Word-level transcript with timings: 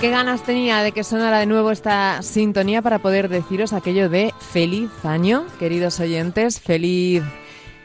Qué 0.00 0.10
ganas 0.10 0.44
tenía 0.44 0.82
de 0.82 0.92
que 0.92 1.02
sonara 1.02 1.40
de 1.40 1.46
nuevo 1.46 1.72
esta 1.72 2.22
sintonía 2.22 2.82
para 2.82 3.00
poder 3.00 3.28
deciros 3.28 3.72
aquello 3.72 4.08
de 4.08 4.32
feliz 4.38 4.90
año, 5.04 5.44
queridos 5.58 5.98
oyentes, 5.98 6.60
feliz 6.60 7.24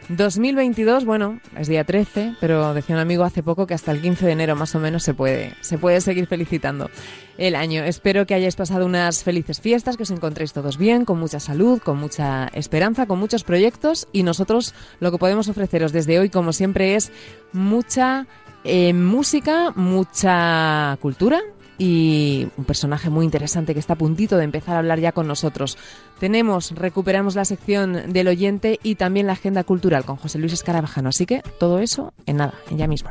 2022, 0.10 1.06
bueno, 1.06 1.40
es 1.58 1.68
día 1.68 1.84
13, 1.86 2.36
pero 2.40 2.76
decía 2.76 2.96
un 2.96 3.02
amigo 3.02 3.24
hace 3.24 3.42
poco 3.42 3.66
que 3.66 3.74
hasta 3.74 3.92
el 3.92 4.02
15 4.02 4.28
de 4.28 4.32
enero 4.32 4.56
más 4.56 4.76
o 4.76 4.80
menos 4.80 5.02
se 5.02 5.16
puede, 5.16 5.56
se 5.62 5.80
puede 5.80 6.02
seguir 6.02 6.28
felicitando 6.28 6.92
el 7.38 7.56
año. 7.56 7.84
Espero 7.84 8.28
que 8.28 8.36
hayáis 8.36 8.56
pasado 8.56 8.86
unas 8.86 9.24
felices 9.24 9.60
fiestas, 9.60 9.98
que 9.98 10.04
os 10.04 10.12
encontréis 10.12 10.54
todos 10.54 10.78
bien, 10.78 11.06
con 11.06 11.20
mucha 11.20 11.40
salud, 11.40 11.82
con 11.82 11.98
mucha 11.98 12.48
esperanza, 12.54 13.08
con 13.08 13.18
muchos 13.18 13.44
proyectos 13.44 14.08
y 14.12 14.22
nosotros 14.22 14.76
lo 15.00 15.12
que 15.12 15.18
podemos 15.18 15.48
ofreceros 15.48 15.92
desde 15.92 16.20
hoy, 16.20 16.30
como 16.30 16.54
siempre, 16.54 16.96
es 16.96 17.12
mucha 17.54 18.28
eh, 18.66 18.94
música, 18.94 19.72
mucha 19.76 20.98
cultura 21.02 21.42
y 21.78 22.48
un 22.58 22.66
personaje 22.66 23.10
muy 23.10 23.26
interesante 23.26 23.74
que 23.74 23.80
está 23.80 23.94
a 23.94 23.98
puntito 23.98 24.38
de 24.38 24.44
empezar 24.44 24.76
a 24.76 24.80
hablar 24.80 25.00
ya 25.00 25.12
con 25.12 25.28
nosotros. 25.28 25.78
Tenemos, 26.20 26.72
recuperamos 26.72 27.36
la 27.36 27.46
sección 27.46 28.14
del 28.14 28.28
oyente 28.28 28.80
y 28.84 28.96
también 28.96 29.28
la 29.28 29.34
agenda 29.34 29.64
cultural 29.64 30.06
con 30.06 30.18
José 30.18 30.40
Luis 30.40 30.54
Escarabajano. 30.54 31.10
Así 31.10 31.26
que 31.26 31.42
todo 31.60 31.80
eso 31.80 32.14
en 32.26 32.38
nada, 32.38 32.54
en 32.70 32.78
ya 32.78 32.88
mismo. 32.88 33.10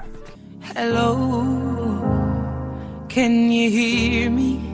Hello, 0.76 1.44
can 3.08 3.50
you 3.50 3.68
hear 3.68 4.30
me? 4.30 4.72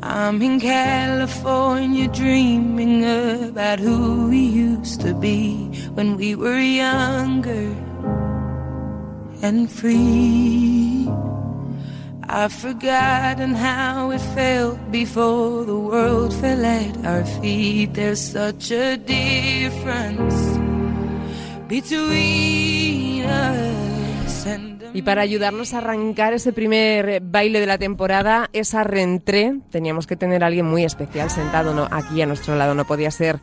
I'm 0.00 0.40
in 0.40 0.58
California 0.58 2.08
dreaming 2.08 3.04
about 3.04 3.78
who 3.78 4.28
we 4.28 4.38
used 4.38 5.00
to 5.02 5.12
be 5.12 5.70
when 5.94 6.16
we 6.16 6.34
were 6.34 6.58
younger 6.58 7.74
and 9.42 9.70
free. 9.70 11.08
I've 12.30 12.52
forgotten 12.52 13.54
how 13.54 14.12
it 14.12 14.20
felt 14.34 14.78
before 14.90 15.64
the 15.64 15.74
world 15.74 16.34
fell 16.34 16.62
at 16.62 17.06
our 17.06 17.24
feet. 17.40 17.94
There's 17.94 18.20
such 18.20 18.70
a 18.70 18.98
difference 18.98 20.36
between 21.68 23.24
us 23.24 24.46
and 24.46 24.78
Y 24.92 25.02
para 25.02 25.22
ayudarnos 25.22 25.72
a 25.72 25.78
arrancar 25.78 26.34
ese 26.34 26.52
primer 26.52 27.20
baile 27.22 27.60
de 27.60 27.66
la 27.66 27.78
temporada, 27.78 28.50
esa 28.52 28.84
rentré, 28.84 29.60
teníamos 29.70 30.06
que 30.06 30.16
tener 30.16 30.44
a 30.44 30.48
alguien 30.48 30.66
muy 30.66 30.84
especial 30.84 31.30
sentado 31.30 31.72
¿no? 31.72 31.88
aquí 31.90 32.20
a 32.20 32.26
nuestro 32.26 32.56
lado. 32.56 32.74
No 32.74 32.84
podía 32.84 33.10
ser 33.10 33.40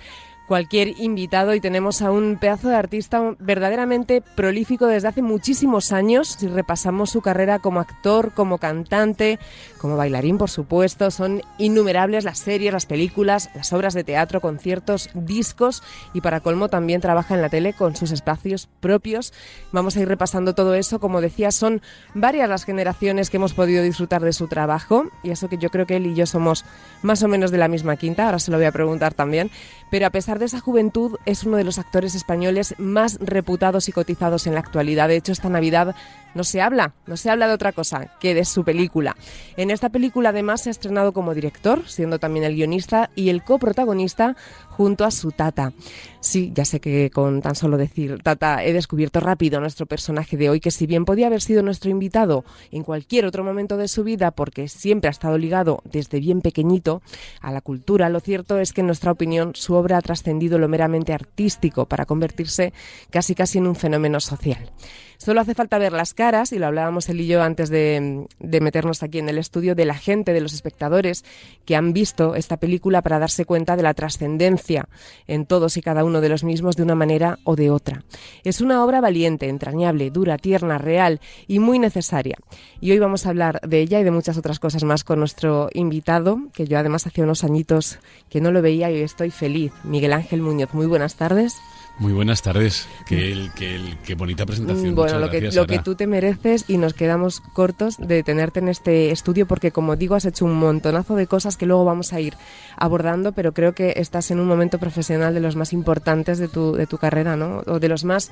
cualquier 0.47 0.99
invitado 0.99 1.55
y 1.55 1.59
tenemos 1.59 2.01
a 2.01 2.11
un 2.11 2.38
pedazo 2.39 2.69
de 2.69 2.75
artista 2.75 3.35
verdaderamente 3.39 4.21
prolífico 4.21 4.88
desde 4.88 5.07
hace 5.07 5.21
muchísimos 5.21 5.91
años. 5.91 6.35
Si 6.39 6.47
repasamos 6.47 7.09
su 7.09 7.21
carrera 7.21 7.59
como 7.59 7.79
actor, 7.79 8.31
como 8.33 8.57
cantante, 8.57 9.39
como 9.79 9.97
bailarín, 9.97 10.38
por 10.38 10.49
supuesto, 10.49 11.11
son 11.11 11.41
innumerables 11.57 12.23
las 12.23 12.39
series, 12.39 12.73
las 12.73 12.85
películas, 12.85 13.49
las 13.55 13.73
obras 13.73 13.93
de 13.93 14.03
teatro, 14.03 14.41
conciertos, 14.41 15.09
discos 15.13 15.83
y 16.13 16.21
para 16.21 16.39
colmo 16.39 16.69
también 16.69 17.01
trabaja 17.01 17.35
en 17.35 17.41
la 17.41 17.49
tele 17.49 17.73
con 17.73 17.95
sus 17.95 18.11
espacios 18.11 18.67
propios. 18.79 19.33
Vamos 19.72 19.97
a 19.97 20.01
ir 20.01 20.07
repasando 20.07 20.56
todo 20.56 20.75
eso. 20.75 21.00
Como 21.00 21.22
decía, 21.22 21.51
son 21.51 21.81
varias 22.13 22.50
las 22.50 22.66
generaciones 22.66 23.29
que 23.29 23.38
hemos 23.38 23.53
podido 23.53 23.83
disfrutar 23.83 24.22
de 24.22 24.33
su 24.33 24.47
trabajo 24.47 25.06
y 25.23 25.31
eso 25.31 25.50
que 25.50 25.57
yo 25.57 25.69
creo 25.69 25.85
que 25.85 25.97
él 25.97 26.06
y 26.06 26.16
yo 26.16 26.25
somos 26.25 26.66
más 27.01 27.23
o 27.23 27.27
menos 27.27 27.51
de 27.51 27.57
la 27.57 27.67
misma 27.67 27.95
quinta, 27.95 28.25
ahora 28.25 28.39
se 28.39 28.51
lo 28.51 28.57
voy 28.57 28.66
a 28.66 28.72
preguntar 28.72 29.13
también. 29.13 29.51
Pero 29.91 30.07
a 30.07 30.09
pesar 30.09 30.34
de 30.40 30.46
esa 30.46 30.59
juventud, 30.59 31.18
es 31.25 31.44
uno 31.44 31.57
de 31.57 31.63
los 31.63 31.79
actores 31.79 32.16
españoles 32.16 32.75
más 32.78 33.18
reputados 33.19 33.90
y 33.90 33.91
cotizados 33.91 34.47
en 34.47 34.53
la 34.53 34.59
actualidad. 34.59 35.07
De 35.07 35.16
hecho, 35.16 35.31
esta 35.31 35.50
Navidad 35.50 35.96
no 36.35 36.44
se 36.44 36.62
habla, 36.62 36.94
no 37.07 37.18
se 37.18 37.31
habla 37.31 37.47
de 37.47 37.53
otra 37.53 37.72
cosa 37.72 38.12
que 38.19 38.35
de 38.35 38.46
su 38.46 38.63
película. 38.63 39.16
En 39.57 39.72
esta 39.72 39.90
película 39.90 40.29
además 40.29 40.62
se 40.62 40.69
ha 40.69 40.72
estrenado 40.72 41.13
como 41.13 41.34
director, 41.34 41.88
siendo 41.88 42.19
también 42.19 42.46
el 42.46 42.53
guionista 42.53 43.09
y 43.16 43.29
el 43.29 43.44
coprotagonista 43.44 44.35
junto 44.69 45.06
a 45.06 45.12
su 45.12 45.31
tata. 45.31 45.74
Sí, 46.19 46.51
ya 46.53 46.66
sé 46.66 46.79
que 46.79 47.09
con 47.12 47.41
tan 47.41 47.56
solo 47.56 47.78
decir 47.78 48.22
tata 48.22 48.63
he 48.63 48.74
descubierto 48.74 49.19
rápido 49.19 49.57
a 49.57 49.62
nuestro 49.62 49.85
personaje 49.85 50.38
de 50.38 50.50
hoy, 50.50 50.59
que 50.59 50.72
si 50.72 50.85
bien 50.85 51.06
podía 51.06 51.28
haber 51.28 51.41
sido 51.41 51.63
nuestro 51.63 51.90
invitado 51.90 52.44
en 52.72 52.84
cualquier 52.84 53.25
otro 53.25 53.44
momento 53.44 53.78
de 53.78 53.88
su 53.88 54.03
vida, 54.03 54.31
porque 54.31 54.68
siempre 54.68 55.07
ha 55.07 55.12
estado 55.12 55.38
ligado 55.38 55.81
desde 55.85 56.19
bien 56.19 56.41
pequeñito 56.41 57.01
a 57.41 57.51
la 57.51 57.62
cultura, 57.62 58.09
lo 58.09 58.19
cierto 58.19 58.59
es 58.59 58.74
que 58.74 58.81
en 58.81 58.88
nuestra 58.88 59.12
opinión 59.12 59.51
su 59.56 59.75
obra 59.75 59.97
ha 59.97 60.01
trascendido 60.01 60.59
lo 60.59 60.68
meramente 60.68 61.13
artístico 61.13 61.85
para 61.85 62.06
convertirse 62.06 62.74
casi 63.09 63.35
casi 63.35 63.59
en 63.59 63.68
un 63.68 63.75
fenómeno 63.75 64.19
social. 64.19 64.72
Solo 65.17 65.41
hace 65.41 65.55
falta 65.55 65.77
ver 65.77 65.93
las 65.93 66.13
caras, 66.13 66.51
y 66.51 66.59
lo 66.59 66.67
hablábamos 66.67 67.09
él 67.09 67.21
y 67.21 67.27
yo 67.27 67.41
antes 67.41 67.69
de, 67.69 68.25
de, 68.39 68.61
meternos 68.61 69.03
aquí 69.03 69.19
en 69.19 69.29
el 69.29 69.37
estudio, 69.37 69.75
de 69.75 69.85
la 69.85 69.95
gente, 69.95 70.33
de 70.33 70.41
los 70.41 70.53
espectadores 70.53 71.23
que 71.65 71.75
han 71.75 71.93
visto 71.93 72.35
esta 72.35 72.57
película 72.57 73.01
para 73.01 73.19
darse 73.19 73.45
cuenta 73.45 73.75
de 73.75 73.83
la 73.83 73.93
trascendencia 73.93 74.87
en 75.27 75.45
todos 75.45 75.77
y 75.77 75.81
cada 75.81 76.03
uno 76.03 76.21
de 76.21 76.29
los 76.29 76.43
mismos 76.43 76.75
de 76.75 76.83
una 76.83 76.95
manera 76.95 77.39
o 77.43 77.55
de 77.55 77.69
otra. 77.69 78.03
Es 78.43 78.61
una 78.61 78.83
obra 78.83 79.01
valiente, 79.01 79.49
entrañable, 79.49 80.09
dura, 80.11 80.37
tierna, 80.37 80.77
real 80.77 81.19
y 81.47 81.59
muy 81.59 81.79
necesaria. 81.79 82.37
Y 82.81 82.91
hoy 82.91 82.99
vamos 82.99 83.25
a 83.25 83.29
hablar 83.29 83.61
de 83.61 83.81
ella 83.81 83.99
y 83.99 84.03
de 84.03 84.11
muchas 84.11 84.37
otras 84.37 84.59
cosas 84.59 84.83
más 84.83 85.03
con 85.03 85.19
nuestro 85.19 85.69
invitado, 85.73 86.39
que 86.53 86.67
yo 86.67 86.77
además 86.77 87.07
hacía 87.07 87.23
unos 87.23 87.43
añitos 87.43 87.99
que 88.29 88.41
no 88.41 88.51
lo 88.51 88.61
veía 88.61 88.91
y 88.91 89.01
estoy 89.01 89.31
feliz. 89.31 89.71
Miguel 89.83 90.13
Ángel 90.13 90.41
Muñoz, 90.41 90.73
muy 90.73 90.85
buenas 90.85 91.15
tardes. 91.15 91.55
Muy 91.97 92.11
buenas 92.11 92.41
tardes. 92.41 92.88
Qué, 93.06 93.31
el, 93.31 93.51
qué, 93.53 93.75
el, 93.75 93.97
qué 94.00 94.16
bonita 94.16 94.45
presentación. 94.45 94.95
Bueno, 94.95 95.19
Muchas 95.19 95.56
lo 95.56 95.66
que 95.66 95.79
tú 95.79 95.95
te 95.95 96.07
mereces 96.07 96.66
y 96.67 96.78
nos 96.78 96.94
quedamos 96.94 97.39
cortos 97.39 97.97
de 97.97 98.22
tenerte 98.22 98.59
en 98.59 98.67
este 98.67 99.11
estudio 99.11 99.45
porque, 99.45 99.72
como 99.72 99.95
digo, 99.95 100.16
has 100.16 100.25
hecho 100.25 100.44
un 100.44 100.56
montonazo 100.56 101.16
de 101.16 101.28
cosas 101.28 101.56
que 101.56 101.66
luego 101.66 101.85
vamos 101.85 102.11
a 102.11 102.19
ir 102.19 102.35
abordando, 102.75 103.31
pero 103.31 103.53
creo 103.53 103.73
que 103.73 103.94
estás 103.95 104.29
en 104.31 104.41
un 104.41 104.47
momento 104.47 104.78
profesional 104.78 105.33
de 105.33 105.39
los 105.39 105.56
más 105.56 105.72
importantes 105.72 106.38
de 106.38 106.50
tu, 106.50 106.73
de 106.73 106.85
tu 106.85 106.97
carrera, 106.97 107.38
¿no? 107.38 107.63
O 107.66 107.79
de 107.79 107.88
los 107.88 108.03
más 108.03 108.29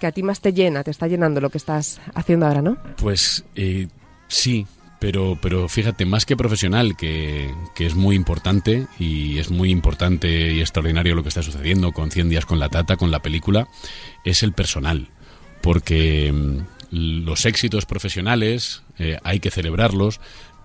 que 0.00 0.08
a 0.08 0.12
ti 0.12 0.24
más 0.24 0.40
te 0.40 0.52
llena, 0.52 0.82
te 0.82 0.90
está 0.90 1.06
llenando 1.06 1.40
lo 1.40 1.50
que 1.50 1.58
estás 1.58 2.00
haciendo 2.14 2.46
ahora, 2.46 2.60
¿no? 2.60 2.76
Pues 2.96 3.44
eh, 3.54 3.86
sí, 4.26 4.66
pero, 5.04 5.36
pero 5.38 5.68
fíjate, 5.68 6.06
más 6.06 6.24
que 6.24 6.34
profesional, 6.34 6.96
que, 6.96 7.52
que, 7.74 7.84
es 7.84 7.94
muy 7.94 8.16
importante 8.16 8.86
y 8.98 9.36
es 9.36 9.50
muy 9.50 9.70
importante 9.70 10.54
y 10.54 10.60
extraordinario 10.60 11.14
lo 11.14 11.22
que 11.22 11.28
está 11.28 11.42
sucediendo 11.42 11.92
con 11.92 12.10
100 12.10 12.30
días 12.30 12.46
con 12.46 12.58
la 12.58 12.70
Tata, 12.70 12.96
con 12.96 13.10
la 13.10 13.20
película, 13.20 13.68
es 14.24 14.42
el 14.42 14.54
personal. 14.54 15.08
Porque 15.60 16.32
mm, 16.32 17.26
los 17.26 17.44
éxitos 17.44 17.84
profesionales 17.84 18.80
eh, 18.98 19.18
hay 19.24 19.40
que 19.40 19.50
celebrarlos, 19.50 20.20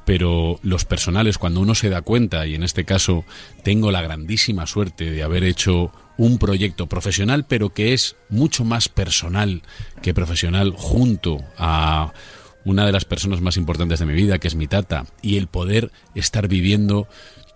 pero 0.06 0.62
los 0.64 0.86
personales, 0.86 1.38
cuando 1.38 1.60
uno 1.60 1.76
se 1.76 1.90
da 1.90 2.02
cuenta, 2.02 2.48
y 2.48 2.56
en 2.56 2.64
este 2.64 2.86
caso 2.86 3.26
tengo 3.66 3.92
la 3.92 4.02
grandísima 4.02 4.68
suerte 4.68 5.12
de 5.12 5.22
haber 5.22 5.44
hecho 5.44 5.92
un 6.16 6.38
proyecto 6.38 6.88
profesional, 6.88 7.46
pero 7.46 7.74
que 7.74 7.92
es 7.92 8.16
mucho 8.30 8.64
más 8.64 8.88
personal 8.88 9.64
que 10.02 10.14
profesional 10.14 10.74
junto 10.78 11.40
a 11.58 12.14
una 12.66 12.86
de 12.86 12.92
las 12.92 13.06
personas 13.06 13.42
más 13.42 13.58
importantes 13.58 14.00
de 14.00 14.06
mi 14.06 14.14
vida, 14.14 14.40
que 14.40 14.47
es 14.47 14.56
mi 14.56 14.68
tata, 14.68 15.06
y 15.22 15.38
el 15.38 15.47
poder 15.47 15.92
estar 16.16 16.47
viviendo 16.47 17.08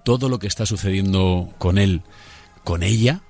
todo 0.03 0.29
lo 0.29 0.39
que 0.39 0.47
está 0.47 0.65
sucediendo 0.65 1.53
con 1.57 1.77
él, 1.77 2.01
con 2.63 2.83
ella, 2.83 3.21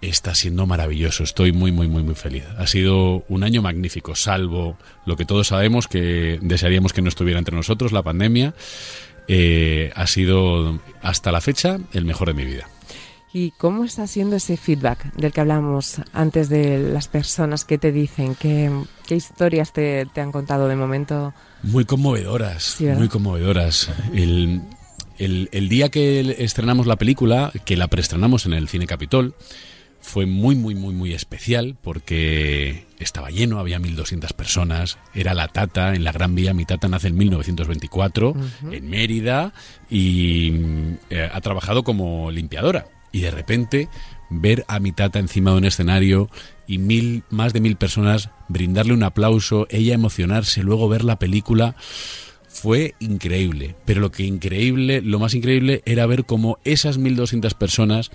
está 0.00 0.34
siendo 0.34 0.66
maravilloso. 0.66 1.24
Estoy 1.24 1.52
muy, 1.52 1.72
muy, 1.72 1.88
muy, 1.88 2.02
muy 2.02 2.14
feliz. 2.14 2.44
Ha 2.58 2.66
sido 2.66 3.24
un 3.28 3.44
año 3.44 3.62
magnífico, 3.62 4.14
salvo 4.14 4.78
lo 5.04 5.16
que 5.16 5.24
todos 5.24 5.48
sabemos 5.48 5.88
que 5.88 6.38
desearíamos 6.42 6.92
que 6.92 7.02
no 7.02 7.08
estuviera 7.08 7.38
entre 7.38 7.56
nosotros, 7.56 7.92
la 7.92 8.02
pandemia. 8.02 8.54
Eh, 9.28 9.92
ha 9.94 10.06
sido 10.06 10.80
hasta 11.02 11.32
la 11.32 11.40
fecha 11.40 11.78
el 11.92 12.04
mejor 12.04 12.28
de 12.28 12.34
mi 12.34 12.44
vida. 12.44 12.68
¿Y 13.38 13.50
cómo 13.50 13.84
está 13.84 14.06
siendo 14.06 14.36
ese 14.36 14.56
feedback 14.56 15.12
del 15.12 15.30
que 15.30 15.42
hablamos 15.42 16.00
antes 16.14 16.48
de 16.48 16.78
las 16.78 17.06
personas 17.06 17.66
que 17.66 17.76
te 17.76 17.92
dicen? 17.92 18.34
¿Qué, 18.34 18.70
qué 19.06 19.14
historias 19.14 19.74
te, 19.74 20.06
te, 20.06 20.22
han 20.22 20.32
contado 20.32 20.68
de 20.68 20.74
momento? 20.74 21.34
Muy 21.62 21.84
conmovedoras, 21.84 22.62
sí, 22.62 22.86
muy 22.86 23.08
conmovedoras. 23.08 23.90
El, 24.14 24.62
el, 25.18 25.50
el, 25.52 25.68
día 25.68 25.90
que 25.90 26.36
estrenamos 26.38 26.86
la 26.86 26.96
película, 26.96 27.52
que 27.66 27.76
la 27.76 27.88
preestrenamos 27.88 28.46
en 28.46 28.54
el 28.54 28.68
Cine 28.68 28.86
Capitol, 28.86 29.34
fue 30.00 30.24
muy, 30.24 30.54
muy, 30.54 30.74
muy, 30.74 30.94
muy 30.94 31.12
especial 31.12 31.76
porque 31.82 32.86
estaba 32.98 33.28
lleno, 33.28 33.58
había 33.58 33.78
1.200 33.78 34.32
personas, 34.32 34.96
era 35.14 35.34
la 35.34 35.48
Tata 35.48 35.94
en 35.94 36.04
la 36.04 36.12
Gran 36.12 36.34
Vía, 36.34 36.54
mi 36.54 36.64
Tata 36.64 36.88
nace 36.88 37.08
en 37.08 37.18
1924 37.18 38.34
en 38.70 38.88
Mérida 38.88 39.52
y 39.90 40.54
eh, 41.10 41.28
ha 41.30 41.40
trabajado 41.42 41.84
como 41.84 42.30
limpiadora. 42.30 42.86
Y 43.16 43.20
de 43.20 43.30
repente 43.30 43.88
ver 44.28 44.66
a 44.68 44.78
mi 44.78 44.92
Tata 44.92 45.18
encima 45.18 45.52
de 45.52 45.56
un 45.56 45.64
escenario 45.64 46.28
y 46.66 46.76
mil, 46.76 47.22
más 47.30 47.54
de 47.54 47.60
mil 47.62 47.76
personas 47.76 48.28
brindarle 48.50 48.92
un 48.92 49.02
aplauso, 49.04 49.66
ella 49.70 49.94
emocionarse, 49.94 50.62
luego 50.62 50.86
ver 50.86 51.02
la 51.02 51.18
película 51.18 51.76
fue 52.46 52.94
increíble. 53.00 53.74
Pero 53.86 54.02
lo 54.02 54.10
que 54.10 54.24
increíble, 54.24 55.00
lo 55.00 55.18
más 55.18 55.32
increíble 55.32 55.80
era 55.86 56.04
ver 56.04 56.26
cómo 56.26 56.58
esas 56.64 56.98
1200 56.98 57.54
personas 57.54 58.10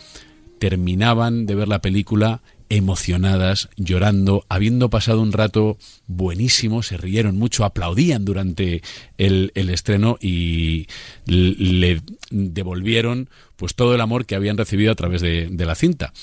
terminaban 0.59 1.47
de 1.47 1.55
ver 1.55 1.67
la 1.67 1.81
película 1.81 2.43
emocionadas, 2.71 3.67
llorando, 3.75 4.45
habiendo 4.47 4.89
pasado 4.89 5.21
un 5.21 5.33
rato 5.33 5.77
buenísimo, 6.07 6.83
se 6.83 6.95
rieron 6.95 7.37
mucho, 7.37 7.65
aplaudían 7.65 8.23
durante 8.23 8.81
el, 9.17 9.51
el 9.55 9.69
estreno 9.69 10.17
y 10.21 10.87
le 11.25 12.01
devolvieron 12.29 13.29
pues 13.57 13.75
todo 13.75 13.93
el 13.93 13.99
amor 13.99 14.25
que 14.25 14.35
habían 14.35 14.57
recibido 14.57 14.93
a 14.93 14.95
través 14.95 15.19
de, 15.19 15.49
de 15.51 15.65
la 15.65 15.75
cinta. 15.75 16.13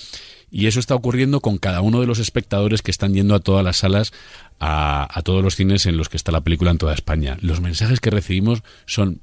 Y 0.50 0.68
eso 0.68 0.80
está 0.80 0.94
ocurriendo 0.94 1.40
con 1.40 1.58
cada 1.58 1.82
uno 1.82 2.00
de 2.00 2.06
los 2.06 2.18
espectadores 2.18 2.80
que 2.80 2.90
están 2.90 3.12
yendo 3.12 3.34
a 3.34 3.40
todas 3.40 3.62
las 3.62 3.76
salas, 3.76 4.14
a, 4.58 5.06
a 5.12 5.20
todos 5.20 5.44
los 5.44 5.54
cines 5.54 5.84
en 5.84 5.98
los 5.98 6.08
que 6.08 6.16
está 6.16 6.32
la 6.32 6.40
película 6.40 6.70
en 6.70 6.78
toda 6.78 6.94
España. 6.94 7.36
Los 7.42 7.60
mensajes 7.60 8.00
que 8.00 8.08
recibimos 8.08 8.62
son 8.86 9.20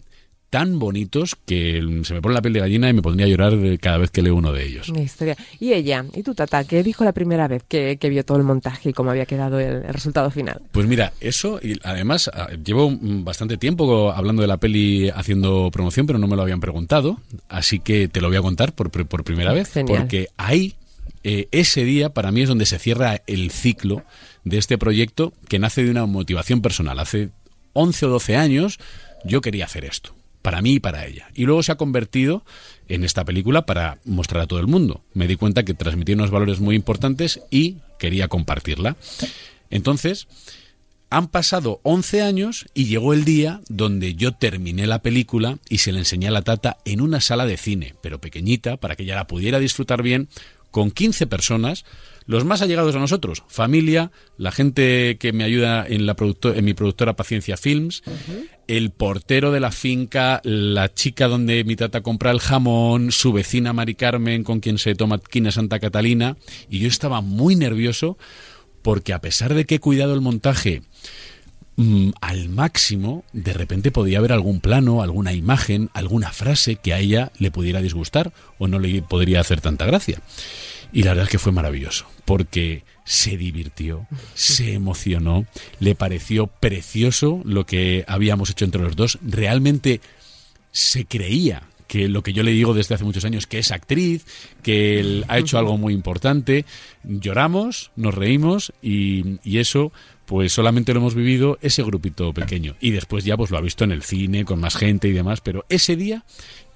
tan 0.49 0.79
bonitos 0.79 1.35
que 1.45 1.81
se 2.03 2.13
me 2.13 2.21
pone 2.21 2.33
la 2.35 2.41
piel 2.41 2.53
de 2.53 2.59
gallina 2.61 2.89
y 2.89 2.93
me 2.93 3.01
pondría 3.01 3.25
a 3.25 3.29
llorar 3.29 3.53
cada 3.79 3.97
vez 3.97 4.09
que 4.11 4.21
leo 4.21 4.35
uno 4.35 4.53
de 4.53 4.65
ellos. 4.65 4.87
Una 4.89 5.01
historia. 5.01 5.35
Y 5.59 5.73
ella, 5.73 6.05
¿y 6.13 6.23
tu 6.23 6.33
tata? 6.33 6.63
¿Qué 6.63 6.81
dijo 6.83 7.03
la 7.03 7.11
primera 7.11 7.47
vez 7.47 7.63
que, 7.67 7.97
que 7.97 8.09
vio 8.09 8.23
todo 8.23 8.37
el 8.37 8.43
montaje 8.43 8.89
y 8.89 8.93
cómo 8.93 9.11
había 9.11 9.25
quedado 9.25 9.59
el, 9.59 9.83
el 9.83 9.93
resultado 9.93 10.31
final? 10.31 10.61
Pues 10.71 10.87
mira, 10.87 11.11
eso, 11.19 11.59
y 11.61 11.77
además 11.83 12.29
ah, 12.33 12.47
llevo 12.63 12.89
bastante 13.01 13.57
tiempo 13.57 14.11
hablando 14.11 14.41
de 14.41 14.47
la 14.47 14.57
peli 14.57 15.09
haciendo 15.09 15.69
promoción, 15.71 16.05
pero 16.07 16.19
no 16.19 16.27
me 16.27 16.35
lo 16.37 16.41
habían 16.43 16.61
preguntado, 16.61 17.19
así 17.49 17.79
que 17.79 18.07
te 18.07 18.21
lo 18.21 18.29
voy 18.29 18.37
a 18.37 18.41
contar 18.41 18.73
por, 18.73 18.91
pr- 18.91 19.07
por 19.07 19.23
primera 19.25 19.51
vez, 19.51 19.71
Genial. 19.73 19.97
porque 19.99 20.29
ahí, 20.37 20.75
eh, 21.23 21.47
ese 21.51 21.83
día, 21.83 22.09
para 22.13 22.31
mí 22.31 22.43
es 22.43 22.47
donde 22.49 22.65
se 22.65 22.79
cierra 22.79 23.21
el 23.27 23.51
ciclo 23.51 24.03
de 24.45 24.57
este 24.59 24.77
proyecto 24.77 25.33
que 25.49 25.59
nace 25.59 25.83
de 25.83 25.89
una 25.91 26.05
motivación 26.05 26.61
personal. 26.61 26.99
Hace 26.99 27.29
11 27.73 28.05
o 28.05 28.09
12 28.09 28.37
años 28.37 28.79
yo 29.25 29.41
quería 29.41 29.65
hacer 29.65 29.85
esto, 29.85 30.13
para 30.45 30.61
mí 30.61 30.73
y 30.73 30.79
para 30.79 31.07
ella. 31.07 31.31
Y 31.33 31.45
luego 31.45 31.63
se 31.63 31.71
ha 31.71 31.75
convertido 31.75 32.43
en 32.87 33.03
esta 33.03 33.25
película 33.25 33.65
para 33.65 33.97
mostrar 34.05 34.43
a 34.43 34.45
todo 34.45 34.59
el 34.59 34.67
mundo. 34.67 35.01
Me 35.15 35.27
di 35.27 35.37
cuenta 35.37 35.65
que 35.65 35.73
transmitía 35.73 36.13
unos 36.13 36.29
valores 36.29 36.59
muy 36.59 36.75
importantes 36.75 37.41
y 37.49 37.77
quería 37.97 38.27
compartirla. 38.27 38.95
Entonces, 39.71 40.27
han 41.09 41.29
pasado 41.29 41.79
11 41.81 42.21
años 42.21 42.67
y 42.75 42.85
llegó 42.85 43.13
el 43.13 43.25
día 43.25 43.61
donde 43.69 44.13
yo 44.13 44.33
terminé 44.33 44.85
la 44.85 45.01
película 45.01 45.57
y 45.67 45.79
se 45.79 45.91
la 45.91 45.97
enseñé 45.97 46.27
a 46.27 46.31
la 46.31 46.43
tata 46.43 46.77
en 46.85 47.01
una 47.01 47.21
sala 47.21 47.47
de 47.47 47.57
cine, 47.57 47.95
pero 48.01 48.21
pequeñita, 48.21 48.77
para 48.77 48.95
que 48.95 49.01
ella 49.01 49.15
la 49.15 49.25
pudiera 49.25 49.57
disfrutar 49.57 50.03
bien, 50.03 50.29
con 50.69 50.91
15 50.91 51.25
personas, 51.25 51.85
los 52.27 52.43
más 52.43 52.61
allegados 52.61 52.95
a 52.95 52.99
nosotros, 52.99 53.43
familia, 53.47 54.11
la 54.37 54.51
gente 54.51 55.17
que 55.19 55.31
me 55.31 55.43
ayuda 55.43 55.85
en, 55.87 56.05
la 56.05 56.15
producto- 56.15 56.55
en 56.55 56.65
mi 56.65 56.73
productora 56.73 57.15
Paciencia 57.15 57.55
Films, 57.55 58.01
el 58.67 58.89
portero 58.89 59.51
de 59.51 59.59
la 59.59 59.71
finca, 59.71 60.41
la 60.43 60.91
chica 60.93 61.27
donde 61.27 61.63
mi 61.63 61.75
tata 61.75 62.01
compra 62.01 62.31
el 62.31 62.39
jamón, 62.39 63.11
su 63.11 63.31
vecina 63.31 63.73
Mari 63.73 63.93
Carmen 63.95 64.43
con 64.43 64.59
quien 64.59 64.79
se 64.79 64.95
toma 64.95 65.19
quina 65.19 65.51
Santa 65.51 65.79
Catalina, 65.79 66.35
y 66.69 66.79
yo 66.79 66.87
estaba 66.87 67.21
muy 67.21 67.55
nervioso 67.55 68.17
porque 68.81 69.13
a 69.13 69.21
pesar 69.21 69.53
de 69.53 69.65
que 69.65 69.75
he 69.75 69.79
cuidado 69.79 70.13
el 70.15 70.21
montaje 70.21 70.81
mm, 71.75 72.09
al 72.21 72.49
máximo, 72.49 73.23
de 73.33 73.53
repente 73.53 73.91
podía 73.91 74.17
haber 74.19 74.31
algún 74.31 74.61
plano, 74.61 75.01
alguna 75.03 75.33
imagen, 75.33 75.89
alguna 75.93 76.31
frase 76.31 76.77
que 76.77 76.93
a 76.93 76.99
ella 76.99 77.31
le 77.37 77.51
pudiera 77.51 77.81
disgustar 77.81 78.33
o 78.57 78.67
no 78.67 78.79
le 78.79 79.01
podría 79.01 79.41
hacer 79.41 79.61
tanta 79.61 79.85
gracia. 79.85 80.21
Y 80.95 81.03
la 81.03 81.11
verdad 81.11 81.25
es 81.25 81.29
que 81.29 81.39
fue 81.39 81.51
maravilloso, 81.51 82.07
porque 82.23 82.85
se 83.03 83.35
divirtió, 83.35 84.07
se 84.33 84.71
emocionó, 84.71 85.45
le 85.81 85.93
pareció 85.93 86.47
precioso 86.47 87.41
lo 87.43 87.65
que 87.65 88.05
habíamos 88.07 88.49
hecho 88.49 88.63
entre 88.63 88.81
los 88.81 88.95
dos, 88.95 89.19
realmente 89.21 89.99
se 90.71 91.03
creía 91.03 91.63
que 91.89 92.07
lo 92.07 92.23
que 92.23 92.31
yo 92.31 92.43
le 92.43 92.51
digo 92.51 92.73
desde 92.73 92.95
hace 92.95 93.03
muchos 93.03 93.25
años, 93.25 93.45
que 93.45 93.59
es 93.59 93.71
actriz, 93.71 94.25
que 94.63 95.01
él 95.01 95.25
ha 95.27 95.37
hecho 95.37 95.57
algo 95.57 95.77
muy 95.77 95.93
importante, 95.93 96.63
lloramos, 97.03 97.91
nos 97.97 98.15
reímos 98.15 98.71
y, 98.81 99.41
y 99.43 99.57
eso 99.57 99.91
pues 100.25 100.53
solamente 100.53 100.93
lo 100.93 101.01
hemos 101.01 101.13
vivido 101.13 101.59
ese 101.61 101.83
grupito 101.83 102.33
pequeño. 102.33 102.77
Y 102.79 102.91
después 102.91 103.25
ya 103.25 103.35
pues 103.35 103.51
lo 103.51 103.57
ha 103.57 103.61
visto 103.61 103.83
en 103.83 103.91
el 103.91 104.01
cine 104.01 104.45
con 104.45 104.61
más 104.61 104.77
gente 104.77 105.09
y 105.09 105.11
demás, 105.11 105.41
pero 105.41 105.65
ese 105.67 105.97
día 105.97 106.23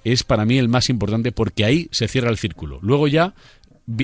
es 0.04 0.22
para 0.22 0.44
mí 0.44 0.58
el 0.58 0.68
más 0.68 0.88
importante 0.88 1.32
porque 1.32 1.64
ahí 1.64 1.88
se 1.90 2.08
cierra 2.08 2.30
el 2.30 2.38
círculo. 2.38 2.78
Luego 2.82 3.08
ya 3.08 3.34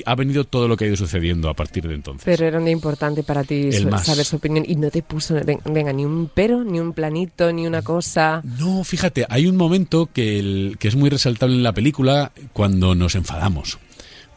ha 0.05 0.15
venido 0.15 0.43
todo 0.43 0.67
lo 0.67 0.75
que 0.77 0.85
ha 0.85 0.87
ido 0.87 0.97
sucediendo 0.97 1.49
a 1.49 1.53
partir 1.53 1.87
de 1.87 1.95
entonces. 1.95 2.23
Pero 2.25 2.45
era 2.45 2.57
un 2.59 2.65
día 2.65 2.73
importante 2.73 3.23
para 3.23 3.43
ti 3.43 3.71
su- 3.71 3.89
saber 3.99 4.25
su 4.25 4.35
opinión 4.37 4.65
y 4.67 4.75
no 4.75 4.89
te 4.91 5.01
puso, 5.03 5.35
ven- 5.45 5.59
venga, 5.65 5.93
ni 5.93 6.05
un 6.05 6.29
pero, 6.33 6.63
ni 6.63 6.79
un 6.79 6.93
planito, 6.93 7.51
ni 7.53 7.65
una 7.67 7.81
cosa. 7.81 8.41
No, 8.59 8.83
fíjate, 8.83 9.25
hay 9.29 9.45
un 9.47 9.55
momento 9.57 10.09
que, 10.13 10.39
el- 10.39 10.77
que 10.79 10.87
es 10.87 10.95
muy 10.95 11.09
resaltable 11.09 11.55
en 11.55 11.63
la 11.63 11.73
película 11.73 12.31
cuando 12.53 12.95
nos 12.95 13.15
enfadamos. 13.15 13.77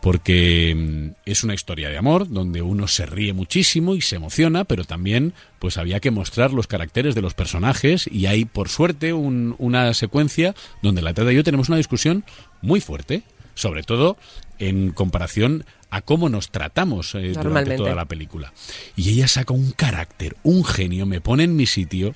Porque 0.00 0.74
mm, 0.74 1.20
es 1.26 1.44
una 1.44 1.52
historia 1.54 1.90
de 1.90 1.98
amor 1.98 2.28
donde 2.30 2.62
uno 2.62 2.88
se 2.88 3.04
ríe 3.04 3.34
muchísimo 3.34 3.94
y 3.94 4.00
se 4.00 4.16
emociona, 4.16 4.64
pero 4.64 4.84
también 4.84 5.34
pues 5.58 5.76
había 5.76 6.00
que 6.00 6.10
mostrar 6.10 6.52
los 6.52 6.66
caracteres 6.66 7.14
de 7.14 7.20
los 7.20 7.34
personajes 7.34 8.08
y 8.10 8.24
hay 8.26 8.46
por 8.46 8.70
suerte 8.70 9.12
un- 9.12 9.54
una 9.58 9.92
secuencia 9.92 10.54
donde 10.82 11.02
la 11.02 11.12
Tata 11.12 11.32
y 11.32 11.36
yo 11.36 11.44
tenemos 11.44 11.68
una 11.68 11.76
discusión 11.76 12.24
muy 12.62 12.80
fuerte, 12.80 13.24
sobre 13.54 13.82
todo 13.82 14.16
en 14.60 14.90
comparación 14.92 15.64
a 15.90 16.02
cómo 16.02 16.28
nos 16.28 16.50
tratamos 16.50 17.16
eh, 17.16 17.32
durante 17.32 17.76
toda 17.76 17.94
la 17.96 18.04
película. 18.04 18.52
Y 18.94 19.10
ella 19.10 19.26
saca 19.26 19.52
un 19.52 19.72
carácter, 19.72 20.36
un 20.44 20.64
genio, 20.64 21.04
me 21.06 21.20
pone 21.20 21.42
en 21.42 21.56
mi 21.56 21.66
sitio 21.66 22.14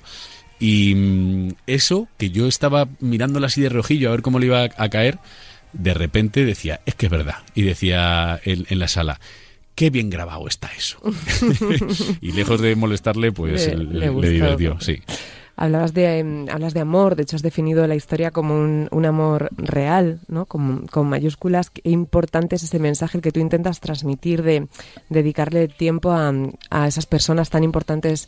y 0.59 0.95
mm, 0.95 1.49
eso 1.67 2.07
que 2.17 2.29
yo 2.29 2.47
estaba 2.47 2.87
mirándola 3.01 3.47
así 3.47 3.59
de 3.59 3.67
rojillo 3.69 4.07
a 4.07 4.11
ver 4.11 4.21
cómo 4.21 4.39
le 4.39 4.45
iba 4.45 4.63
a, 4.63 4.89
caer, 4.89 5.17
de 5.73 5.93
repente 5.93 6.45
decía, 6.45 6.79
es 6.85 6.95
que 6.95 7.07
es 7.07 7.11
verdad. 7.11 7.39
Y 7.53 7.63
decía 7.63 8.39
en, 8.45 8.65
en 8.69 8.79
la 8.79 8.87
sala, 8.87 9.19
qué 9.75 9.89
bien 9.89 10.09
grabado 10.09 10.47
está 10.47 10.69
eso. 10.77 10.99
y 12.21 12.31
lejos 12.31 12.61
de 12.61 12.75
molestarle, 12.77 13.33
pues 13.33 13.67
Le- 13.67 13.75
le, 13.75 13.83
le 13.85 13.99
le 13.99 14.09
gustó. 14.09 14.29
divirtió, 14.29 14.77
sí. 14.79 15.01
Hablabas 15.57 15.93
de, 15.93 16.19
em, 16.19 16.49
hablas 16.49 16.73
de 16.73 16.81
amor, 16.81 17.15
de 17.15 17.23
hecho 17.23 17.37
has 17.37 17.41
definido 17.41 17.87
la 17.87 17.95
historia 17.95 18.31
como 18.31 18.55
un, 18.55 18.89
un 18.91 19.05
amor 19.05 19.49
real, 19.55 20.19
¿no? 20.27 20.45
Con, 20.45 20.87
con 20.87 21.07
mayúsculas. 21.07 21.69
Qué 21.69 21.81
importante 21.85 22.55
es 22.57 22.63
ese 22.63 22.79
mensaje 22.79 23.17
el 23.17 23.21
que 23.21 23.31
tú 23.31 23.39
intentas 23.39 23.79
transmitir 23.79 24.43
de 24.43 24.67
dedicarle 25.09 25.67
tiempo 25.67 26.11
a, 26.11 26.33
a 26.69 26.87
esas 26.87 27.05
personas 27.05 27.49
tan 27.49 27.63
importantes 27.63 28.27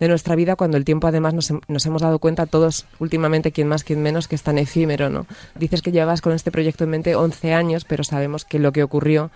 de 0.00 0.08
nuestra 0.08 0.34
vida 0.34 0.56
cuando 0.56 0.76
el 0.76 0.84
tiempo 0.84 1.06
además 1.06 1.34
nos, 1.34 1.52
nos 1.68 1.86
hemos 1.86 2.02
dado 2.02 2.18
cuenta 2.18 2.46
todos 2.46 2.86
últimamente, 2.98 3.52
quien 3.52 3.68
más, 3.68 3.84
quien 3.84 4.02
menos, 4.02 4.28
que 4.28 4.34
es 4.34 4.42
tan 4.42 4.58
efímero, 4.58 5.08
¿no? 5.10 5.26
Dices 5.54 5.82
que 5.82 5.92
llevas 5.92 6.20
con 6.20 6.32
este 6.32 6.50
proyecto 6.50 6.84
en 6.84 6.90
mente 6.90 7.14
11 7.14 7.54
años, 7.54 7.84
pero 7.84 8.04
sabemos 8.04 8.44
que 8.44 8.58
lo 8.58 8.72
que 8.72 8.82
ocurrió, 8.82 9.30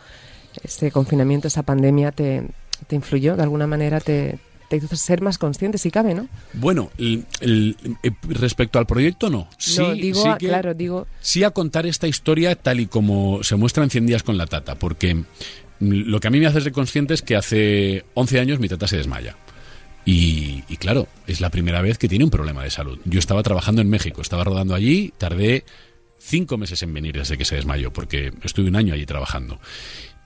ese 0.62 0.90
confinamiento, 0.90 1.48
esa 1.48 1.62
pandemia, 1.62 2.12
te, 2.12 2.48
te 2.86 2.96
influyó, 2.96 3.36
de 3.36 3.42
alguna 3.42 3.66
manera 3.66 4.00
te, 4.00 4.38
hizo 4.76 4.94
ser 4.96 5.22
más 5.22 5.38
consciente, 5.38 5.78
si 5.78 5.90
cabe, 5.90 6.14
¿no? 6.14 6.28
Bueno, 6.52 6.90
el- 6.98 7.25
el- 7.40 7.76
eh, 8.02 8.10
respecto 8.28 8.78
al 8.78 8.87
proyecto, 8.87 9.30
no. 9.30 9.48
Sí, 9.58 9.78
no, 9.80 9.92
digo, 9.92 10.22
sí 10.22 10.28
a- 10.28 10.38
que- 10.38 10.46
claro, 10.48 10.75
digo, 10.75 11.06
sí 11.20 11.42
a 11.44 11.50
contar 11.50 11.87
esta 11.87 12.06
historia 12.06 12.54
tal 12.54 12.80
y 12.80 12.87
como 12.87 13.42
se 13.42 13.56
muestra 13.56 13.82
en 13.84 13.90
100 13.90 14.06
días 14.06 14.22
con 14.22 14.37
la 14.38 14.46
tata, 14.46 14.75
porque 14.76 15.14
mm, 15.14 15.25
lo 15.80 16.20
que 16.20 16.28
a 16.28 16.30
mí 16.30 16.40
me 16.40 16.46
hace 16.46 16.60
ser 16.60 16.72
consciente 16.72 17.14
es 17.14 17.22
que 17.22 17.37
hace 17.37 18.04
11 18.14 18.40
años 18.40 18.58
mi 18.58 18.68
tata 18.68 18.87
se 18.88 18.96
desmaya. 18.96 19.37
Y, 20.04 20.64
y 20.68 20.76
claro, 20.78 21.06
es 21.26 21.40
la 21.40 21.50
primera 21.50 21.82
vez 21.82 21.98
que 21.98 22.08
tiene 22.08 22.25
un 22.25 22.30
problema 22.30 22.62
de 22.64 22.70
salud. 22.70 22.98
Yo 23.04 23.18
estaba 23.18 23.42
trabajando 23.42 23.82
en 23.82 23.90
México, 23.90 24.22
estaba 24.22 24.42
rodando 24.42 24.75
allí, 24.75 25.12
tardé 25.18 25.64
cinco 26.18 26.56
meses 26.56 26.82
en 26.82 26.92
venir 26.94 27.14
desde 27.16 27.37
que 27.37 27.44
se 27.44 27.56
desmayó, 27.56 27.92
porque 27.92 28.32
estuve 28.42 28.68
un 28.68 28.76
año 28.76 28.94
allí 28.94 29.04
trabajando. 29.06 29.60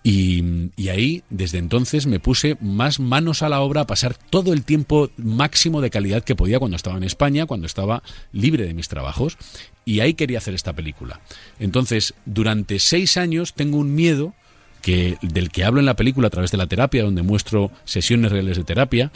Y, 0.04 0.88
ahí, 0.88 1.22
desde 1.30 1.58
entonces, 1.58 2.06
me 2.06 2.18
puse 2.18 2.56
más 2.60 2.98
manos 2.98 3.42
a 3.42 3.48
la 3.48 3.60
obra 3.60 3.82
a 3.82 3.86
pasar 3.86 4.16
todo 4.16 4.52
el 4.52 4.64
tiempo 4.64 5.10
máximo 5.16 5.80
de 5.80 5.90
calidad 5.90 6.24
que 6.24 6.34
podía 6.34 6.58
cuando 6.58 6.76
estaba 6.76 6.96
en 6.96 7.04
España, 7.04 7.46
cuando 7.46 7.66
estaba 7.66 8.02
libre 8.32 8.66
de 8.66 8.74
mis 8.74 8.88
trabajos. 8.88 9.38
Y 9.84 10.00
ahí 10.00 10.14
quería 10.14 10.38
hacer 10.38 10.54
esta 10.54 10.72
película. 10.72 11.20
Entonces, 11.60 12.14
durante 12.26 12.80
seis 12.80 13.16
años 13.16 13.54
tengo 13.54 13.78
un 13.78 13.94
miedo 13.94 14.34
que, 14.80 15.18
del 15.22 15.50
que 15.50 15.64
hablo 15.64 15.78
en 15.78 15.86
la 15.86 15.94
película 15.94 16.26
a 16.26 16.30
través 16.30 16.50
de 16.50 16.58
la 16.58 16.66
terapia, 16.66 17.04
donde 17.04 17.22
muestro 17.22 17.70
sesiones 17.84 18.32
reales 18.32 18.56
de 18.56 18.64
terapia, 18.64 19.12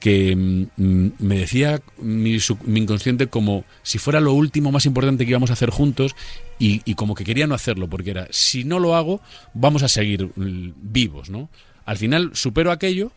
que 0.00 0.34
mm, 0.36 1.12
me 1.18 1.38
decía 1.38 1.80
mi, 1.98 2.36
mi 2.64 2.80
inconsciente 2.80 3.28
como 3.28 3.64
si 3.82 3.98
fuera 3.98 4.20
lo 4.20 4.34
último 4.34 4.72
más 4.72 4.84
importante 4.84 5.24
que 5.24 5.30
íbamos 5.30 5.50
a 5.50 5.54
hacer 5.54 5.70
juntos 5.70 6.14
y, 6.58 6.94
como 6.94 7.14
que 7.14 7.24
quería 7.24 7.46
no 7.46 7.54
hacerlo, 7.54 7.88
porque 7.88 8.10
era, 8.10 8.28
si 8.30 8.64
no 8.64 8.78
lo 8.78 8.94
hago, 8.94 9.20
vamos 9.54 9.82
a 9.82 9.88
seguir 9.88 10.30
mm, 10.36 10.72
vivos, 10.76 11.28
¿no? 11.30 11.50
Al 11.84 11.98
final 11.98 12.30
supero 12.34 12.70
aquello, 12.70 13.12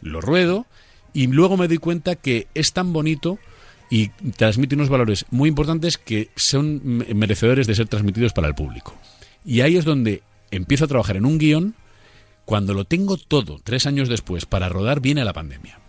lo 0.00 0.20
ruedo 0.20 0.66
y 1.12 1.26
luego 1.26 1.56
me 1.56 1.68
doy 1.68 1.78
cuenta 1.78 2.16
que 2.16 2.46
es 2.54 2.72
tan 2.72 2.92
bonito 2.92 3.38
y 3.90 4.08
transmite 4.36 4.74
unos 4.74 4.88
valores 4.88 5.26
muy 5.30 5.48
importantes 5.48 5.98
que 5.98 6.30
son 6.36 6.80
me- 6.82 7.14
merecedores 7.14 7.66
de 7.66 7.74
ser 7.74 7.88
transmitidos 7.88 8.32
para 8.32 8.48
el 8.48 8.54
público. 8.54 8.94
Y 9.44 9.60
ahí 9.60 9.76
es 9.76 9.84
donde 9.84 10.22
empiezo 10.50 10.84
a 10.84 10.88
trabajar 10.88 11.16
en 11.16 11.26
un 11.26 11.38
guion. 11.38 11.74
Cuando 12.44 12.74
lo 12.74 12.84
tengo 12.84 13.16
todo, 13.16 13.60
tres 13.62 13.86
años 13.86 14.08
después, 14.08 14.46
para 14.46 14.68
rodar, 14.68 15.00
viene 15.00 15.24
la 15.24 15.32
pandemia. 15.32 15.80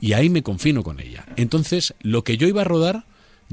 Y 0.00 0.12
ahí 0.12 0.28
me 0.28 0.42
confino 0.42 0.82
con 0.82 1.00
ella. 1.00 1.24
Entonces, 1.36 1.94
lo 2.00 2.22
que 2.24 2.36
yo 2.36 2.46
iba 2.46 2.62
a 2.62 2.64
rodar 2.64 3.04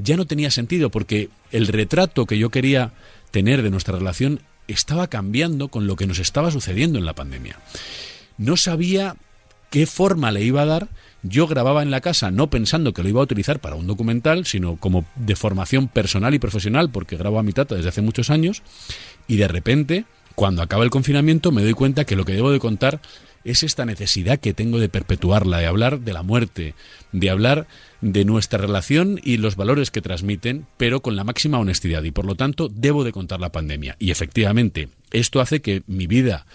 ya 0.02 0.16
no 0.16 0.26
tenía 0.26 0.50
sentido, 0.50 0.90
porque 0.90 1.28
el 1.50 1.66
retrato 1.66 2.26
que 2.26 2.38
yo 2.38 2.50
quería 2.50 2.92
tener 3.30 3.62
de 3.62 3.70
nuestra 3.70 3.96
relación 3.96 4.40
estaba 4.68 5.08
cambiando 5.08 5.68
con 5.68 5.86
lo 5.86 5.96
que 5.96 6.06
nos 6.06 6.18
estaba 6.18 6.50
sucediendo 6.50 6.98
en 6.98 7.04
la 7.04 7.14
pandemia. 7.14 7.58
No 8.38 8.56
sabía 8.56 9.16
qué 9.70 9.86
forma 9.86 10.30
le 10.32 10.42
iba 10.42 10.62
a 10.62 10.66
dar. 10.66 10.88
Yo 11.22 11.46
grababa 11.46 11.82
en 11.82 11.90
la 11.90 12.00
casa 12.00 12.30
no 12.30 12.50
pensando 12.50 12.92
que 12.92 13.02
lo 13.02 13.08
iba 13.08 13.20
a 13.20 13.24
utilizar 13.24 13.60
para 13.60 13.76
un 13.76 13.86
documental, 13.86 14.46
sino 14.46 14.76
como 14.76 15.04
de 15.16 15.36
formación 15.36 15.88
personal 15.88 16.34
y 16.34 16.38
profesional, 16.38 16.90
porque 16.90 17.16
grabo 17.16 17.38
a 17.38 17.42
mi 17.42 17.52
tata 17.52 17.74
desde 17.74 17.90
hace 17.90 18.02
muchos 18.02 18.30
años, 18.30 18.62
y 19.28 19.36
de 19.36 19.48
repente, 19.48 20.04
cuando 20.34 20.62
acaba 20.62 20.84
el 20.84 20.90
confinamiento, 20.90 21.52
me 21.52 21.62
doy 21.62 21.74
cuenta 21.74 22.04
que 22.04 22.16
lo 22.16 22.24
que 22.24 22.32
debo 22.32 22.50
de 22.50 22.58
contar 22.58 23.00
es 23.44 23.62
esta 23.62 23.84
necesidad 23.84 24.38
que 24.38 24.54
tengo 24.54 24.78
de 24.78 24.88
perpetuarla, 24.88 25.58
de 25.58 25.66
hablar 25.66 26.00
de 26.00 26.12
la 26.12 26.22
muerte, 26.22 26.74
de 27.12 27.30
hablar 27.30 27.66
de 28.00 28.24
nuestra 28.24 28.58
relación 28.58 29.20
y 29.22 29.36
los 29.38 29.56
valores 29.56 29.90
que 29.90 30.02
transmiten, 30.02 30.66
pero 30.76 31.00
con 31.00 31.16
la 31.16 31.24
máxima 31.24 31.58
honestidad. 31.58 32.02
Y 32.02 32.10
por 32.10 32.26
lo 32.26 32.34
tanto, 32.34 32.68
debo 32.68 33.04
de 33.04 33.12
contar 33.12 33.40
la 33.40 33.52
pandemia. 33.52 33.96
Y 33.98 34.10
efectivamente, 34.10 34.88
esto 35.10 35.40
hace 35.40 35.60
que 35.60 35.82
mi 35.86 36.06
vida 36.06 36.46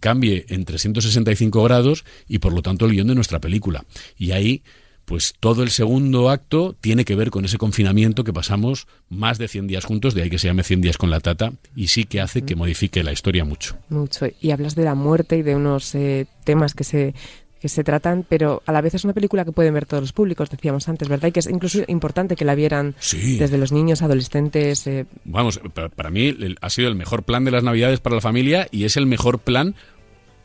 cambie 0.00 0.44
en 0.48 0.64
365 0.64 1.62
grados 1.62 2.04
y 2.28 2.38
por 2.38 2.52
lo 2.52 2.62
tanto 2.62 2.86
el 2.86 2.92
guion 2.92 3.08
de 3.08 3.14
nuestra 3.14 3.40
película. 3.40 3.84
Y 4.18 4.32
ahí, 4.32 4.62
pues 5.08 5.34
todo 5.40 5.62
el 5.62 5.70
segundo 5.70 6.28
acto 6.30 6.76
tiene 6.80 7.04
que 7.04 7.16
ver 7.16 7.30
con 7.30 7.44
ese 7.46 7.56
confinamiento 7.58 8.22
que 8.24 8.32
pasamos 8.34 8.86
más 9.08 9.38
de 9.38 9.48
100 9.48 9.66
días 9.66 9.84
juntos, 9.84 10.12
de 10.14 10.22
ahí 10.22 10.30
que 10.30 10.38
se 10.38 10.46
llame 10.48 10.62
100 10.62 10.82
días 10.82 10.98
con 10.98 11.08
la 11.10 11.18
tata, 11.20 11.52
y 11.74 11.88
sí 11.88 12.04
que 12.04 12.20
hace 12.20 12.42
que 12.42 12.54
modifique 12.54 13.02
la 13.02 13.10
historia 13.12 13.44
mucho. 13.44 13.76
Mucho. 13.88 14.26
Y 14.40 14.50
hablas 14.50 14.74
de 14.74 14.84
la 14.84 14.94
muerte 14.94 15.38
y 15.38 15.42
de 15.42 15.56
unos 15.56 15.94
eh, 15.94 16.26
temas 16.44 16.74
que 16.74 16.84
se 16.84 17.14
que 17.60 17.68
se 17.68 17.82
tratan, 17.82 18.24
pero 18.28 18.62
a 18.66 18.70
la 18.72 18.80
vez 18.80 18.94
es 18.94 19.02
una 19.02 19.14
película 19.14 19.44
que 19.44 19.50
pueden 19.50 19.74
ver 19.74 19.84
todos 19.84 20.00
los 20.00 20.12
públicos, 20.12 20.48
decíamos 20.48 20.88
antes, 20.88 21.08
¿verdad? 21.08 21.26
Y 21.30 21.32
que 21.32 21.40
es 21.40 21.48
incluso 21.48 21.80
importante 21.88 22.36
que 22.36 22.44
la 22.44 22.54
vieran 22.54 22.94
Sí. 23.00 23.36
desde 23.36 23.58
los 23.58 23.72
niños, 23.72 24.00
adolescentes. 24.00 24.86
eh, 24.86 25.06
Vamos, 25.24 25.58
pa- 25.74 25.88
para 25.88 26.10
mí 26.10 26.28
el- 26.28 26.56
ha 26.60 26.70
sido 26.70 26.86
el 26.88 26.94
mejor 26.94 27.24
plan 27.24 27.44
de 27.44 27.50
las 27.50 27.64
Navidades 27.64 27.98
para 27.98 28.14
la 28.14 28.20
familia 28.20 28.68
y 28.70 28.84
es 28.84 28.96
el 28.96 29.06
mejor 29.06 29.40
plan 29.40 29.74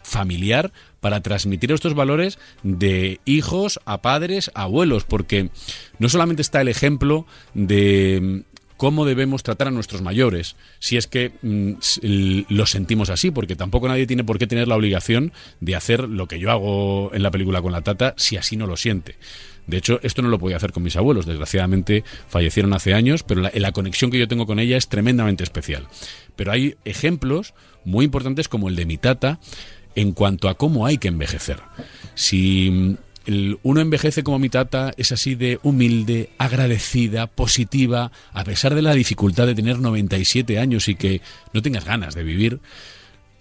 familiar 0.01 0.72
para 1.03 1.22
transmitir 1.22 1.72
estos 1.74 1.93
valores 1.93 2.39
de 2.63 3.19
hijos 3.25 3.79
a 3.86 4.01
padres, 4.01 4.50
a 4.55 4.63
abuelos, 4.63 5.03
porque 5.03 5.50
no 6.00 6.07
solamente 6.07 6.41
está 6.41 6.62
el 6.62 6.69
ejemplo 6.69 7.27
de 7.53 8.19
mm, 8.48 8.53
cómo 8.77 9.05
debemos 9.05 9.43
tratar 9.43 9.67
a 9.67 9.72
nuestros 9.72 10.01
mayores, 10.01 10.55
si 10.79 10.95
es 10.95 11.07
que 11.07 11.33
mm, 11.41 11.74
s- 11.81 12.00
l- 12.03 12.45
lo 12.48 12.65
sentimos 12.65 13.10
así, 13.10 13.31
porque 13.31 13.57
tampoco 13.57 13.89
nadie 13.89 14.07
tiene 14.07 14.24
por 14.24 14.39
qué 14.39 14.48
tener 14.48 14.69
la 14.69 14.77
obligación 14.77 15.33
de 15.60 15.75
hacer 15.75 16.07
lo 16.07 16.27
que 16.27 16.39
yo 16.39 16.50
hago 16.51 17.12
en 17.13 17.22
la 17.22 17.31
película 17.31 17.62
con 17.62 17.74
la 17.74 17.81
tata 17.81 18.13
si 18.17 18.38
así 18.38 18.55
no 18.55 18.65
lo 18.65 18.77
siente. 18.77 19.17
De 19.67 19.77
hecho, 19.77 20.00
esto 20.03 20.22
no 20.22 20.27
lo 20.29 20.39
podía 20.39 20.57
hacer 20.57 20.72
con 20.74 20.83
mis 20.83 20.95
abuelos. 20.98 21.25
Desgraciadamente 21.25 22.03
fallecieron 22.27 22.74
hace 22.74 22.93
años, 22.93 23.24
pero 23.24 23.41
la 23.53 23.72
conexión 23.72 24.10
que 24.12 24.19
yo 24.19 24.27
tengo 24.27 24.45
con 24.45 24.60
ella 24.60 24.75
es 24.75 24.89
tremendamente 24.89 25.43
especial. 25.43 25.88
Pero 26.36 26.51
hay 26.51 26.75
ejemplos 26.83 27.53
muy 27.86 28.03
importantes 28.03 28.50
como 28.50 28.67
el 28.67 28.75
de 28.75 28.86
mi 28.86 28.98
tata 28.98 29.39
en 29.95 30.12
cuanto 30.13 30.50
a 30.50 30.55
cómo 30.55 30.85
hay 30.85 30.97
que 30.97 31.07
envejecer. 31.07 31.59
Si 32.15 32.69
mm, 32.71 33.53
uno 33.63 33.81
envejece 33.81 34.23
como 34.23 34.39
mi 34.39 34.50
tata, 34.50 34.93
es 34.97 35.12
así 35.12 35.35
de 35.35 35.59
humilde, 35.63 36.29
agradecida, 36.38 37.27
positiva, 37.27 38.12
a 38.33 38.43
pesar 38.43 38.75
de 38.75 38.81
la 38.81 38.93
dificultad 38.93 39.45
de 39.47 39.55
tener 39.55 39.79
97 39.79 40.59
años 40.59 40.88
y 40.88 40.95
que 40.95 41.21
no 41.53 41.62
tengas 41.62 41.85
ganas 41.85 42.15
de 42.15 42.23
vivir, 42.23 42.59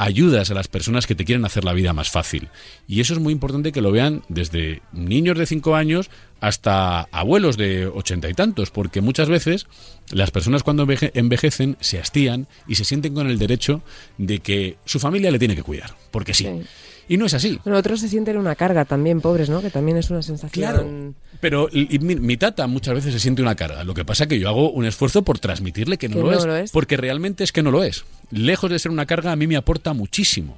ayudas 0.02 0.50
a 0.50 0.54
las 0.54 0.68
personas 0.68 1.06
que 1.06 1.14
te 1.14 1.25
quieren 1.25 1.44
hacer 1.44 1.64
la 1.64 1.73
vida 1.73 1.92
más 1.92 2.11
fácil. 2.11 2.49
Y 2.88 3.00
eso 3.00 3.14
es 3.14 3.21
muy 3.21 3.32
importante 3.32 3.73
que 3.73 3.80
lo 3.80 3.92
vean 3.92 4.23
desde 4.28 4.82
niños 4.92 5.38
de 5.38 5.47
5 5.47 5.75
años 5.76 6.11
hasta 6.40 7.02
abuelos 7.12 7.56
de 7.56 7.87
ochenta 7.87 8.28
y 8.28 8.35
tantos, 8.35 8.71
porque 8.71 9.00
muchas 9.00 9.28
veces 9.28 9.66
las 10.11 10.30
personas 10.32 10.62
cuando 10.64 10.85
enveje- 10.87 11.12
envejecen 11.14 11.76
se 11.80 11.99
hastían 12.00 12.49
y 12.66 12.75
se 12.75 12.85
sienten 12.85 13.14
con 13.14 13.28
el 13.30 13.38
derecho 13.38 13.82
de 14.18 14.40
que 14.40 14.76
su 14.85 14.99
familia 14.99 15.30
le 15.30 15.38
tiene 15.38 15.54
que 15.54 15.62
cuidar, 15.62 15.94
porque 16.11 16.35
sí. 16.35 16.44
Sí. 16.44 16.66
Y 17.12 17.19
no 17.19 17.26
es 17.26 17.35
así. 17.35 17.61
Bueno, 17.62 17.78
otros 17.78 18.00
se 18.00 18.09
sienten 18.09 18.38
una 18.38 18.54
carga 18.54 18.87
también, 18.87 19.21
pobres, 19.21 19.50
¿no? 19.50 19.61
Que 19.61 19.69
también 19.69 19.99
es 19.99 20.09
una 20.09 20.23
sensación. 20.23 20.50
Claro. 20.50 21.14
Pero 21.42 21.69
y- 21.71 21.99
mi, 21.99 22.16
mi 22.16 22.38
tata 22.38 22.66
muchas 22.66 22.95
veces 22.95 23.12
se 23.12 23.21
siente 23.21 23.42
una 23.42 23.54
carga. 23.54 23.85
Lo 23.85 23.92
que 23.92 24.02
pasa 24.07 24.26
que 24.26 24.38
yo 24.38 24.49
hago 24.49 24.71
un 24.71 24.87
esfuerzo 24.87 25.21
por 25.21 25.38
transmitirle 25.38 25.99
que 25.99 26.09
no, 26.09 26.14
Que 26.16 26.23
lo, 26.23 26.31
no 26.31 26.38
es, 26.38 26.47
lo 26.47 26.57
es. 26.57 26.71
Porque 26.71 26.97
realmente 26.97 27.45
es 27.45 27.52
que 27.52 27.62
no 27.62 27.71
lo 27.71 27.85
es. 27.85 28.07
Lejos 28.31 28.71
de 28.71 28.78
ser 28.78 28.90
una 28.90 29.04
carga, 29.04 29.31
a 29.31 29.37
mí 29.37 29.47
me 29.47 29.57
aporta 29.57 29.92
muchísimo. 29.92 30.57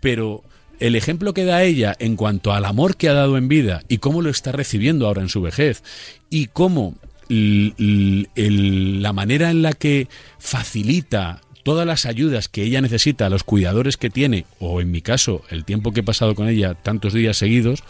Pero 0.00 0.42
el 0.78 0.96
ejemplo 0.96 1.34
que 1.34 1.44
da 1.44 1.64
ella 1.64 1.94
en 1.98 2.16
cuanto 2.16 2.54
al 2.54 2.64
amor 2.64 2.96
que 2.96 3.10
ha 3.10 3.12
dado 3.12 3.36
en 3.36 3.48
vida 3.48 3.82
y 3.86 3.98
cómo 3.98 4.22
lo 4.22 4.30
está 4.30 4.52
recibiendo 4.52 5.06
ahora 5.06 5.20
en 5.20 5.28
su 5.28 5.42
vejez 5.42 5.82
y 6.30 6.46
cómo 6.46 6.94
la 7.28 9.12
manera 9.12 9.50
en 9.50 9.60
la 9.60 9.74
que 9.74 10.08
facilita 10.38 11.42
todas 11.62 11.86
las 11.86 12.06
ayudas 12.06 12.48
que 12.48 12.62
ella 12.62 12.80
necesita 12.80 13.26
a 13.26 13.30
los 13.30 13.44
cuidadores 13.44 13.96
que 13.96 14.10
tiene, 14.10 14.46
o 14.58 14.80
en 14.80 14.90
mi 14.90 15.00
caso, 15.02 15.42
el 15.50 15.64
tiempo 15.64 15.92
que 15.92 16.00
he 16.00 16.04
pasado 16.04 16.34
con 16.34 16.48
ella 16.48 16.74
tantos 16.74 17.12
días 17.12 17.36
seguidos, 17.36 17.82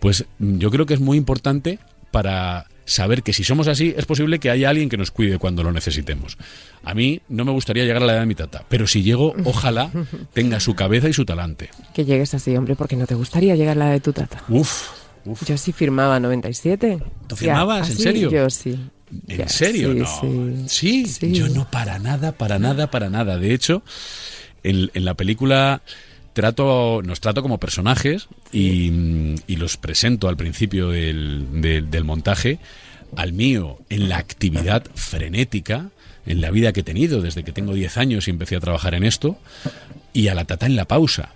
pues 0.00 0.24
yo 0.38 0.70
creo 0.70 0.86
que 0.86 0.94
es 0.94 1.00
muy 1.00 1.16
importante 1.18 1.78
para 2.10 2.66
saber 2.84 3.22
que 3.22 3.34
si 3.34 3.44
somos 3.44 3.68
así, 3.68 3.92
es 3.98 4.06
posible 4.06 4.38
que 4.38 4.48
haya 4.50 4.70
alguien 4.70 4.88
que 4.88 4.96
nos 4.96 5.10
cuide 5.10 5.38
cuando 5.38 5.62
lo 5.62 5.72
necesitemos. 5.72 6.38
A 6.82 6.94
mí 6.94 7.20
no 7.28 7.44
me 7.44 7.52
gustaría 7.52 7.84
llegar 7.84 8.02
a 8.02 8.06
la 8.06 8.12
edad 8.14 8.20
de 8.20 8.26
mi 8.26 8.34
tata, 8.34 8.64
pero 8.68 8.86
si 8.86 9.02
llego, 9.02 9.34
ojalá 9.44 9.90
tenga 10.32 10.58
su 10.58 10.74
cabeza 10.74 11.08
y 11.08 11.12
su 11.12 11.26
talante. 11.26 11.68
Que 11.94 12.06
llegues 12.06 12.32
así, 12.32 12.56
hombre, 12.56 12.76
porque 12.76 12.96
no 12.96 13.06
te 13.06 13.14
gustaría 13.14 13.56
llegar 13.56 13.76
a 13.76 13.84
la 13.86 13.90
de 13.90 14.00
tu 14.00 14.14
tata. 14.14 14.42
Uf, 14.48 14.88
uf. 15.26 15.46
Yo 15.46 15.58
sí 15.58 15.72
firmaba 15.72 16.18
97. 16.18 16.98
¿Tú 17.26 17.34
Ya, 17.34 17.36
firmabas? 17.36 17.90
¿En 17.90 17.98
serio? 17.98 18.30
Yo 18.30 18.48
sí. 18.48 18.78
¿En 19.28 19.38
Ya, 19.38 19.48
serio? 19.48 19.92
sí, 20.06 20.26
no. 20.26 20.68
sí. 20.68 21.06
Yo 21.32 21.48
no 21.48 21.70
para 21.70 21.98
nada, 21.98 22.32
para 22.32 22.58
nada, 22.58 22.90
para 22.90 23.08
nada. 23.10 23.38
De 23.38 23.54
hecho, 23.54 23.82
en, 24.62 24.90
en 24.94 25.04
la 25.04 25.14
película 25.14 25.82
trato, 26.32 27.00
nos 27.04 27.20
trato 27.20 27.42
como 27.42 27.58
personajes 27.58 28.28
y, 28.52 29.34
y 29.46 29.56
los 29.56 29.76
presento 29.76 30.28
al 30.28 30.36
principio 30.36 30.90
del, 30.90 31.60
del- 31.60 31.90
del 31.90 32.04
montaje 32.04 32.58
al 33.16 33.32
mío 33.32 33.78
en 33.88 34.08
la 34.08 34.18
actividad 34.18 34.84
frenética, 34.94 35.90
en 36.26 36.40
la 36.42 36.50
vida 36.50 36.72
que 36.72 36.80
he 36.80 36.84
tenido 36.84 37.22
desde 37.22 37.42
que 37.42 37.52
tengo 37.52 37.72
10 37.72 37.96
años 37.96 38.28
y 38.28 38.30
empecé 38.30 38.54
a 38.56 38.60
trabajar 38.60 38.94
en 38.94 39.02
esto, 39.04 39.38
y 40.12 40.28
a 40.28 40.34
la 40.34 40.44
tata 40.44 40.66
en 40.66 40.76
la 40.76 40.84
pausa. 40.84 41.30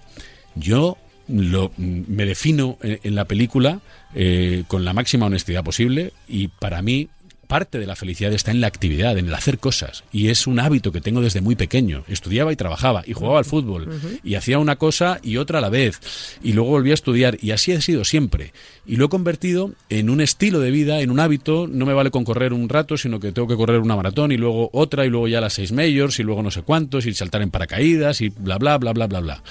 Yo 0.55 0.99
lo, 1.29 1.73
me 1.79 2.27
defino 2.27 2.77
en, 2.83 3.01
en 3.03 3.15
la 3.15 3.25
película 3.25 3.81
eh, 4.15 4.65
con 4.69 4.85
la 4.85 4.93
máxima 4.93 5.27
honestidad 5.27 5.65
posible 5.65 6.13
y 6.29 6.49
para 6.49 6.83
mí 6.83 7.09
parte 7.53 7.79
de 7.79 7.87
la 7.87 7.97
felicidad 7.97 8.33
está 8.33 8.51
en 8.51 8.63
la 8.63 8.67
actividad, 8.67 9.19
en 9.19 9.27
el 9.27 9.35
hacer 9.35 9.59
cosas. 9.59 10.05
Y 10.11 10.29
es 10.29 10.47
un 10.47 10.59
hábito 10.59 10.91
que 10.91 11.03
tengo 11.03 11.21
desde 11.21 11.43
muy 11.43 11.55
pequeño. 11.55 12.03
Estudiaba 12.09 12.51
y 12.51 12.57
trabajaba 12.57 13.03
y 13.07 13.13
jugaba 13.13 13.41
al 13.41 13.45
fútbol 13.45 13.91
y 14.25 14.37
hacía 14.37 14.59
una 14.59 14.77
cosa 14.77 15.19
y 15.23 15.37
otra 15.37 15.59
a 15.59 15.61
la 15.61 15.69
vez. 15.69 16.01
Y 16.43 16.55
luego 16.55 16.71
volví 16.71 16.93
a 16.93 16.95
estudiar 16.95 17.37
y 17.43 17.51
así 17.51 17.73
ha 17.73 17.83
sido 17.83 18.07
siempre. 18.07 18.55
Y 18.87 18.97
lo 18.97 19.05
he 19.05 19.09
convertido 19.11 19.71
en 19.91 20.09
un 20.09 20.23
estilo 20.23 20.61
de 20.61 20.71
vida, 20.71 21.03
en 21.03 21.11
un 21.11 21.21
hábito. 21.21 21.67
No 21.67 21.85
me 21.85 21.93
vale 21.93 22.11
con 22.11 22.25
correr 22.25 22.55
un 22.55 22.71
rato, 22.71 22.97
sino 22.97 23.21
que 23.21 23.33
tengo 23.33 23.47
que 23.47 23.57
correr 23.57 23.81
una 23.81 23.97
maratón 23.97 24.33
y 24.33 24.39
luego 24.39 24.71
otra 24.73 25.05
y 25.05 25.11
luego 25.11 25.29
ya 25.29 25.43
las 25.43 25.53
seis 25.53 25.73
majors 25.73 26.21
y 26.21 26.23
luego 26.23 26.43
no 26.43 26.51
sé 26.51 26.63
cuántos 26.63 27.05
y 27.05 27.13
saltar 27.13 27.43
en 27.43 27.51
paracaídas 27.51 28.23
y 28.23 28.31
bla, 28.31 28.57
bla, 28.57 28.79
bla, 28.79 28.95
bla, 28.95 29.09
bla, 29.09 29.21
bla. 29.21 29.43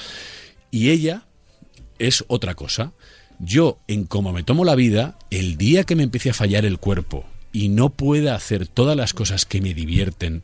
Y 0.71 0.89
ella 0.89 1.27
es 1.99 2.25
otra 2.29 2.55
cosa. 2.55 2.93
Yo, 3.37 3.77
en 3.87 4.05
cómo 4.05 4.33
me 4.33 4.41
tomo 4.41 4.65
la 4.65 4.73
vida, 4.73 5.19
el 5.29 5.55
día 5.55 5.83
que 5.83 5.95
me 5.95 6.01
empiece 6.01 6.31
a 6.31 6.33
fallar 6.33 6.65
el 6.65 6.79
cuerpo 6.79 7.27
y 7.53 7.69
no 7.69 7.89
pueda 7.89 8.35
hacer 8.35 8.67
todas 8.67 8.95
las 8.95 9.13
cosas 9.13 9.45
que 9.45 9.61
me 9.61 9.73
divierten 9.73 10.43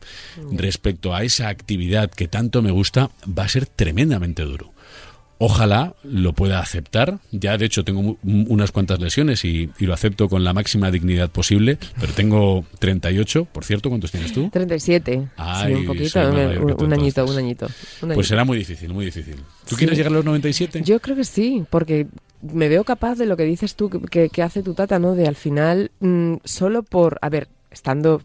respecto 0.52 1.14
a 1.14 1.22
esa 1.22 1.48
actividad 1.48 2.10
que 2.10 2.28
tanto 2.28 2.62
me 2.62 2.70
gusta, 2.70 3.10
va 3.26 3.44
a 3.44 3.48
ser 3.48 3.66
tremendamente 3.66 4.42
duro. 4.42 4.72
Ojalá 5.40 5.94
lo 6.02 6.32
pueda 6.32 6.58
aceptar. 6.58 7.20
Ya 7.30 7.56
de 7.56 7.64
hecho 7.66 7.84
tengo 7.84 8.18
unas 8.24 8.72
cuantas 8.72 8.98
lesiones 8.98 9.44
y, 9.44 9.70
y 9.78 9.86
lo 9.86 9.94
acepto 9.94 10.28
con 10.28 10.42
la 10.42 10.52
máxima 10.52 10.90
dignidad 10.90 11.30
posible, 11.30 11.78
pero 12.00 12.12
tengo 12.12 12.64
38, 12.80 13.44
por 13.44 13.64
cierto, 13.64 13.88
¿cuántos 13.88 14.10
tienes 14.10 14.32
tú? 14.32 14.50
37. 14.52 15.28
Ay, 15.36 15.72
sí, 15.74 15.80
un 15.80 15.86
poquito. 15.86 16.18
un, 16.28 16.92
añito, 16.92 17.24
un 17.24 17.38
añito. 17.38 17.66
Pues 18.00 18.02
añito. 18.02 18.22
será 18.24 18.44
muy 18.44 18.58
difícil, 18.58 18.92
muy 18.92 19.04
difícil. 19.04 19.36
¿Tú 19.68 19.70
Sí. 19.70 19.76
quieres 19.76 19.96
llegar 19.96 20.12
a 20.12 20.16
los 20.16 20.24
97? 20.24 20.82
Yo 20.84 20.98
creo 20.98 21.14
que 21.14 21.24
sí, 21.24 21.62
porque 21.70 22.08
me 22.42 22.68
veo 22.68 22.84
capaz 22.84 23.16
de 23.16 23.26
lo 23.26 23.36
que 23.36 23.44
dices 23.44 23.74
tú, 23.74 23.90
que, 23.90 24.30
hace 24.42 24.62
tu 24.62 24.74
tata, 24.74 24.98
¿no? 24.98 25.14
De 25.14 25.26
al 25.26 25.36
final, 25.36 25.90
mm, 26.00 26.34
solo 26.44 26.82
por, 26.82 27.18
a 27.22 27.28
ver, 27.28 27.48
estando 27.70 28.22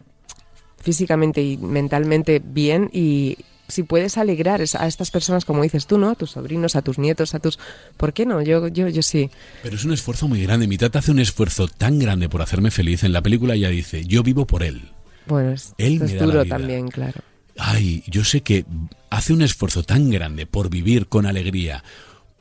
físicamente 0.78 1.42
y 1.42 1.56
mentalmente 1.56 2.42
bien 2.44 2.90
y 2.92 3.38
si 3.68 3.82
puedes 3.82 4.18
alegrar 4.18 4.60
a 4.60 4.86
estas 4.86 5.10
personas, 5.10 5.44
como 5.44 5.62
dices 5.62 5.86
tú, 5.86 5.96
¿no? 5.98 6.10
A 6.10 6.14
tus 6.14 6.32
sobrinos, 6.32 6.76
a 6.76 6.82
tus 6.82 6.98
nietos, 6.98 7.34
a 7.34 7.38
tus... 7.40 7.58
¿Por 7.96 8.12
qué 8.12 8.26
no? 8.26 8.42
Yo, 8.42 8.68
yo, 8.68 8.88
yo 8.88 9.02
sí. 9.02 9.30
Pero 9.62 9.76
es 9.76 9.84
un 9.86 9.92
esfuerzo 9.92 10.28
muy 10.28 10.42
grande. 10.42 10.66
Mi 10.66 10.76
tata 10.76 10.98
hace 10.98 11.10
un 11.10 11.18
esfuerzo 11.18 11.66
tan 11.66 11.98
grande 11.98 12.28
por 12.28 12.42
hacerme 12.42 12.70
feliz. 12.70 13.04
En 13.04 13.12
la 13.12 13.22
película 13.22 13.54
ella 13.54 13.70
dice, 13.70 14.04
yo 14.04 14.22
vivo 14.22 14.46
por 14.46 14.62
él. 14.62 14.90
Bueno, 15.26 15.52
es, 15.52 15.74
Él 15.78 15.94
esto 15.94 16.04
me 16.04 16.12
es 16.12 16.18
da 16.20 16.26
la 16.26 16.32
duro 16.32 16.44
vida. 16.44 16.58
también, 16.58 16.88
claro. 16.88 17.20
Ay, 17.56 18.04
yo 18.06 18.24
sé 18.24 18.42
que 18.42 18.66
hace 19.10 19.32
un 19.32 19.40
esfuerzo 19.40 19.82
tan 19.82 20.10
grande 20.10 20.44
por 20.44 20.68
vivir 20.68 21.06
con 21.06 21.24
alegría, 21.24 21.84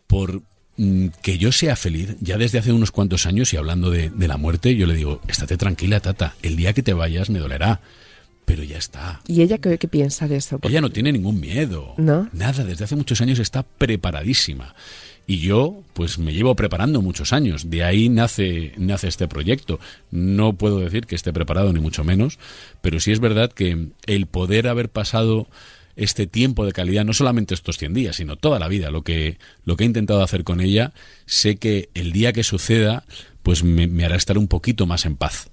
por 0.08 0.42
que 1.22 1.38
yo 1.38 1.52
sea 1.52 1.76
feliz, 1.76 2.16
ya 2.20 2.38
desde 2.38 2.60
hace 2.60 2.72
unos 2.72 2.92
cuantos 2.92 3.26
años 3.26 3.54
y 3.54 3.58
hablando 3.58 3.92
de, 3.92 4.10
de 4.10 4.28
la 4.28 4.38
muerte, 4.38 4.76
yo 4.76 4.88
le 4.88 4.96
digo, 4.96 5.22
estate 5.28 5.58
tranquila, 5.58 6.00
tata, 6.00 6.36
el 6.42 6.56
día 6.56 6.74
que 6.74 6.82
te 6.82 6.94
vayas 6.94 7.30
me 7.30 7.40
dolerá, 7.40 7.82
pero 8.46 8.64
ya 8.64 8.78
está. 8.78 9.22
¿Y 9.28 9.42
ella 9.42 9.58
qué, 9.58 9.78
qué 9.78 9.88
piensa 9.88 10.28
de 10.28 10.38
eso? 10.38 10.60
Ella 10.64 10.82
no 10.82 10.90
tiene 10.90 11.12
ningún 11.12 11.40
miedo. 11.40 11.94
¿No? 11.98 12.30
Nada, 12.34 12.64
desde 12.64 12.86
hace 12.86 12.96
muchos 12.96 13.22
años 13.22 13.40
está 13.40 13.64
preparadísima. 13.64 14.76
Y 15.26 15.38
yo, 15.40 15.84
pues 15.94 16.20
me 16.20 16.34
llevo 16.34 16.56
preparando 16.56 17.02
muchos 17.02 17.32
años. 17.32 17.70
De 17.70 17.84
ahí 17.84 18.10
nace, 18.10 18.74
nace 18.78 19.08
este 19.08 19.28
proyecto. 19.28 19.80
No 20.12 20.54
puedo 20.54 20.80
decir 20.80 21.06
que 21.06 21.16
esté 21.16 21.32
preparado, 21.32 21.72
ni 21.72 21.80
mucho 21.80 22.04
menos, 22.04 22.40
pero 22.82 23.00
sí 23.00 23.12
es 23.12 23.22
verdad 23.22 23.52
que 23.52 23.88
el 24.06 24.28
poder 24.28 24.68
haber 24.68 24.90
pasado 24.90 25.48
este 25.96 26.28
tiempo 26.28 26.66
de 26.66 26.72
calidad, 26.72 27.06
no 27.06 27.14
solamente 27.14 27.54
estos 27.54 27.78
100 27.78 27.94
días, 27.94 28.16
sino 28.16 28.36
toda 28.36 28.60
la 28.60 28.68
vida, 28.68 28.92
lo 28.92 29.04
que, 29.04 29.38
lo 29.66 29.76
que 29.76 29.84
he 29.84 29.88
intentado 29.88 30.24
hacer 30.24 30.44
con 30.44 30.62
ella, 30.62 30.94
sé 31.26 31.58
que 31.58 31.90
el 31.94 32.12
día 32.12 32.34
que 32.34 32.44
suceda, 32.44 33.06
pues 33.44 33.64
me, 33.64 33.88
me 33.88 34.06
hará 34.06 34.16
estar 34.16 34.38
un 34.38 34.48
poquito 34.48 34.86
más 34.86 35.06
en 35.06 35.16
paz 35.16 35.50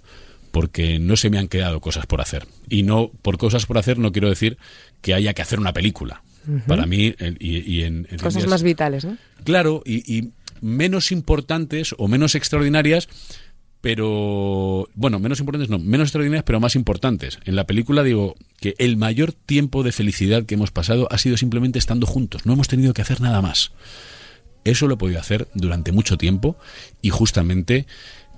porque 0.51 0.99
no 0.99 1.17
se 1.17 1.31
me 1.31 1.39
han 1.39 1.49
quedado 1.49 1.81
cosas 1.81 2.07
por 2.07 2.21
hacer. 2.21 2.47
Y 2.69 2.83
no 2.83 3.11
por 3.23 3.39
cosas 3.39 3.67
por 3.67 3.79
hacer 3.79 3.99
no 3.99 4.13
quiero 4.13 4.29
decir 4.29 4.59
que 5.01 5.15
haya 5.15 5.33
que 5.33 5.43
hacer 5.43 5.61
una 5.61 5.73
película. 5.73 6.23
Para 6.67 6.87
mí, 6.87 7.15
y, 7.39 7.59
y 7.59 7.83
en, 7.83 8.09
en 8.11 8.19
Cosas 8.19 8.47
más 8.47 8.63
vitales, 8.63 9.05
¿no? 9.05 9.19
Claro, 9.45 9.83
y, 9.85 9.99
y 10.13 10.31
menos 10.61 11.13
importantes 11.13 11.95
o 11.99 12.09
menos 12.09 12.35
extraordinarias, 12.35 13.09
pero 13.81 14.89
bueno, 14.95 15.19
menos 15.19 15.41
importantes 15.41 15.71
no, 15.71 15.79
menos 15.79 16.09
extraordinarias, 16.09 16.45
pero 16.45 16.61
más 16.61 16.77
importantes. 16.77 17.39
En 17.45 17.57
la 17.57 17.65
película 17.65 18.03
digo 18.03 18.37
que 18.59 18.75
el 18.79 18.97
mayor 18.97 19.33
tiempo 19.33 19.83
de 19.83 19.93
felicidad 19.93 20.45
que 20.45 20.55
hemos 20.55 20.71
pasado 20.71 21.09
ha 21.11 21.19
sido 21.19 21.37
simplemente 21.37 21.79
estando 21.79 22.07
juntos. 22.07 22.45
No 22.45 22.53
hemos 22.53 22.69
tenido 22.69 22.93
que 22.93 23.03
hacer 23.03 23.21
nada 23.21 23.41
más. 23.41 23.73
Eso 24.65 24.87
lo 24.87 24.95
he 24.95 24.99
podido 24.99 25.19
hacer 25.19 25.49
durante 25.55 25.93
mucho 25.93 26.19
tiempo 26.19 26.59
y 27.01 27.09
justamente 27.09 27.87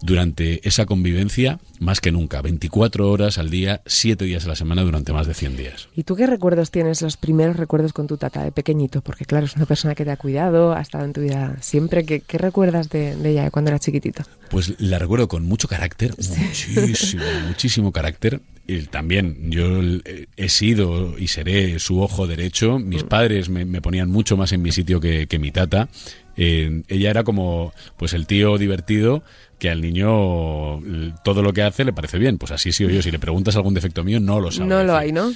durante 0.03 0.67
esa 0.67 0.87
convivencia 0.87 1.59
más 1.79 2.01
que 2.01 2.13
nunca, 2.13 2.43
24 2.43 3.11
horas 3.11 3.39
al 3.39 3.51
día, 3.51 3.83
7 3.87 4.25
días 4.25 4.45
a 4.45 4.49
la 4.49 4.57
semana 4.57 4.83
durante 4.83 5.13
más 5.13 5.27
de 5.27 5.35
100 5.35 5.57
días. 5.57 5.89
¿Y 5.97 6.03
tú 6.03 6.17
qué 6.17 6.27
recuerdos 6.27 6.71
tienes, 6.71 7.03
los 7.03 7.17
primeros 7.17 7.57
recuerdos 7.57 7.93
con 7.93 8.07
tu 8.07 8.17
tata 8.17 8.43
de 8.43 8.53
pequeñito? 8.53 9.01
Porque 9.01 9.25
claro, 9.25 9.47
es 9.47 9.57
una 9.57 9.67
persona 9.67 9.95
que 9.95 10.05
te 10.05 10.11
ha 10.11 10.17
cuidado, 10.17 10.75
ha 10.75 10.81
estado 10.81 11.05
en 11.05 11.13
tu 11.13 11.21
vida 11.23 11.57
siempre. 11.61 12.05
¿Qué, 12.05 12.21
qué 12.21 12.39
recuerdas 12.39 12.89
de, 12.91 13.17
de 13.17 13.31
ella 13.31 13.51
cuando 13.51 13.71
era 13.71 13.79
chiquitito? 13.79 14.25
Pues 14.51 14.75
la 14.79 14.99
recuerdo 14.99 15.29
con 15.29 15.45
mucho 15.45 15.69
carácter, 15.69 16.15
muchísimo, 16.17 17.23
muchísimo 17.47 17.93
carácter. 17.93 18.41
Y 18.67 18.83
también 18.83 19.51
yo 19.51 19.81
eh, 19.83 20.27
he 20.37 20.49
sido 20.49 21.19
y 21.19 21.29
seré 21.29 21.79
su 21.79 22.01
ojo 22.01 22.27
derecho. 22.27 22.79
Mis 22.79 23.03
padres 23.03 23.49
me, 23.49 23.65
me 23.65 23.81
ponían 23.81 24.09
mucho 24.09 24.37
más 24.37 24.53
en 24.53 24.63
mi 24.63 24.71
sitio 24.71 25.01
que, 25.01 25.27
que 25.27 25.39
mi 25.39 25.51
tata. 25.51 25.89
Eh, 26.37 26.83
ella 26.89 27.11
era 27.11 27.25
como 27.25 27.73
pues 27.97 28.15
el 28.15 28.27
tío 28.27 28.57
divertido 28.57 29.23
que 29.63 29.71
al 29.71 29.81
niño 29.81 30.81
todo 31.23 31.41
lo 31.41 31.53
que 31.53 31.63
hace 31.63 31.85
le 31.85 31.93
parece 31.93 32.19
bien. 32.19 32.37
Pues 32.37 32.51
así 32.51 32.73
sido 32.73 32.91
yo. 32.91 33.01
Si 33.01 33.13
le 33.13 33.21
preguntas 33.21 33.55
algún 33.55 33.75
defecto 33.75 34.03
mío, 34.03 34.19
no 34.19 34.41
lo 34.41 34.51
sabe. 34.51 34.69
no 34.69 34.83
lo 34.83 34.97
hay, 34.97 35.13
¿no? 35.13 35.33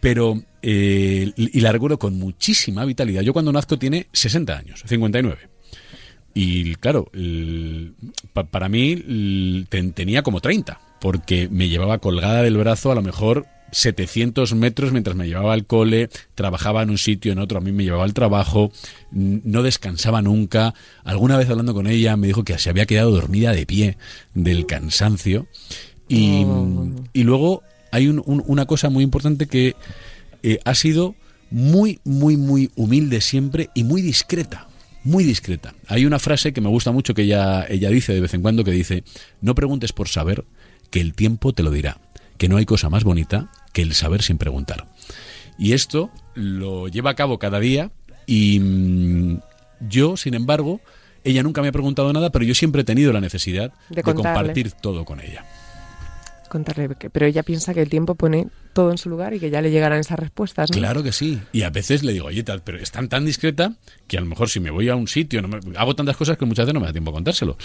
Pero, 0.00 0.42
eh, 0.60 1.30
y 1.36 1.60
la 1.60 1.70
recuerdo 1.70 1.96
con 2.00 2.18
muchísima 2.18 2.84
vitalidad. 2.84 3.22
Yo 3.22 3.32
cuando 3.32 3.52
nazco 3.52 3.78
tiene 3.78 4.08
60 4.12 4.58
años, 4.58 4.82
59. 4.86 5.38
Y 6.34 6.74
claro, 6.74 7.06
el- 7.14 7.94
pa- 8.32 8.42
para 8.42 8.68
mí 8.68 8.90
el- 8.92 9.66
ten- 9.68 9.92
tenía 9.92 10.22
como 10.24 10.40
30, 10.40 10.80
porque 11.00 11.48
me 11.48 11.68
llevaba 11.68 11.98
colgada 11.98 12.42
del 12.42 12.56
brazo 12.56 12.90
a 12.90 12.96
lo 12.96 13.02
mejor 13.02 13.46
700 13.74 14.54
metros 14.54 14.92
mientras 14.92 15.16
me 15.16 15.26
llevaba 15.26 15.52
al 15.52 15.66
cole, 15.66 16.08
trabajaba 16.34 16.82
en 16.82 16.90
un 16.90 16.98
sitio, 16.98 17.32
en 17.32 17.38
otro, 17.38 17.58
a 17.58 17.60
mí 17.60 17.72
me 17.72 17.84
llevaba 17.84 18.04
al 18.04 18.14
trabajo, 18.14 18.70
no 19.10 19.62
descansaba 19.62 20.22
nunca. 20.22 20.74
Alguna 21.04 21.36
vez 21.36 21.50
hablando 21.50 21.74
con 21.74 21.86
ella 21.86 22.16
me 22.16 22.26
dijo 22.28 22.44
que 22.44 22.58
se 22.58 22.70
había 22.70 22.86
quedado 22.86 23.10
dormida 23.10 23.52
de 23.52 23.66
pie 23.66 23.98
del 24.34 24.66
cansancio. 24.66 25.46
Y, 26.08 26.44
y 27.12 27.22
luego 27.24 27.62
hay 27.90 28.08
un- 28.08 28.22
un- 28.26 28.42
una 28.46 28.66
cosa 28.66 28.90
muy 28.90 29.02
importante 29.04 29.46
que 29.46 29.74
eh, 30.42 30.60
ha 30.64 30.74
sido 30.74 31.14
muy, 31.50 32.00
muy, 32.04 32.36
muy 32.36 32.70
humilde 32.76 33.20
siempre 33.20 33.70
y 33.74 33.84
muy 33.84 34.02
discreta. 34.02 34.68
Muy 35.04 35.24
discreta. 35.24 35.74
Hay 35.86 36.06
una 36.06 36.18
frase 36.18 36.52
que 36.52 36.60
me 36.60 36.68
gusta 36.68 36.90
mucho 36.92 37.14
que 37.14 37.22
ella, 37.22 37.66
ella 37.68 37.90
dice 37.90 38.12
de 38.14 38.20
vez 38.20 38.32
en 38.34 38.42
cuando 38.42 38.64
que 38.64 38.70
dice, 38.70 39.04
no 39.40 39.54
preguntes 39.54 39.92
por 39.92 40.08
saber, 40.08 40.44
que 40.90 41.00
el 41.00 41.14
tiempo 41.14 41.52
te 41.52 41.62
lo 41.62 41.70
dirá, 41.70 41.98
que 42.38 42.48
no 42.48 42.56
hay 42.56 42.64
cosa 42.64 42.88
más 42.90 43.04
bonita 43.04 43.50
que 43.74 43.82
el 43.82 43.92
saber 43.92 44.22
sin 44.22 44.38
preguntar. 44.38 44.86
Y 45.58 45.74
esto 45.74 46.10
lo 46.34 46.88
lleva 46.88 47.10
a 47.10 47.14
cabo 47.14 47.38
cada 47.38 47.60
día 47.60 47.90
y 48.26 48.58
mm, 48.60 49.40
yo, 49.90 50.16
sin 50.16 50.32
embargo, 50.32 50.80
ella 51.24 51.42
nunca 51.42 51.60
me 51.60 51.68
ha 51.68 51.72
preguntado 51.72 52.10
nada, 52.12 52.30
pero 52.30 52.46
yo 52.46 52.54
siempre 52.54 52.82
he 52.82 52.84
tenido 52.84 53.12
la 53.12 53.20
necesidad 53.20 53.72
De 53.90 54.02
compartir 54.02 54.72
todo 54.72 55.04
con 55.04 55.20
ella. 55.20 55.44
Contarle, 56.48 56.88
pero 56.88 57.26
ella 57.26 57.42
piensa 57.42 57.74
que 57.74 57.82
el 57.82 57.90
tiempo 57.90 58.14
pone 58.14 58.46
todo 58.74 58.90
en 58.90 58.98
su 58.98 59.08
lugar 59.08 59.32
y 59.32 59.40
que 59.40 59.48
ya 59.48 59.62
le 59.62 59.70
llegarán 59.70 60.00
esas 60.00 60.18
respuestas, 60.18 60.70
¿no? 60.70 60.76
Claro 60.76 61.02
que 61.02 61.12
sí. 61.12 61.40
Y 61.52 61.62
a 61.62 61.70
veces 61.70 62.02
le 62.02 62.12
digo, 62.12 62.26
oye, 62.26 62.42
tal, 62.42 62.62
pero 62.62 62.78
es 62.78 62.90
tan, 62.90 63.08
tan 63.08 63.24
discreta 63.24 63.72
que 64.06 64.18
a 64.18 64.20
lo 64.20 64.26
mejor 64.26 64.50
si 64.50 64.60
me 64.60 64.70
voy 64.70 64.88
a 64.90 64.96
un 64.96 65.08
sitio, 65.08 65.40
no 65.40 65.48
me- 65.48 65.60
hago 65.78 65.94
tantas 65.96 66.16
cosas 66.16 66.36
que 66.36 66.44
muchas 66.44 66.66
veces 66.66 66.74
no 66.74 66.80
me 66.80 66.86
da 66.86 66.92
tiempo 66.92 67.10
a 67.10 67.14
contárselo. 67.14 67.56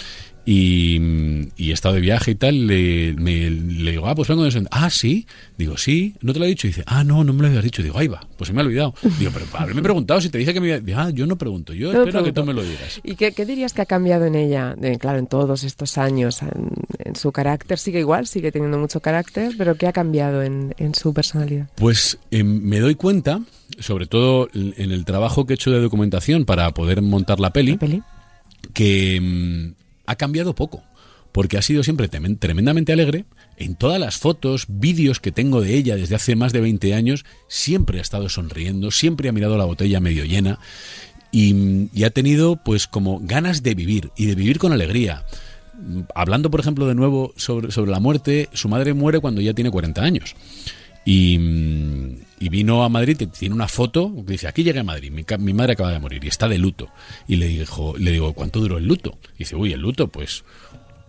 Y, 0.46 1.48
y 1.56 1.70
he 1.70 1.72
estado 1.72 1.94
de 1.96 2.00
viaje 2.00 2.30
y 2.30 2.34
tal, 2.34 2.66
le, 2.66 3.12
me- 3.14 3.50
le 3.50 3.90
digo, 3.92 4.08
ah, 4.08 4.14
pues 4.14 4.28
vengo 4.28 4.42
de 4.42 4.48
eso. 4.48 4.60
Ah, 4.70 4.88
sí. 4.90 5.26
Digo, 5.58 5.76
sí, 5.76 6.14
no 6.22 6.32
te 6.32 6.38
lo 6.38 6.44
he 6.46 6.48
dicho. 6.48 6.66
Y 6.66 6.70
dice, 6.70 6.82
ah, 6.86 7.04
no, 7.04 7.24
no 7.24 7.32
me 7.32 7.42
lo 7.42 7.48
habías 7.48 7.64
dicho. 7.64 7.82
Digo, 7.82 7.98
ahí 7.98 8.08
va, 8.08 8.26
pues 8.38 8.48
se 8.48 8.52
me 8.54 8.60
ha 8.60 8.64
olvidado. 8.64 8.94
Digo, 9.18 9.30
pero 9.34 9.46
haberme 9.58 9.82
preguntado 9.82 10.20
si 10.20 10.30
te 10.30 10.38
dije 10.38 10.54
que 10.54 10.60
me 10.60 10.68
iba 10.78 11.02
Ah, 11.02 11.10
yo 11.10 11.26
no 11.26 11.36
pregunto, 11.36 11.72
yo 11.72 11.92
No 11.92 12.00
espero 12.04 12.22
que 12.24 12.32
tú 12.32 12.44
me 12.44 12.52
lo 12.52 12.62
digas. 12.62 13.00
¿Y 13.02 13.14
qué, 13.16 13.32
qué 13.32 13.46
dirías 13.46 13.72
que 13.72 13.82
ha 13.82 13.86
cambiado 13.86 14.26
en 14.26 14.34
ella? 14.34 14.76
Eh, 14.82 14.98
claro, 14.98 15.18
en 15.18 15.26
todos 15.26 15.64
estos 15.64 15.96
años, 15.98 16.42
en, 16.42 16.68
en 16.98 17.16
su 17.16 17.32
carácter 17.32 17.78
sigue 17.78 18.00
igual, 18.00 18.26
sigue 18.26 18.52
teniendo 18.52 18.78
mucho 18.78 19.00
carácter, 19.00 19.52
pero 19.56 19.76
¿qué 19.76 19.86
ha 19.86 19.92
cambiado 19.92 20.42
en, 20.42 20.74
en 20.78 20.94
su 20.94 20.99
personalidad? 21.12 21.68
Pues 21.74 22.18
eh, 22.30 22.44
me 22.44 22.80
doy 22.80 22.94
cuenta, 22.94 23.40
sobre 23.78 24.06
todo 24.06 24.48
en 24.52 24.92
el 24.92 25.04
trabajo 25.04 25.46
que 25.46 25.54
he 25.54 25.56
hecho 25.56 25.70
de 25.70 25.80
documentación 25.80 26.44
para 26.44 26.72
poder 26.72 27.02
montar 27.02 27.40
la 27.40 27.52
peli, 27.52 27.72
¿La 27.72 27.78
peli? 27.78 28.02
que 28.74 29.20
mm, 29.20 29.74
ha 30.06 30.16
cambiado 30.16 30.54
poco, 30.54 30.82
porque 31.32 31.58
ha 31.58 31.62
sido 31.62 31.82
siempre 31.82 32.08
tremendamente 32.08 32.92
alegre. 32.92 33.24
En 33.56 33.74
todas 33.74 34.00
las 34.00 34.16
fotos, 34.16 34.64
vídeos 34.68 35.20
que 35.20 35.32
tengo 35.32 35.60
de 35.60 35.74
ella 35.74 35.96
desde 35.96 36.14
hace 36.14 36.34
más 36.36 36.52
de 36.52 36.60
20 36.60 36.94
años, 36.94 37.24
siempre 37.48 37.98
ha 37.98 38.02
estado 38.02 38.28
sonriendo, 38.28 38.90
siempre 38.90 39.28
ha 39.28 39.32
mirado 39.32 39.58
la 39.58 39.66
botella 39.66 40.00
medio 40.00 40.24
llena 40.24 40.58
y, 41.32 41.54
mm, 41.54 41.90
y 41.92 42.04
ha 42.04 42.10
tenido 42.10 42.56
pues 42.56 42.86
como 42.86 43.20
ganas 43.20 43.62
de 43.62 43.74
vivir 43.74 44.10
y 44.16 44.26
de 44.26 44.34
vivir 44.34 44.58
con 44.58 44.72
alegría. 44.72 45.24
Hablando, 46.14 46.50
por 46.50 46.60
ejemplo, 46.60 46.86
de 46.86 46.94
nuevo 46.94 47.32
sobre, 47.36 47.70
sobre 47.72 47.90
la 47.90 48.00
muerte, 48.00 48.50
su 48.52 48.68
madre 48.68 48.92
muere 48.92 49.20
cuando 49.20 49.40
ya 49.40 49.54
tiene 49.54 49.70
40 49.70 50.02
años. 50.02 50.34
Y, 51.12 51.34
y 52.38 52.48
vino 52.50 52.84
a 52.84 52.88
Madrid, 52.88 53.20
tiene 53.36 53.52
una 53.52 53.66
foto 53.66 54.14
que 54.24 54.34
dice, 54.34 54.46
aquí 54.46 54.62
llegué 54.62 54.78
a 54.78 54.84
Madrid, 54.84 55.10
mi 55.10 55.52
madre 55.52 55.72
acaba 55.72 55.90
de 55.90 55.98
morir 55.98 56.22
y 56.24 56.28
está 56.28 56.46
de 56.46 56.56
luto. 56.56 56.88
Y 57.26 57.34
le, 57.34 57.48
dijo, 57.48 57.96
le 57.98 58.12
digo, 58.12 58.32
¿cuánto 58.32 58.60
duró 58.60 58.78
el 58.78 58.86
luto? 58.86 59.18
Y 59.34 59.38
dice, 59.38 59.56
uy, 59.56 59.72
el 59.72 59.80
luto, 59.80 60.06
pues 60.06 60.44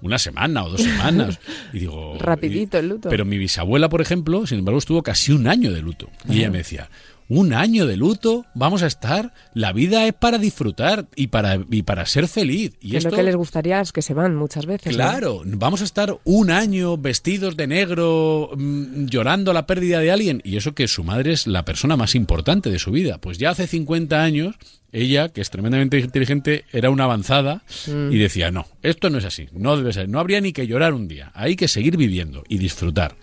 una 0.01 0.17
semana 0.17 0.63
o 0.63 0.71
dos 0.71 0.81
semanas. 0.81 1.39
Y 1.71 1.81
digo, 1.81 2.17
Rapidito 2.19 2.79
el 2.79 2.89
luto. 2.89 3.09
Pero 3.09 3.25
mi 3.25 3.37
bisabuela, 3.37 3.89
por 3.89 4.01
ejemplo, 4.01 4.47
sin 4.47 4.57
embargo, 4.57 4.79
estuvo 4.79 5.03
casi 5.03 5.33
un 5.33 5.47
año 5.47 5.71
de 5.71 5.83
luto. 5.83 6.09
Y 6.27 6.39
ella 6.39 6.49
me 6.49 6.57
decía, 6.57 6.89
un 7.33 7.53
año 7.53 7.85
de 7.85 7.95
luto, 7.95 8.45
vamos 8.53 8.83
a 8.83 8.87
estar, 8.87 9.33
la 9.53 9.71
vida 9.71 10.05
es 10.05 10.11
para 10.11 10.37
disfrutar 10.37 11.07
y 11.15 11.27
para, 11.27 11.61
y 11.71 11.83
para 11.83 12.05
ser 12.05 12.27
feliz. 12.27 12.73
Y 12.81 12.97
es 12.97 13.05
esto, 13.05 13.11
lo 13.11 13.15
que 13.15 13.23
les 13.23 13.37
gustaría 13.37 13.79
los 13.79 13.93
que 13.93 14.01
se 14.01 14.13
van 14.13 14.35
muchas 14.35 14.65
veces. 14.65 14.91
¿no? 14.91 14.97
Claro, 14.97 15.41
vamos 15.45 15.79
a 15.79 15.85
estar 15.85 16.17
un 16.25 16.51
año 16.51 16.97
vestidos 16.97 17.55
de 17.55 17.67
negro, 17.67 18.49
mm, 18.53 19.05
llorando 19.05 19.53
la 19.53 19.65
pérdida 19.65 19.99
de 19.99 20.11
alguien, 20.11 20.41
y 20.43 20.57
eso 20.57 20.73
que 20.73 20.89
su 20.89 21.05
madre 21.05 21.31
es 21.31 21.47
la 21.47 21.63
persona 21.63 21.95
más 21.95 22.15
importante 22.15 22.69
de 22.69 22.79
su 22.79 22.91
vida. 22.91 23.17
Pues 23.19 23.37
ya 23.37 23.51
hace 23.51 23.65
50 23.65 24.21
años, 24.21 24.57
ella, 24.91 25.29
que 25.29 25.39
es 25.39 25.49
tremendamente 25.49 25.99
inteligente, 25.99 26.65
era 26.73 26.89
una 26.89 27.05
avanzada 27.05 27.63
y 27.87 28.17
decía, 28.17 28.51
no, 28.51 28.67
esto 28.83 29.09
no 29.09 29.19
es 29.19 29.23
así, 29.23 29.47
no 29.53 29.77
debe 29.77 29.93
ser, 29.93 30.09
no 30.09 30.19
habría 30.19 30.41
ni 30.41 30.51
que 30.51 30.67
llorar 30.67 30.93
un 30.93 31.07
día, 31.07 31.31
hay 31.33 31.55
que 31.55 31.69
seguir 31.69 31.95
viviendo 31.95 32.43
y 32.49 32.57
disfrutar. 32.57 33.15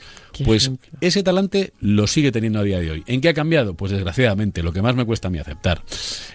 Pues 0.44 0.64
ejemplo. 0.64 0.98
ese 1.00 1.22
talante 1.22 1.72
lo 1.80 2.06
sigue 2.06 2.32
teniendo 2.32 2.60
a 2.60 2.62
día 2.62 2.80
de 2.80 2.90
hoy. 2.90 3.04
¿En 3.06 3.20
qué 3.20 3.28
ha 3.28 3.34
cambiado? 3.34 3.74
Pues 3.74 3.92
desgraciadamente, 3.92 4.62
lo 4.62 4.72
que 4.72 4.82
más 4.82 4.94
me 4.94 5.04
cuesta 5.04 5.28
a 5.28 5.30
mí 5.30 5.38
aceptar, 5.38 5.82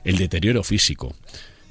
el 0.04 0.18
deterioro 0.18 0.64
físico. 0.64 1.16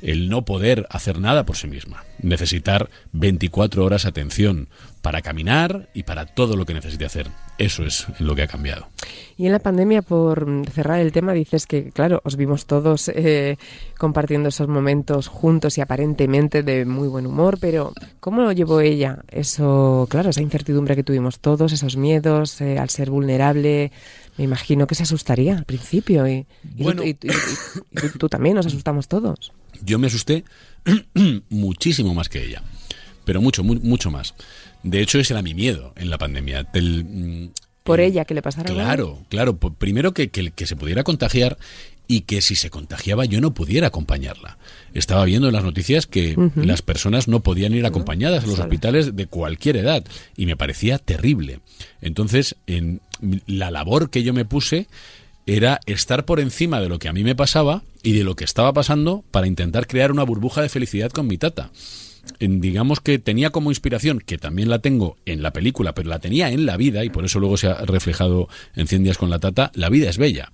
El 0.02 0.28
no 0.28 0.44
poder 0.44 0.86
hacer 0.90 1.18
nada 1.18 1.46
por 1.46 1.56
sí 1.56 1.68
misma, 1.68 2.04
necesitar 2.20 2.90
24 3.12 3.84
horas 3.84 4.04
atención 4.04 4.68
para 5.00 5.22
caminar 5.22 5.88
y 5.94 6.02
para 6.04 6.26
todo 6.26 6.56
lo 6.56 6.64
que 6.66 6.74
necesite 6.74 7.04
hacer. 7.04 7.28
Eso 7.58 7.84
es 7.84 8.06
lo 8.20 8.34
que 8.36 8.42
ha 8.42 8.46
cambiado. 8.46 8.86
Y 9.36 9.46
en 9.46 9.52
la 9.52 9.58
pandemia, 9.58 10.02
por 10.02 10.46
cerrar 10.72 11.00
el 11.00 11.10
tema, 11.12 11.32
dices 11.32 11.66
que, 11.66 11.90
claro, 11.90 12.20
os 12.24 12.36
vimos 12.36 12.66
todos 12.66 13.08
eh, 13.08 13.56
compartiendo 13.98 14.48
esos 14.50 14.68
momentos 14.68 15.26
juntos 15.26 15.76
y 15.78 15.80
aparentemente 15.80 16.62
de 16.62 16.84
muy 16.84 17.08
buen 17.08 17.26
humor, 17.26 17.58
pero 17.60 17.92
¿cómo 18.20 18.42
lo 18.42 18.52
llevó 18.52 18.80
ella? 18.80 19.18
Eso, 19.28 20.06
claro, 20.08 20.30
esa 20.30 20.42
incertidumbre 20.42 20.94
que 20.94 21.02
tuvimos 21.02 21.40
todos, 21.40 21.72
esos 21.72 21.96
miedos 21.96 22.60
eh, 22.60 22.78
al 22.78 22.90
ser 22.90 23.10
vulnerable. 23.10 23.90
Me 24.38 24.44
imagino 24.44 24.86
que 24.86 24.94
se 24.94 25.02
asustaría 25.02 25.56
al 25.58 25.64
principio 25.64 26.26
y, 26.28 26.46
Bueno. 26.76 27.02
y- 27.02 27.10
y- 27.10 27.16
y 27.90 27.96
tú, 28.00 28.18
tú 28.18 28.28
también 28.28 28.54
nos 28.56 28.66
asustamos 28.66 29.08
todos. 29.08 29.52
Yo 29.84 29.98
me 29.98 30.06
asusté 30.08 30.44
muchísimo 31.48 32.14
más 32.14 32.28
que 32.28 32.44
ella, 32.44 32.62
pero 33.24 33.40
mucho, 33.40 33.62
mu- 33.64 33.80
mucho 33.82 34.10
más. 34.10 34.34
De 34.82 35.00
hecho, 35.00 35.18
ese 35.18 35.32
era 35.34 35.42
mi 35.42 35.54
miedo 35.54 35.92
en 35.96 36.10
la 36.10 36.18
pandemia. 36.18 36.66
mm, 36.74 37.46
Por 37.84 38.00
ella, 38.00 38.24
que 38.24 38.34
le 38.34 38.42
pasara 38.42 38.68
algo. 38.70 38.80
Claro, 38.82 39.18
claro. 39.28 39.56
po- 39.56 39.72
Primero 39.74 40.12
que, 40.12 40.28
que, 40.30 40.50
que 40.50 40.66
se 40.66 40.76
pudiera 40.76 41.04
contagiar 41.04 41.56
y 42.08 42.22
que 42.22 42.42
si 42.42 42.56
se 42.56 42.68
contagiaba 42.68 43.24
yo 43.24 43.40
no 43.40 43.54
pudiera 43.54 43.86
acompañarla. 43.86 44.58
Estaba 44.92 45.24
viendo 45.24 45.46
en 45.46 45.54
las 45.54 45.64
noticias 45.64 46.06
que 46.06 46.36
las 46.56 46.82
personas 46.82 47.28
no 47.28 47.40
podían 47.40 47.72
ir 47.74 47.86
acompañadas 47.86 48.42
a 48.44 48.46
los 48.48 48.58
hospitales 48.58 49.14
de 49.16 49.26
cualquier 49.28 49.76
edad 49.76 50.04
y 50.36 50.46
me 50.46 50.56
parecía 50.56 50.98
terrible. 50.98 51.60
Entonces, 52.02 52.56
en 52.66 53.00
la 53.46 53.70
labor 53.70 54.10
que 54.10 54.24
yo 54.24 54.32
me 54.34 54.44
puse 54.44 54.88
era 55.46 55.80
estar 55.86 56.24
por 56.24 56.40
encima 56.40 56.80
de 56.80 56.88
lo 56.88 56.98
que 56.98 57.08
a 57.08 57.12
mí 57.12 57.24
me 57.24 57.34
pasaba 57.34 57.82
y 58.02 58.12
de 58.12 58.24
lo 58.24 58.36
que 58.36 58.44
estaba 58.44 58.72
pasando 58.72 59.24
para 59.30 59.46
intentar 59.46 59.86
crear 59.86 60.12
una 60.12 60.22
burbuja 60.22 60.62
de 60.62 60.68
felicidad 60.68 61.10
con 61.10 61.26
mi 61.26 61.38
tata. 61.38 61.70
Digamos 62.38 63.00
que 63.00 63.18
tenía 63.18 63.50
como 63.50 63.70
inspiración, 63.70 64.20
que 64.20 64.38
también 64.38 64.70
la 64.70 64.78
tengo 64.78 65.16
en 65.26 65.42
la 65.42 65.52
película, 65.52 65.92
pero 65.94 66.08
la 66.08 66.20
tenía 66.20 66.50
en 66.50 66.66
la 66.66 66.76
vida, 66.76 67.04
y 67.04 67.10
por 67.10 67.24
eso 67.24 67.40
luego 67.40 67.56
se 67.56 67.66
ha 67.66 67.84
reflejado 67.84 68.48
en 68.76 68.86
100 68.86 69.04
días 69.04 69.18
con 69.18 69.30
la 69.30 69.40
tata, 69.40 69.72
la 69.74 69.88
vida 69.88 70.08
es 70.08 70.18
bella. 70.18 70.52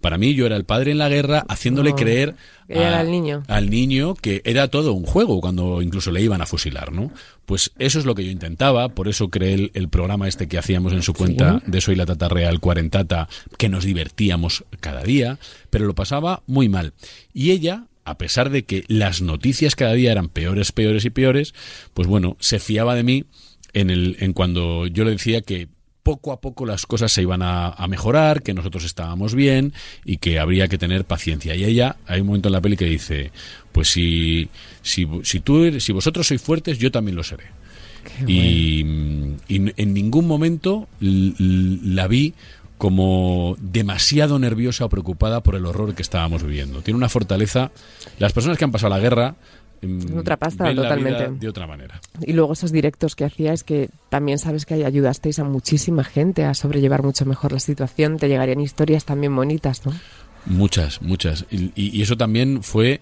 Para 0.00 0.16
mí 0.16 0.34
yo 0.34 0.46
era 0.46 0.56
el 0.56 0.64
padre 0.64 0.92
en 0.92 0.98
la 0.98 1.08
guerra 1.08 1.44
haciéndole 1.48 1.94
creer 1.94 2.34
el 2.68 3.10
niño. 3.10 3.42
al 3.48 3.68
niño 3.68 4.14
que 4.14 4.40
era 4.44 4.68
todo 4.68 4.92
un 4.92 5.04
juego 5.04 5.40
cuando 5.40 5.82
incluso 5.82 6.10
le 6.10 6.22
iban 6.22 6.40
a 6.40 6.46
fusilar, 6.46 6.92
¿no? 6.92 7.12
Pues 7.44 7.72
eso 7.78 7.98
es 7.98 8.04
lo 8.06 8.14
que 8.14 8.24
yo 8.24 8.30
intentaba, 8.30 8.90
por 8.90 9.08
eso 9.08 9.28
creé 9.28 9.54
el, 9.54 9.70
el 9.74 9.88
programa 9.88 10.28
este 10.28 10.48
que 10.48 10.56
hacíamos 10.56 10.92
en 10.92 11.02
su 11.02 11.12
cuenta 11.12 11.60
de 11.66 11.80
Soy 11.80 11.96
la 11.96 12.06
Tata 12.06 12.28
Real 12.28 12.60
Cuarentata, 12.60 13.28
que 13.58 13.68
nos 13.68 13.84
divertíamos 13.84 14.64
cada 14.80 15.02
día, 15.02 15.38
pero 15.68 15.86
lo 15.86 15.94
pasaba 15.94 16.42
muy 16.46 16.68
mal. 16.68 16.92
Y 17.34 17.50
ella, 17.50 17.86
a 18.04 18.16
pesar 18.16 18.50
de 18.50 18.64
que 18.64 18.84
las 18.88 19.20
noticias 19.20 19.74
cada 19.74 19.92
día 19.92 20.12
eran 20.12 20.28
peores, 20.28 20.72
peores 20.72 21.04
y 21.04 21.10
peores, 21.10 21.54
pues 21.92 22.08
bueno, 22.08 22.36
se 22.40 22.58
fiaba 22.58 22.94
de 22.94 23.02
mí 23.02 23.24
en, 23.72 23.90
el, 23.90 24.16
en 24.20 24.32
cuando 24.32 24.86
yo 24.86 25.04
le 25.04 25.12
decía 25.12 25.42
que 25.42 25.68
poco 26.02 26.32
a 26.32 26.40
poco 26.40 26.66
las 26.66 26.86
cosas 26.86 27.12
se 27.12 27.22
iban 27.22 27.42
a, 27.42 27.68
a 27.70 27.86
mejorar, 27.88 28.42
que 28.42 28.54
nosotros 28.54 28.84
estábamos 28.84 29.34
bien 29.34 29.72
y 30.04 30.18
que 30.18 30.38
habría 30.38 30.68
que 30.68 30.78
tener 30.78 31.04
paciencia. 31.04 31.54
Y 31.54 31.64
ella, 31.64 31.96
hay 32.06 32.20
un 32.20 32.28
momento 32.28 32.48
en 32.48 32.52
la 32.52 32.60
peli 32.60 32.76
que 32.76 32.86
dice, 32.86 33.32
pues 33.72 33.88
si, 33.88 34.48
si, 34.82 35.06
si, 35.22 35.40
tú, 35.40 35.80
si 35.80 35.92
vosotros 35.92 36.26
sois 36.26 36.40
fuertes, 36.40 36.78
yo 36.78 36.90
también 36.90 37.16
lo 37.16 37.24
seré. 37.24 37.44
Y, 38.26 38.80
y 39.46 39.72
en 39.76 39.94
ningún 39.94 40.26
momento 40.26 40.88
la 41.00 42.08
vi 42.08 42.34
como 42.80 43.56
demasiado 43.60 44.38
nerviosa 44.38 44.86
o 44.86 44.88
preocupada 44.88 45.42
por 45.42 45.54
el 45.54 45.66
horror 45.66 45.94
que 45.94 46.00
estábamos 46.00 46.42
viviendo. 46.42 46.80
Tiene 46.80 46.96
una 46.96 47.10
fortaleza. 47.10 47.72
Las 48.18 48.32
personas 48.32 48.56
que 48.56 48.64
han 48.64 48.72
pasado 48.72 48.88
la 48.94 48.98
guerra 48.98 49.34
mm, 49.82 50.18
Otra 50.18 50.36
pasta, 50.36 50.64
ven 50.64 50.76
la 50.76 50.82
vida 50.94 51.08
totalmente. 51.10 51.40
de 51.40 51.48
otra 51.48 51.66
manera. 51.66 52.00
Y 52.26 52.32
luego 52.32 52.52
esos 52.52 52.72
directos 52.72 53.14
que 53.16 53.24
hacíais, 53.24 53.64
que 53.64 53.88
también 54.08 54.38
sabes 54.38 54.66
que 54.66 54.74
ayudasteis 54.84 55.38
a 55.38 55.44
muchísima 55.44 56.04
gente 56.04 56.44
a 56.44 56.54
sobrellevar 56.54 57.02
mucho 57.02 57.24
mejor 57.26 57.52
la 57.52 57.60
situación. 57.60 58.16
Te 58.18 58.28
llegarían 58.28 58.60
historias 58.60 59.04
también 59.04 59.34
bonitas, 59.34 59.84
¿no? 59.86 59.92
Muchas, 60.46 61.02
muchas. 61.02 61.44
Y, 61.50 62.00
eso 62.02 62.16
también 62.16 62.62
fue 62.62 63.00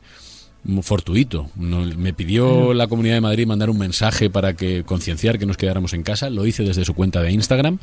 fortuito. 0.83 1.49
Me 1.57 2.13
pidió 2.13 2.75
la 2.75 2.89
Comunidad 2.89 3.15
de 3.15 3.21
Madrid 3.21 3.47
mandar 3.47 3.71
un 3.71 3.79
mensaje 3.79 4.29
para 4.29 4.55
que 4.55 4.83
concienciar 4.85 5.39
que 5.39 5.47
nos 5.47 5.57
quedáramos 5.57 5.93
en 5.95 6.03
casa. 6.03 6.31
Lo 6.31 6.45
hice 6.47 6.65
desde 6.65 6.85
su 6.85 6.95
cuenta 6.95 7.23
de 7.23 7.31
Instagram 7.33 7.79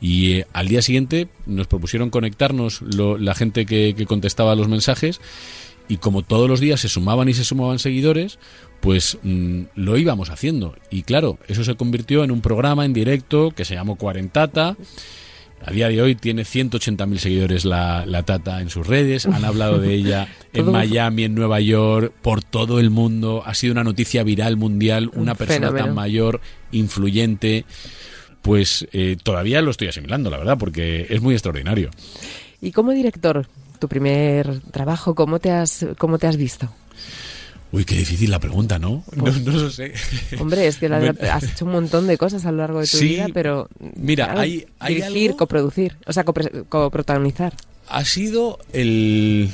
y 0.00 0.32
eh, 0.34 0.46
al 0.52 0.68
día 0.68 0.80
siguiente 0.80 1.28
nos 1.46 1.66
propusieron 1.66 2.08
conectarnos 2.10 2.82
lo- 2.82 3.18
la 3.18 3.34
gente 3.34 3.66
que, 3.66 3.94
que 3.96 4.06
contestaba 4.06 4.54
los 4.54 4.68
mensajes 4.68 5.20
y 5.90 5.96
como 5.96 6.22
todos 6.22 6.48
los 6.48 6.60
días 6.60 6.80
se 6.80 6.88
sumaban 6.88 7.28
y 7.28 7.34
se 7.34 7.44
sumaban 7.44 7.80
seguidores, 7.80 8.38
pues 8.80 9.18
mm, 9.24 9.62
lo 9.74 9.98
íbamos 9.98 10.30
haciendo. 10.30 10.76
Y 10.88 11.02
claro, 11.02 11.38
eso 11.48 11.64
se 11.64 11.74
convirtió 11.74 12.22
en 12.22 12.30
un 12.30 12.40
programa 12.40 12.84
en 12.84 12.92
directo 12.92 13.50
que 13.50 13.64
se 13.64 13.74
llamó 13.74 13.96
Cuarentata. 13.96 14.76
A 15.66 15.72
día 15.72 15.88
de 15.88 16.00
hoy 16.00 16.14
tiene 16.14 16.42
180.000 16.42 17.18
seguidores 17.18 17.64
la, 17.64 18.06
la 18.06 18.22
Tata 18.22 18.60
en 18.60 18.70
sus 18.70 18.86
redes. 18.86 19.26
Han 19.26 19.44
hablado 19.44 19.80
de 19.80 19.92
ella 19.92 20.28
en 20.52 20.70
Miami, 20.70 21.24
en 21.24 21.34
Nueva 21.34 21.60
York, 21.60 22.14
por 22.22 22.44
todo 22.44 22.78
el 22.78 22.90
mundo. 22.90 23.42
Ha 23.44 23.54
sido 23.54 23.72
una 23.72 23.82
noticia 23.82 24.22
viral 24.22 24.56
mundial. 24.56 25.10
Una 25.12 25.32
Un 25.32 25.38
persona 25.38 25.66
fenómeno. 25.66 25.86
tan 25.86 25.94
mayor, 25.96 26.40
influyente. 26.70 27.64
Pues 28.42 28.86
eh, 28.92 29.16
todavía 29.22 29.60
lo 29.60 29.72
estoy 29.72 29.88
asimilando, 29.88 30.30
la 30.30 30.38
verdad, 30.38 30.56
porque 30.56 31.08
es 31.10 31.20
muy 31.20 31.34
extraordinario. 31.34 31.90
Y 32.62 32.70
como 32.72 32.92
director, 32.92 33.46
tu 33.80 33.88
primer 33.88 34.60
trabajo, 34.70 35.14
¿cómo 35.16 35.40
te 35.40 35.50
has, 35.50 35.84
cómo 35.98 36.18
te 36.18 36.28
has 36.28 36.36
visto? 36.36 36.68
Uy, 37.72 37.84
qué 37.84 37.94
difícil 37.96 38.30
la 38.30 38.38
pregunta, 38.40 38.78
¿no? 38.80 39.04
No, 39.14 39.24
no 39.26 39.52
lo 39.52 39.70
sé. 39.70 39.92
Hombre, 40.40 40.66
es 40.66 40.78
que 40.78 40.88
la- 40.88 41.14
has 41.32 41.44
hecho 41.44 41.64
un 41.64 41.70
montón 41.72 42.06
de 42.08 42.18
cosas 42.18 42.44
a 42.44 42.50
lo 42.50 42.58
largo 42.58 42.80
de 42.80 42.86
tu 42.86 42.96
Sí. 42.98 43.08
vida, 43.10 43.26
pero 43.32 43.68
Mira, 43.96 44.24
claro, 44.26 44.40
hay- 44.40 44.66
hay 44.80 44.94
dirigir, 44.96 45.30
algo- 45.30 45.36
coproducir, 45.38 45.96
o 46.06 46.12
sea, 46.12 46.24
coprotagonizar. 46.24 47.54
ha 47.88 48.04
sido 48.04 48.58
el. 48.72 49.50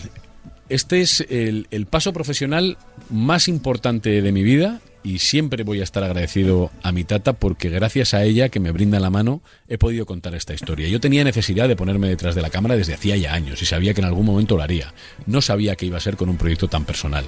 Este 0.69 1.01
es 1.01 1.25
el, 1.29 1.69
el 1.71 1.87
paso 1.87 2.13
profesional 2.13 2.77
más 3.11 3.47
importante 3.49 4.21
de 4.23 4.33
mi 4.33 4.43
vida 4.43 4.81
y 5.07 5.21
siempre 5.21 5.63
voy 5.63 5.79
a 5.81 5.85
estar 5.85 6.03
agradecido 6.03 6.73
a 6.83 6.91
mi 6.91 7.05
tata 7.05 7.35
porque 7.35 7.69
gracias 7.69 8.13
a 8.13 8.25
ella 8.25 8.49
que 8.49 8.59
me 8.59 8.73
brinda 8.73 8.99
la 8.99 9.09
mano 9.09 9.41
he 9.69 9.79
podido 9.79 10.05
contar 10.05 10.35
esta 10.35 10.53
historia. 10.53 10.89
Yo 10.89 10.99
tenía 10.99 11.23
necesidad 11.23 11.69
de 11.69 11.77
ponerme 11.77 12.09
detrás 12.09 12.35
de 12.35 12.43
la 12.43 12.51
cámara 12.51 12.77
desde 12.77 12.95
hacía 12.95 13.17
ya 13.17 13.33
años 13.33 13.63
y 13.63 13.67
sabía 13.67 13.95
que 13.95 14.01
en 14.01 14.09
algún 14.09 14.27
momento 14.27 14.57
lo 14.57 14.65
haría. 14.65 14.93
No 15.27 15.41
sabía 15.43 15.77
que 15.77 15.87
iba 15.87 15.97
a 15.97 16.01
ser 16.01 16.17
con 16.17 16.29
un 16.29 16.37
proyecto 16.37 16.67
tan 16.67 16.85
personal. 16.85 17.25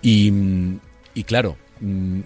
Y, 0.00 0.32
y 1.12 1.24
claro, 1.24 1.58
mm, 1.80 2.20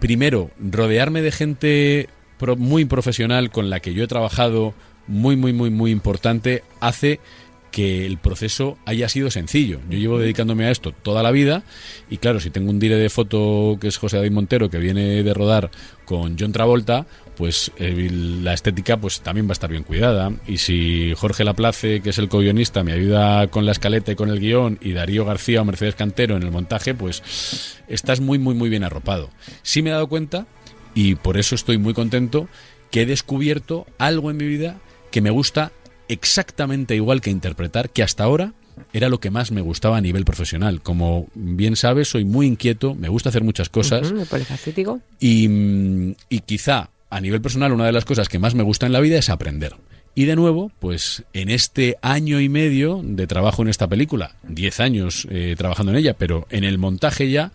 primero, 0.00 0.50
rodearme 0.58 1.20
de 1.20 1.30
gente 1.30 2.08
muy 2.56 2.86
profesional 2.86 3.50
con 3.50 3.68
la 3.68 3.80
que 3.80 3.92
yo 3.92 4.02
he 4.02 4.08
trabajado, 4.08 4.72
muy, 5.06 5.36
muy, 5.36 5.52
muy, 5.52 5.68
muy 5.68 5.90
importante, 5.90 6.64
hace 6.80 7.20
que 7.72 8.06
el 8.06 8.18
proceso 8.18 8.78
haya 8.84 9.08
sido 9.08 9.30
sencillo. 9.30 9.80
Yo 9.88 9.98
llevo 9.98 10.18
dedicándome 10.18 10.66
a 10.66 10.70
esto 10.70 10.92
toda 10.92 11.22
la 11.22 11.32
vida 11.32 11.64
y 12.08 12.18
claro, 12.18 12.38
si 12.38 12.50
tengo 12.50 12.70
un 12.70 12.78
dire 12.78 12.96
de 12.96 13.10
foto 13.10 13.78
que 13.80 13.88
es 13.88 13.96
José 13.96 14.18
David 14.18 14.30
Montero 14.30 14.70
que 14.70 14.78
viene 14.78 15.22
de 15.22 15.34
rodar 15.34 15.70
con 16.04 16.36
John 16.38 16.52
Travolta, 16.52 17.06
pues 17.36 17.72
eh, 17.78 18.10
la 18.10 18.52
estética 18.52 18.98
pues 18.98 19.22
también 19.22 19.46
va 19.46 19.52
a 19.52 19.54
estar 19.54 19.70
bien 19.70 19.84
cuidada 19.84 20.30
y 20.46 20.58
si 20.58 21.14
Jorge 21.16 21.44
Laplace, 21.44 22.02
que 22.02 22.10
es 22.10 22.18
el 22.18 22.28
co-guionista, 22.28 22.84
me 22.84 22.92
ayuda 22.92 23.48
con 23.48 23.64
la 23.64 23.72
escaleta 23.72 24.12
y 24.12 24.16
con 24.16 24.28
el 24.28 24.38
guion 24.38 24.78
y 24.82 24.92
Darío 24.92 25.24
García 25.24 25.62
o 25.62 25.64
Mercedes 25.64 25.94
Cantero 25.94 26.36
en 26.36 26.42
el 26.42 26.52
montaje, 26.52 26.94
pues 26.94 27.78
estás 27.88 28.20
muy 28.20 28.38
muy 28.38 28.54
muy 28.54 28.68
bien 28.68 28.84
arropado. 28.84 29.30
Sí 29.62 29.80
me 29.82 29.90
he 29.90 29.94
dado 29.94 30.08
cuenta 30.08 30.46
y 30.94 31.14
por 31.14 31.38
eso 31.38 31.54
estoy 31.54 31.78
muy 31.78 31.94
contento 31.94 32.48
que 32.90 33.02
he 33.02 33.06
descubierto 33.06 33.86
algo 33.96 34.30
en 34.30 34.36
mi 34.36 34.46
vida 34.46 34.78
que 35.10 35.22
me 35.22 35.30
gusta 35.30 35.72
exactamente 36.08 36.94
igual 36.94 37.20
que 37.20 37.30
interpretar, 37.30 37.90
que 37.90 38.02
hasta 38.02 38.24
ahora 38.24 38.52
era 38.92 39.08
lo 39.08 39.20
que 39.20 39.30
más 39.30 39.50
me 39.52 39.60
gustaba 39.60 39.96
a 39.96 40.00
nivel 40.00 40.24
profesional. 40.24 40.82
Como 40.82 41.28
bien 41.34 41.76
sabes, 41.76 42.08
soy 42.08 42.24
muy 42.24 42.46
inquieto, 42.46 42.94
me 42.94 43.08
gusta 43.08 43.28
hacer 43.28 43.44
muchas 43.44 43.68
cosas 43.68 44.10
el 44.10 44.26
polifacético. 44.26 45.00
y, 45.20 45.48
mm, 45.48 46.14
y 46.28 46.40
quizá 46.40 46.90
a 47.10 47.20
nivel 47.20 47.42
personal 47.42 47.72
una 47.72 47.86
de 47.86 47.92
las 47.92 48.04
cosas 48.04 48.28
que 48.28 48.38
más 48.38 48.54
me 48.54 48.62
gusta 48.62 48.86
en 48.86 48.92
la 48.92 49.00
vida 49.00 49.18
es 49.18 49.28
aprender. 49.28 49.74
Y 50.14 50.24
de 50.26 50.36
nuevo, 50.36 50.70
pues 50.78 51.24
en 51.32 51.48
este 51.48 51.96
año 52.02 52.40
y 52.40 52.48
medio 52.48 53.00
de 53.02 53.26
trabajo 53.26 53.62
en 53.62 53.68
esta 53.68 53.88
película, 53.88 54.36
10 54.48 54.80
años 54.80 55.26
eh, 55.30 55.54
trabajando 55.56 55.92
en 55.92 55.98
ella, 55.98 56.14
pero 56.18 56.46
en 56.50 56.64
el 56.64 56.76
montaje 56.76 57.30
ya, 57.30 57.52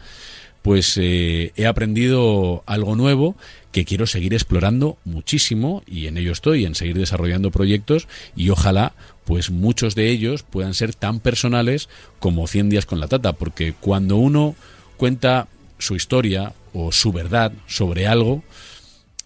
pues 0.63 0.97
eh, 0.99 1.53
he 1.55 1.67
aprendido 1.67 2.63
algo 2.65 2.95
nuevo 2.95 3.36
que 3.77 3.85
quiero 3.85 4.07
seguir 4.07 4.33
explorando 4.33 4.97
muchísimo 5.05 5.83
y 5.85 6.07
en 6.07 6.17
ello 6.17 6.31
estoy, 6.31 6.65
en 6.65 6.73
seguir 6.73 6.97
desarrollando 6.97 7.51
proyectos 7.51 8.07
y 8.35 8.49
ojalá 8.49 8.93
pues 9.23 9.51
muchos 9.51 9.93
de 9.93 10.09
ellos 10.09 10.41
puedan 10.41 10.73
ser 10.73 10.95
tan 10.95 11.19
personales 11.19 11.87
como 12.17 12.47
100 12.47 12.69
días 12.69 12.87
con 12.87 12.99
la 12.99 13.07
tata, 13.07 13.33
porque 13.33 13.75
cuando 13.79 14.15
uno 14.15 14.55
cuenta 14.97 15.47
su 15.77 15.95
historia 15.95 16.53
o 16.73 16.91
su 16.91 17.11
verdad 17.11 17.51
sobre 17.67 18.07
algo, 18.07 18.43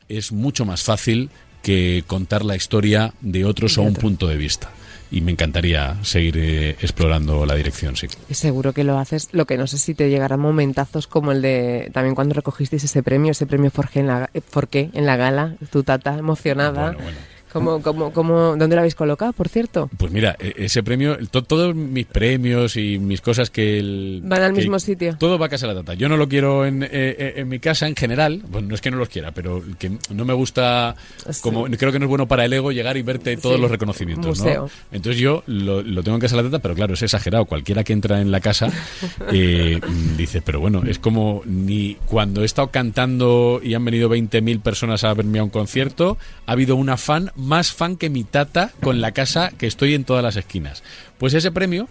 es 0.09 0.33
mucho 0.33 0.65
más 0.65 0.83
fácil 0.83 1.29
que 1.63 2.03
contar 2.05 2.43
la 2.43 2.57
historia 2.57 3.13
de 3.21 3.45
otros 3.45 3.77
a 3.77 3.81
un 3.81 3.93
punto 3.93 4.27
de 4.27 4.35
vista. 4.35 4.69
Y 5.11 5.21
me 5.21 5.31
encantaría 5.31 5.97
seguir 6.03 6.37
eh, 6.37 6.69
explorando 6.81 7.45
la 7.45 7.55
dirección, 7.55 7.97
sí. 7.97 8.07
Y 8.29 8.33
seguro 8.33 8.71
que 8.71 8.85
lo 8.85 8.97
haces. 8.97 9.29
Lo 9.33 9.45
que 9.45 9.57
no 9.57 9.67
sé 9.67 9.77
si 9.77 9.93
te 9.93 10.09
llegarán 10.09 10.39
momentazos 10.39 11.07
como 11.07 11.33
el 11.33 11.41
de 11.41 11.91
también 11.93 12.15
cuando 12.15 12.33
recogisteis 12.33 12.85
ese 12.85 13.03
premio, 13.03 13.31
ese 13.31 13.45
premio 13.45 13.71
Forqué 13.71 13.99
en 13.99 14.07
la, 14.07 14.29
eh, 14.33 14.41
Forqué 14.41 14.89
en 14.93 15.05
la 15.05 15.17
gala, 15.17 15.55
tu 15.69 15.83
tata 15.83 16.17
emocionada. 16.17 16.91
Bueno, 16.91 17.03
bueno. 17.03 17.17
¿Cómo, 17.51 17.81
cómo, 17.81 18.11
cómo, 18.13 18.55
¿Dónde 18.57 18.75
lo 18.75 18.79
habéis 18.79 18.95
colocado, 18.95 19.33
por 19.33 19.49
cierto? 19.49 19.89
Pues 19.97 20.11
mira, 20.11 20.35
e- 20.39 20.53
ese 20.57 20.83
premio, 20.83 21.17
to- 21.29 21.43
todos 21.43 21.75
mis 21.75 22.05
premios 22.05 22.77
y 22.77 22.97
mis 22.99 23.21
cosas 23.21 23.49
que... 23.49 23.79
el- 23.79 24.21
Van 24.23 24.41
al 24.41 24.53
que- 24.53 24.61
mismo 24.61 24.79
sitio. 24.79 25.15
Todo 25.19 25.37
va 25.37 25.47
a 25.47 25.49
casa 25.49 25.67
de 25.67 25.73
la 25.73 25.79
tata. 25.81 25.93
Yo 25.95 26.07
no 26.09 26.17
lo 26.17 26.27
quiero 26.29 26.65
en, 26.65 26.83
eh, 26.83 27.33
en 27.37 27.49
mi 27.49 27.59
casa 27.59 27.87
en 27.87 27.95
general. 27.95 28.41
Bueno, 28.49 28.69
no 28.69 28.75
es 28.75 28.81
que 28.81 28.91
no 28.91 28.97
los 28.97 29.09
quiera, 29.09 29.31
pero 29.31 29.61
que 29.79 29.91
no 30.13 30.25
me 30.25 30.33
gusta... 30.33 30.95
Sí. 31.29 31.41
como 31.41 31.65
Creo 31.65 31.91
que 31.91 31.99
no 31.99 32.05
es 32.05 32.09
bueno 32.09 32.27
para 32.27 32.45
el 32.45 32.53
ego 32.53 32.71
llegar 32.71 32.97
y 32.97 33.01
verte 33.01 33.35
todos 33.37 33.55
Sí, 33.55 33.61
los 33.61 33.71
reconocimientos, 33.71 34.39
¿no? 34.43 34.67
Entonces 34.91 35.19
yo 35.21 35.43
lo, 35.47 35.81
lo 35.81 36.03
tengo 36.03 36.15
en 36.15 36.21
casa 36.21 36.35
de 36.37 36.43
la 36.43 36.49
tata, 36.49 36.61
pero 36.61 36.75
claro, 36.75 36.93
es 36.93 37.01
exagerado. 37.01 37.45
Cualquiera 37.45 37.83
que 37.83 37.93
entra 37.93 38.21
en 38.21 38.31
la 38.31 38.39
casa 38.39 38.69
eh, 39.31 39.79
dice, 40.17 40.41
pero 40.41 40.59
bueno, 40.59 40.83
es 40.87 40.99
como 40.99 41.41
ni 41.45 41.95
cuando 42.05 42.41
he 42.41 42.45
estado 42.45 42.69
cantando 42.69 43.59
y 43.63 43.73
han 43.73 43.83
venido 43.85 44.09
20.000 44.09 44.61
personas 44.61 45.03
a 45.03 45.13
verme 45.13 45.39
a 45.39 45.43
un 45.43 45.49
concierto, 45.49 46.17
ha 46.45 46.51
habido 46.53 46.75
una 46.75 46.97
fan, 46.97 47.31
más 47.41 47.73
fan 47.73 47.97
que 47.97 48.09
mi 48.09 48.23
tata 48.23 48.71
con 48.81 49.01
la 49.01 49.11
casa 49.11 49.51
que 49.57 49.67
estoy 49.67 49.93
en 49.93 50.03
todas 50.03 50.23
las 50.23 50.35
esquinas. 50.35 50.83
Pues 51.17 51.33
ese 51.33 51.51
premio, 51.51 51.89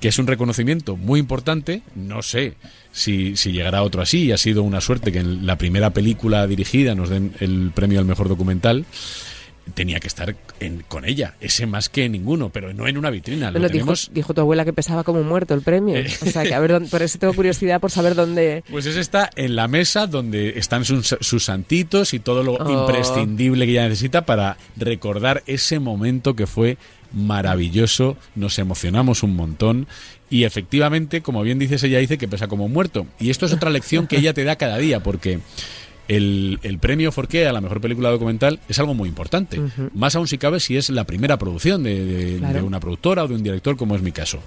que 0.00 0.08
es 0.08 0.18
un 0.18 0.26
reconocimiento 0.26 0.96
muy 0.96 1.20
importante, 1.20 1.82
no 1.94 2.22
sé 2.22 2.54
si, 2.92 3.36
si 3.36 3.52
llegará 3.52 3.82
otro 3.82 4.02
así, 4.02 4.24
y 4.24 4.32
ha 4.32 4.38
sido 4.38 4.62
una 4.62 4.80
suerte 4.80 5.12
que 5.12 5.18
en 5.18 5.46
la 5.46 5.58
primera 5.58 5.90
película 5.90 6.46
dirigida 6.46 6.94
nos 6.94 7.10
den 7.10 7.34
el 7.40 7.72
premio 7.74 7.98
al 7.98 8.06
mejor 8.06 8.28
documental. 8.28 8.86
Tenía 9.72 9.98
que 9.98 10.08
estar 10.08 10.36
en- 10.60 10.84
con 10.88 11.06
ella, 11.06 11.34
ese 11.40 11.64
más 11.66 11.88
que 11.88 12.06
ninguno, 12.08 12.50
pero 12.50 12.74
no 12.74 12.86
en 12.86 12.98
una 12.98 13.08
vitrina. 13.10 13.46
Lo 13.46 13.52
Bueno, 13.52 13.68
dijo, 13.68 13.72
tenemos 13.78 14.10
dijo 14.12 14.34
tu 14.34 14.42
abuela 14.42 14.64
que 14.66 14.74
pesaba 14.74 15.04
como 15.04 15.22
muerto 15.22 15.54
el 15.54 15.62
premio. 15.62 15.96
Eh. 15.96 16.06
O 16.20 16.26
sea, 16.26 16.42
que 16.42 16.52
a 16.54 16.60
ver, 16.60 16.82
por 16.90 17.00
eso 17.02 17.18
tengo 17.18 17.32
curiosidad 17.32 17.80
por 17.80 17.90
saber 17.90 18.14
dónde... 18.14 18.62
Pues 18.70 18.84
ese 18.84 19.00
está 19.00 19.30
en 19.36 19.56
la 19.56 19.66
mesa 19.66 20.06
donde 20.06 20.58
están 20.58 20.84
sus, 20.84 21.16
sus 21.20 21.44
santitos 21.44 22.12
y 22.12 22.18
todo 22.20 22.42
lo 22.42 22.54
Oh. 22.54 22.82
imprescindible 22.82 23.64
que 23.64 23.72
ella 23.72 23.84
necesita 23.88 24.26
para 24.26 24.58
recordar 24.76 25.42
ese 25.46 25.78
momento 25.78 26.36
que 26.36 26.46
fue 26.46 26.76
maravilloso, 27.12 28.16
nos 28.34 28.58
emocionamos 28.58 29.22
un 29.22 29.34
montón 29.34 29.86
y 30.30 30.44
efectivamente, 30.44 31.20
como 31.20 31.42
bien 31.42 31.58
dices, 31.58 31.82
ella 31.84 31.98
dice 31.98 32.18
que 32.18 32.28
pesa 32.28 32.48
como 32.48 32.68
muerto. 32.68 33.06
Y 33.20 33.30
esto 33.30 33.46
es 33.46 33.52
otra 33.52 33.70
lección 33.70 34.06
que 34.06 34.18
ella 34.18 34.34
te 34.34 34.44
da 34.44 34.56
cada 34.56 34.78
día 34.78 35.02
porque... 35.02 35.40
El, 36.08 36.58
el 36.62 36.78
premio 36.78 37.10
Forqué 37.12 37.46
a 37.46 37.52
la 37.52 37.60
mejor 37.60 37.80
película 37.80 38.10
documental 38.10 38.60
es 38.68 38.78
algo 38.78 38.94
muy 38.94 39.08
importante. 39.08 39.60
Más 39.94 40.14
aún 40.16 40.28
si 40.28 40.36
cabe 40.38 40.60
si 40.60 40.76
es 40.76 40.90
la 40.90 41.04
primera 41.04 41.38
producción 41.38 41.82
de, 41.82 42.04
de- 42.04 42.38
Claro. 42.38 42.54
de 42.54 42.62
una 42.62 42.80
productora 42.80 43.24
o 43.24 43.28
de 43.28 43.34
un 43.34 43.42
director, 43.42 43.76
como 43.76 43.94
es 43.96 44.02
mi 44.02 44.12
caso. 44.12 44.40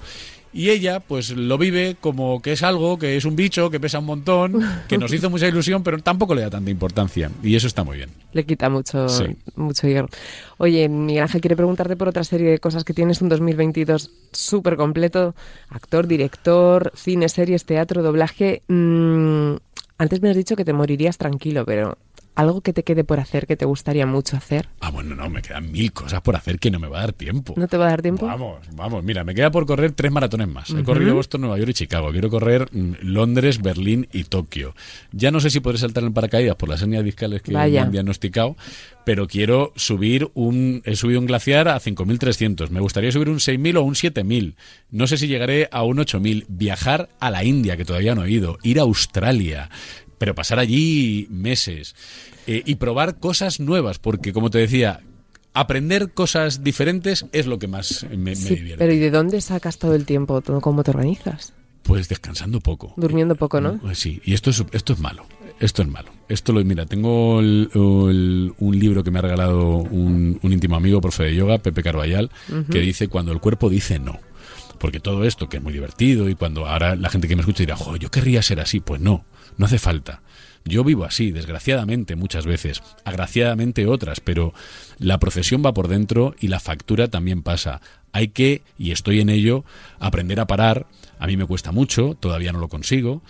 Y 0.53 0.69
ella, 0.69 1.01
pues 1.01 1.31
lo 1.31 1.57
vive 1.57 1.97
como 1.99 2.41
que 2.41 2.53
es 2.53 2.63
algo, 2.63 2.97
que 2.97 3.17
es 3.17 3.25
un 3.25 3.35
bicho, 3.35 3.69
que 3.69 3.79
pesa 3.79 3.99
un 3.99 4.05
montón, 4.05 4.63
que 4.87 4.97
nos 4.97 5.11
hizo 5.13 5.29
mucha 5.29 5.47
ilusión, 5.47 5.83
pero 5.83 5.99
tampoco 5.99 6.33
le 6.33 6.41
da 6.41 6.49
tanta 6.49 6.71
importancia. 6.71 7.29
Y 7.43 7.55
eso 7.55 7.67
está 7.67 7.83
muy 7.83 7.97
bien. 7.97 8.09
Le 8.33 8.45
quita 8.45 8.69
mucho, 8.69 9.07
Sí. 9.09 9.25
mucho 9.55 9.87
hierro. 9.87 10.07
Oye, 10.57 10.87
Miguel 10.89 11.23
Ángel 11.23 11.41
quiere 11.41 11.55
preguntarte 11.55 11.95
por 11.95 12.07
otra 12.07 12.23
serie 12.23 12.49
de 12.49 12.59
cosas 12.59 12.83
que 12.85 12.93
tienes 12.93 13.21
un 13.21 13.29
2022 13.29 14.09
súper 14.31 14.77
completo. 14.77 15.35
Actor, 15.69 16.07
director, 16.07 16.91
cine, 16.95 17.29
series, 17.29 17.65
teatro, 17.65 18.01
doblaje. 18.01 18.63
Mm, 18.67 19.55
antes 19.97 20.21
me 20.21 20.29
has 20.29 20.35
dicho 20.35 20.55
que 20.55 20.65
te 20.65 20.73
morirías 20.73 21.17
tranquilo, 21.17 21.65
pero 21.65 21.97
algo 22.37 22.61
que 22.61 22.71
te 22.71 22.83
quede 22.83 23.03
por 23.03 23.19
hacer, 23.19 23.47
que 23.47 23.57
te 23.57 23.65
gustaría 23.65 24.05
mucho 24.05 24.37
hacer. 24.37 24.69
Ah, 24.79 24.91
bueno, 24.91 25.15
no, 25.15 25.27
me 25.27 25.41
quedan 25.41 25.71
mil 25.71 25.91
cosas 25.91 26.21
por 26.21 26.35
hacer 26.35 26.59
que 26.59 26.69
no 26.69 26.77
me 26.79 26.87
va 26.87 26.99
a 26.99 27.01
dar 27.01 27.13
tiempo. 27.13 27.55
¿No 27.57 27.67
te 27.67 27.77
va 27.77 27.87
a 27.87 27.89
dar 27.89 28.03
tiempo? 28.03 28.27
Vamos, 28.27 28.59
vamos, 28.73 29.03
mira, 29.03 29.23
me 29.23 29.33
queda 29.33 29.49
por 29.49 29.65
correr 29.65 29.93
tres 29.93 30.11
maratones 30.11 30.47
más. 30.47 30.69
He 30.69 30.83
corrido 30.83 31.15
Boston, 31.15 31.41
Nueva 31.41 31.57
York 31.57 31.71
y 31.71 31.73
Chicago. 31.73 32.11
Quiero 32.11 32.29
correr 32.29 32.69
mm, 32.71 32.93
Londres, 33.01 33.59
Berlín 33.59 34.07
y 34.13 34.25
Tokio. 34.25 34.75
Ya 35.11 35.31
no 35.31 35.39
sé 35.39 35.49
si 35.49 35.61
podré 35.61 35.79
saltar 35.79 36.03
en 36.03 36.13
paracaídas 36.13 36.55
por 36.57 36.69
las 36.69 36.79
hernias 36.79 37.03
discales 37.03 37.41
que 37.41 37.51
Vaya. 37.51 37.81
me 37.81 37.85
han 37.87 37.91
diagnosticado, 37.91 38.55
pero 39.03 39.27
quiero 39.27 39.73
subir 39.75 40.29
un... 40.35 40.83
He 40.85 40.95
subido 40.95 41.19
un 41.19 41.25
glaciar 41.25 41.67
a 41.67 41.79
5.300. 41.79 42.69
Me 42.69 42.81
gustaría 42.81 43.11
subir 43.11 43.29
un 43.29 43.37
6.000 43.37 43.77
o 43.77 43.81
un 43.81 43.95
7.000. 43.95 44.53
No 44.91 45.07
sé 45.07 45.17
si 45.17 45.27
llegaré 45.27 45.69
a 45.71 45.81
un 45.81 45.97
8.000. 45.97 46.45
Viajar 46.49 47.09
a 47.19 47.31
la 47.31 47.43
India, 47.43 47.77
que 47.77 47.85
todavía 47.85 48.13
no 48.13 48.25
he 48.25 48.31
ido. 48.31 48.59
Ir 48.61 48.79
a 48.79 48.83
Australia. 48.83 49.71
Pero 50.17 50.33
pasar 50.35 50.59
allí 50.59 51.27
meses. 51.29 51.95
Eh, 52.47 52.63
y 52.65 52.75
probar 52.75 53.17
cosas 53.19 53.59
nuevas, 53.59 53.99
porque 53.99 54.33
como 54.33 54.49
te 54.49 54.57
decía... 54.59 55.01
Aprender 55.53 56.11
cosas 56.13 56.63
diferentes 56.63 57.25
es 57.31 57.47
lo 57.47 57.57
que 57.57 57.67
más 57.67 58.05
me, 58.11 58.17
me 58.17 58.35
Sí, 58.35 58.55
divierte. 58.55 58.77
pero 58.77 58.93
¿y 58.93 58.99
de 58.99 59.09
dónde 59.09 59.41
sacas 59.41 59.79
todo 59.79 59.95
el 59.95 60.05
tiempo? 60.05 60.39
¿Todo- 60.41 60.61
¿Cómo 60.61 60.83
te 60.83 60.91
organizas? 60.91 61.51
Pues 61.81 62.07
descansando 62.09 62.59
poco. 62.59 62.93
Durmiendo 62.95 63.33
poco, 63.35 63.59
¿no? 63.59 63.79
Eh, 63.89 63.95
Sí, 63.95 64.21
y 64.23 64.35
esto 64.35 64.51
es, 64.51 64.63
esto 64.71 64.93
es 64.93 64.99
malo. 64.99 65.25
Esto 65.59 65.81
es 65.81 65.87
malo. 65.87 66.11
Esto 66.29 66.53
lo 66.53 66.63
mira, 66.63 66.85
tengo 66.85 67.39
el- 67.39 67.71
el- 67.73 68.53
un 68.59 68.77
libro 68.79 69.03
que 69.03 69.09
me 69.09 69.17
ha 69.17 69.23
regalado 69.23 69.77
un, 69.77 70.37
un 70.43 70.53
íntimo 70.53 70.75
amigo, 70.75 71.01
profe 71.01 71.23
de 71.23 71.33
yoga, 71.35 71.57
Pepe 71.57 71.81
Carballal, 71.81 72.29
que 72.71 72.79
dice 72.79 73.07
cuando 73.07 73.31
el 73.31 73.39
cuerpo 73.39 73.67
dice 73.67 73.97
no. 73.97 74.19
Porque 74.77 74.99
todo 74.99 75.23
esto 75.23 75.49
que 75.49 75.57
es 75.57 75.63
muy 75.63 75.73
divertido 75.73 76.29
y 76.29 76.35
cuando 76.35 76.67
ahora 76.67 76.95
la 76.95 77.09
gente 77.09 77.27
que 77.27 77.35
me 77.35 77.41
escucha 77.41 77.63
dirá, 77.63 77.75
jo, 77.75 77.95
yo 77.95 78.11
querría 78.11 78.43
ser 78.43 78.59
así, 78.59 78.79
pues 78.79 79.01
no, 79.01 79.25
no 79.57 79.65
hace 79.65 79.79
falta. 79.79 80.21
Yo 80.65 80.83
vivo 80.83 81.05
así, 81.05 81.31
desgraciadamente 81.31 82.15
muchas 82.15 82.45
veces, 82.45 82.81
agraciadamente 83.05 83.87
otras, 83.87 84.19
pero 84.19 84.53
la 84.99 85.17
profesión 85.17 85.63
va 85.65 85.73
por 85.73 85.87
dentro 85.87 86.35
y 86.39 86.49
la 86.49 86.59
factura 86.59 87.07
también 87.07 87.41
pasa. 87.41 87.81
Hay 88.11 88.29
que, 88.29 88.63
y 88.77 88.91
estoy 88.91 89.21
en 89.21 89.29
ello, 89.29 89.63
aprender 89.99 90.39
a 90.39 90.47
parar. 90.47 90.87
A 91.19 91.27
mí 91.27 91.37
me 91.37 91.45
cuesta 91.45 91.71
mucho, 91.71 92.15
todavía 92.19 92.51
no 92.51 92.59
lo 92.59 92.67
consigo. 92.67 93.21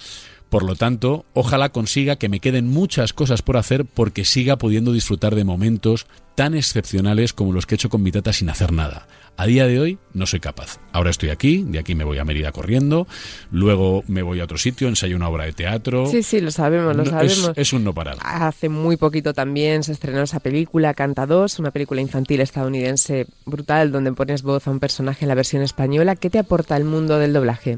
Por 0.50 0.64
lo 0.64 0.76
tanto, 0.76 1.26
ojalá 1.34 1.70
consiga 1.70 2.16
que 2.16 2.30
me 2.30 2.40
queden 2.40 2.70
muchas 2.70 3.14
cosas 3.14 3.42
por 3.42 3.58
hacer 3.58 3.86
porque 3.86 4.24
siga 4.24 4.58
pudiendo 4.58 4.94
disfrutar 4.94 5.36
de 5.36 5.44
momentos 5.44 6.08
tan 6.36 6.56
excepcionales 6.56 7.34
como 7.34 7.52
los 7.52 7.66
que 7.66 7.76
he 7.76 7.78
hecho 7.78 7.90
con 7.90 8.02
mi 8.02 8.12
tata 8.12 8.32
sin 8.32 8.50
hacer 8.50 8.72
nada. 8.72 9.08
A 9.40 9.46
día 9.46 9.68
de 9.68 9.80
hoy 9.80 10.00
no 10.14 10.26
soy 10.26 10.40
capaz. 10.40 10.80
Ahora 10.92 11.12
estoy 11.12 11.30
aquí, 11.30 11.64
de 11.68 11.78
aquí 11.78 11.94
me 11.94 12.04
voy 12.04 12.18
a 12.18 12.26
Mérida 12.26 12.52
corriendo, 12.52 13.08
luego 13.52 14.04
me 14.08 14.24
voy 14.24 14.40
a 14.40 14.46
otro 14.46 14.58
sitio, 14.58 14.88
ensayo 14.88 15.16
una 15.16 15.30
obra 15.30 15.46
de 15.46 15.54
teatro. 15.54 16.08
Sí, 16.08 16.24
sí, 16.24 16.42
lo 16.42 16.50
sabemos, 16.50 16.96
lo 16.96 17.04
No, 17.04 17.22
es- 17.22 17.34
sabemos. 17.36 17.52
es 17.56 17.72
un 17.74 17.84
no 17.84 17.94
parar. 17.94 18.18
Hace 18.22 18.68
muy 18.68 18.98
poquito 18.98 19.36
también 19.36 19.84
se 19.84 19.92
estrenó 19.92 20.24
esa 20.24 20.40
película, 20.40 20.96
Canta 20.96 21.28
2, 21.28 21.60
una 21.60 21.70
película 21.70 22.02
infantil 22.02 22.42
estadounidense 22.42 23.28
brutal 23.46 23.92
donde 23.92 24.12
pones 24.14 24.42
voz 24.42 24.68
a 24.68 24.72
un 24.72 24.80
personaje 24.80 25.26
en 25.26 25.30
la 25.30 25.36
versión 25.36 25.62
española. 25.62 26.16
¿Qué 26.16 26.32
te 26.32 26.40
aporta 26.40 26.76
el 26.76 26.86
mundo 26.86 27.20
del 27.20 27.32
doblaje? 27.34 27.78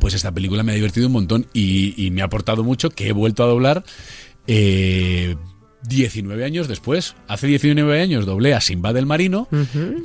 Pues 0.00 0.12
esta 0.12 0.30
película 0.32 0.62
me 0.62 0.72
ha 0.72 0.74
divertido 0.74 1.06
un 1.06 1.14
montón 1.14 1.46
y, 1.54 1.94
y 1.96 2.10
me 2.10 2.20
ha 2.20 2.26
aportado 2.26 2.62
mucho 2.62 2.90
que 2.90 3.08
he 3.08 3.12
vuelto 3.12 3.42
a 3.42 3.46
doblar 3.46 3.84
eh, 4.46 5.34
19 5.88 6.44
años 6.44 6.68
después. 6.68 7.16
Hace 7.28 7.46
19 7.46 8.00
años 8.00 8.26
doblé 8.26 8.54
a 8.54 8.60
Simba 8.60 8.92
del 8.92 9.06
Marino. 9.06 9.48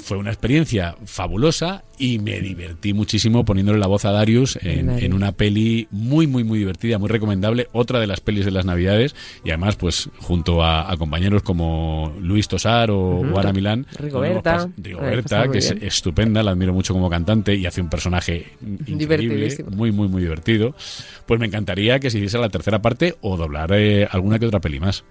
Fue 0.04 0.18
una 0.18 0.32
experiencia 0.32 0.96
fabulosa 1.06 1.84
y 1.98 2.20
me 2.20 2.42
divertí 2.42 2.94
muchísimo 2.94 3.46
poniéndole 3.46 3.80
la 3.80 3.88
voz 3.88 4.06
a 4.06 4.12
Darius 4.12 4.58
en, 4.62 5.14
una 5.14 5.32
peli 5.32 5.88
muy, 5.92 6.28
muy, 6.28 6.44
muy 6.44 6.60
divertida, 6.60 6.98
muy 6.98 7.10
recomendable. 7.10 7.68
Otra 7.72 8.00
de 8.00 8.08
las 8.08 8.22
pelis 8.22 8.46
de 8.46 8.52
las 8.52 8.66
Navidades 8.66 9.16
y 9.44 9.50
además, 9.50 9.76
pues 9.76 10.10
junto 10.20 10.64
a, 10.64 10.92
a 10.92 10.98
compañeros 10.98 11.44
como 11.44 12.14
Luis 12.22 12.48
Tosar 12.48 12.92
o, 12.92 13.20
o 13.20 13.40
Ara 13.40 13.54
Milán. 13.54 13.86
Rigoberta. 13.98 14.70
Rigoberta, 14.78 15.50
que 15.50 15.60
es 15.60 15.74
bien. 15.74 15.88
estupenda, 15.88 16.44
la 16.44 16.52
admiro 16.52 16.74
mucho 16.74 16.94
como 16.94 17.10
cantante 17.10 17.56
y 17.56 17.66
hace 17.66 17.82
un 17.82 17.90
personaje 17.90 18.48
increíble, 18.88 19.56
muy, 19.72 19.92
muy, 19.92 20.08
muy 20.08 20.22
divertido. 20.22 20.76
Pues 21.26 21.40
me 21.40 21.48
encantaría 21.48 22.00
que 22.00 22.10
se 22.10 22.18
hiciese 22.18 22.38
la 22.38 22.50
tercera 22.50 22.82
parte 22.82 23.16
o 23.22 23.38
doblar 23.38 23.72
eh, 23.74 24.08
alguna 24.12 24.40
que 24.40 24.48
otra 24.48 24.60
peli 24.60 24.80
más. 24.80 25.04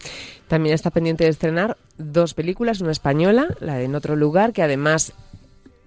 También 0.54 0.76
está 0.76 0.90
pendiente 0.90 1.24
de 1.24 1.30
estrenar 1.30 1.76
dos 1.98 2.32
películas, 2.32 2.80
una 2.80 2.92
española, 2.92 3.48
la 3.58 3.74
de 3.74 3.86
En 3.86 3.96
otro 3.96 4.14
lugar, 4.14 4.52
que 4.52 4.62
además 4.62 5.12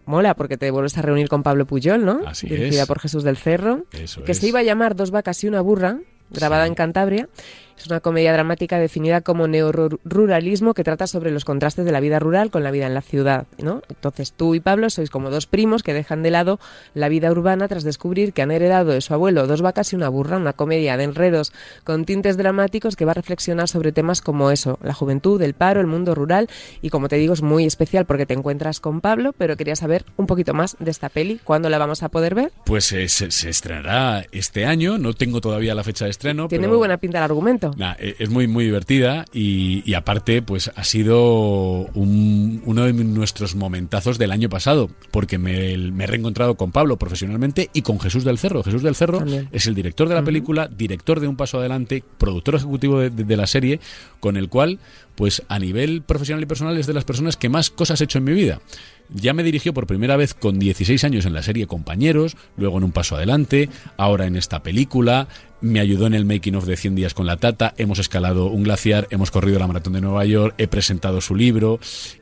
mola 0.06 0.34
porque 0.34 0.58
te 0.58 0.70
vuelves 0.72 0.98
a 0.98 1.02
reunir 1.02 1.30
con 1.30 1.42
Pablo 1.42 1.66
Puyol, 1.66 2.04
¿no? 2.04 2.20
Así 2.28 2.48
Dirigida 2.50 2.82
es. 2.82 2.88
por 2.90 3.00
Jesús 3.00 3.24
del 3.24 3.38
Cerro, 3.38 3.86
Eso 3.94 4.26
que 4.26 4.34
es. 4.34 4.40
se 4.40 4.48
iba 4.50 4.60
a 4.60 4.64
llamar 4.64 4.98
Dos 4.98 5.10
vacas 5.12 5.42
y 5.46 5.48
una 5.48 5.62
burra, 5.62 6.00
grabada 6.32 6.66
Sí. 6.66 6.68
en 6.68 6.76
Cantabria. 6.76 7.30
Es 7.78 7.86
una 7.88 8.00
comedia 8.00 8.34
dramática 8.34 8.80
definida 8.80 9.22
como 9.22 9.48
neoruralismo 9.48 10.74
que 10.74 10.84
trata 10.84 11.06
sobre 11.08 11.32
los 11.32 11.46
contrastes 11.46 11.86
de 11.86 11.92
la 11.92 12.00
vida 12.00 12.20
rural 12.20 12.50
con 12.50 12.64
la 12.64 12.72
vida 12.72 12.88
en 12.88 12.94
la 12.94 13.02
ciudad, 13.02 13.46
¿no? 13.62 13.82
Entonces 13.90 14.34
tú 14.34 14.56
y 14.56 14.60
Pablo 14.60 14.90
sois 14.90 15.10
como 15.10 15.30
dos 15.30 15.46
primos 15.46 15.84
que 15.84 15.94
dejan 15.94 16.24
de 16.24 16.32
lado 16.32 16.60
la 16.94 17.08
vida 17.10 17.32
urbana 17.32 17.68
tras 17.68 17.84
descubrir 17.84 18.34
que 18.34 18.42
han 18.42 18.52
heredado 18.52 18.92
de 18.92 19.02
su 19.02 19.14
abuelo 19.14 19.46
dos 19.48 19.62
vacas 19.62 19.94
y 19.94 19.96
una 19.96 20.10
burra, 20.10 20.38
una 20.38 20.54
comedia 20.54 20.98
de 20.98 21.04
enredos 21.04 21.54
con 21.84 22.06
tintes 22.06 22.36
dramáticos 22.38 22.96
que 22.96 23.06
va 23.06 23.12
a 23.12 23.16
reflexionar 23.16 23.68
sobre 23.68 23.92
temas 23.92 24.22
como 24.22 24.52
eso, 24.52 24.80
la 24.82 24.94
juventud, 24.94 25.42
el 25.42 25.54
paro, 25.54 25.80
el 25.80 25.88
mundo 25.88 26.16
rural 26.16 26.50
y 26.82 26.90
como 26.90 27.08
te 27.10 27.18
digo 27.18 27.34
es 27.34 27.42
muy 27.42 27.66
especial 27.66 28.06
porque 28.06 28.26
te 28.26 28.34
encuentras 28.34 28.80
con 28.80 29.02
Pablo, 29.02 29.34
pero 29.38 29.56
quería 29.56 29.76
saber 29.76 30.04
un 30.18 30.26
poquito 30.26 30.54
más 30.54 30.78
de 30.80 30.92
esta 30.92 31.10
peli, 31.10 31.40
¿cuándo 31.44 31.70
la 31.70 31.78
vamos 31.78 32.04
a 32.04 32.10
poder 32.10 32.34
ver? 32.36 32.52
Pues 32.66 32.92
eh, 32.92 33.08
se, 33.08 33.32
se 33.32 33.50
estrenará 33.50 34.26
este 34.32 34.66
año, 34.66 34.98
no 34.98 35.14
tengo 35.14 35.42
todavía 35.42 35.76
la 35.76 35.84
fecha 35.84 36.06
de 36.06 36.12
estreno. 36.12 36.48
Tiene 36.48 36.64
pero- 36.64 36.70
muy 36.72 36.78
buena 36.80 36.98
pinta 36.98 37.20
el 37.20 37.24
argumento. 37.26 37.67
Nah, 37.76 37.94
eh, 38.00 38.16
es 38.20 38.30
muy 38.30 38.48
muy 38.48 38.64
divertida 38.66 39.26
y, 39.34 39.84
y 39.90 39.94
aparte 39.96 40.42
pues 40.42 40.72
ha 40.76 40.84
sido 40.84 41.86
un- 41.94 42.62
uno 42.66 42.84
de 42.86 42.94
nuestros 42.94 43.56
momentazos 43.56 44.18
del 44.18 44.32
año 44.32 44.50
pasado 44.50 44.90
porque 45.12 45.38
me, 45.38 45.78
me 45.78 46.04
he 46.04 46.08
reencontrado 46.08 46.56
con 46.56 46.72
Pablo 46.72 46.98
profesionalmente 46.98 47.70
y 47.74 47.82
con 47.82 48.00
Jesús 48.00 48.24
del 48.24 48.38
Cerro. 48.38 48.64
Jesús 48.64 48.84
del 48.84 48.96
Cerro 48.96 49.20
También. 49.20 49.50
es 49.52 49.68
el 49.68 49.76
director 49.76 50.08
de 50.08 50.16
la 50.16 50.24
película, 50.24 50.68
director 50.68 51.20
de 51.20 51.28
Un 51.28 51.36
Paso 51.36 51.60
Adelante, 51.60 52.04
productor 52.18 52.56
ejecutivo 52.56 53.00
de, 53.00 53.10
de- 53.10 53.24
de 53.24 53.38
la 53.38 53.48
serie, 53.48 53.80
con 54.20 54.38
el 54.38 54.50
cual 54.50 54.80
pues 55.16 55.42
a 55.50 55.58
nivel 55.58 56.04
profesional 56.04 56.44
y 56.44 56.46
personal 56.46 56.78
es 56.78 56.86
de 56.86 56.94
las 56.94 57.04
personas 57.04 57.38
que 57.38 57.50
más 57.50 57.72
cosas 57.72 58.00
he 58.00 58.04
hecho 58.04 58.20
en 58.20 58.24
mi 58.24 58.34
vida. 58.34 58.62
Ya 59.10 59.34
me 59.34 59.42
dirigió 59.42 59.74
por 59.74 59.88
primera 59.88 60.16
vez 60.18 60.34
con 60.34 60.60
16 60.60 61.04
años 61.06 61.26
en 61.26 61.34
la 61.34 61.42
serie 61.42 61.66
Compañeros, 61.66 62.36
luego 62.58 62.78
en 62.78 62.84
Un 62.84 62.92
Paso 62.92 63.16
Adelante, 63.16 63.70
ahora 63.98 64.28
en 64.28 64.36
esta 64.36 64.62
película, 64.62 65.28
me 65.62 65.80
ayudó 65.80 66.08
en 66.08 66.14
el 66.14 66.26
making 66.26 66.56
of 66.56 66.66
de 66.66 66.78
100 66.78 66.96
días 66.96 67.14
con 67.14 67.26
la 67.26 67.38
Tata, 67.38 67.74
hemos 67.78 68.00
escalado 68.00 68.48
un 68.48 68.64
glaciar, 68.64 69.08
hemos 69.10 69.32
corrido 69.32 69.60
la 69.60 69.68
maratón 69.68 69.94
de 69.94 70.02
Nueva 70.02 70.26
York, 70.26 70.56
he 70.58 70.68
presentado 70.68 71.22
su 71.22 71.36
libro 71.36 71.80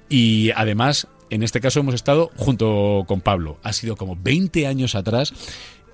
y 0.09 0.51
además, 0.55 1.07
en 1.29 1.43
este 1.43 1.59
caso 1.59 1.79
hemos 1.79 1.95
estado 1.95 2.31
junto 2.35 3.03
con 3.07 3.21
Pablo. 3.21 3.59
Ha 3.63 3.73
sido 3.73 3.95
como 3.95 4.15
20 4.15 4.67
años 4.67 4.95
atrás 4.95 5.33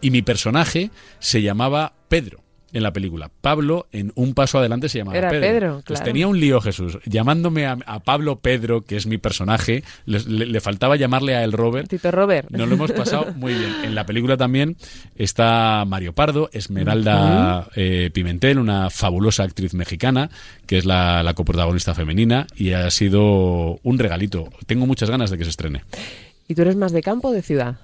y 0.02 0.12
mi 0.12 0.22
personaje 0.22 0.92
se 1.20 1.42
llamaba 1.42 1.94
Pedro. 2.08 2.44
En 2.74 2.84
la 2.84 2.94
película. 2.94 3.30
Pablo, 3.42 3.88
en 3.92 4.14
un 4.16 4.34
paso 4.34 4.58
adelante, 4.60 4.88
se 4.88 5.00
llamaba 5.00 5.18
Era 5.18 5.30
Pedro. 5.30 5.82
Claro. 5.84 6.04
tenía 6.06 6.28
un 6.28 6.40
lío 6.40 6.62
Jesús. 6.62 7.00
Llamándome 7.06 7.66
a, 7.66 7.78
a 7.86 8.00
Pablo 8.00 8.40
Pedro, 8.40 8.82
que 8.86 8.96
es 8.96 9.08
mi 9.08 9.18
personaje, 9.18 9.84
le, 10.06 10.20
le- 10.22 10.46
le 10.46 10.62
faltaba 10.62 10.96
llamarle 10.96 11.36
a 11.36 11.44
él 11.44 11.52
Robert. 11.52 11.90
Tito 11.90 12.12
Robert. 12.12 12.50
Nos 12.50 12.68
lo 12.70 12.76
hemos 12.76 12.92
pasado 12.94 13.32
muy 13.36 13.54
bien. 13.54 13.74
En 13.84 13.94
la 13.96 14.06
película 14.06 14.38
también 14.38 14.78
está 15.16 15.84
Mario 15.86 16.14
Pardo, 16.14 16.50
Esmeralda 16.54 17.68
eh, 17.76 18.10
Pimentel, 18.14 18.58
una 18.60 18.90
fabulosa 18.90 19.44
actriz 19.44 19.74
mexicana, 19.74 20.30
que 20.66 20.78
es 20.78 20.86
la, 20.86 21.24
la 21.24 21.34
coprotagonista 21.34 21.94
femenina, 21.94 22.48
y 22.56 22.72
ha 22.72 22.90
sido 22.92 23.80
un 23.84 24.00
regalito. 24.00 24.50
Tengo 24.66 24.86
muchas 24.88 25.10
ganas 25.10 25.30
de 25.30 25.38
que 25.38 25.44
se 25.44 25.50
estrene. 25.50 25.84
¿Y 26.48 26.56
tú 26.56 26.62
eres 26.64 26.76
más 26.76 26.92
de 26.92 27.02
campo 27.02 27.30
o 27.30 27.32
de 27.32 27.42
ciudad? 27.42 27.76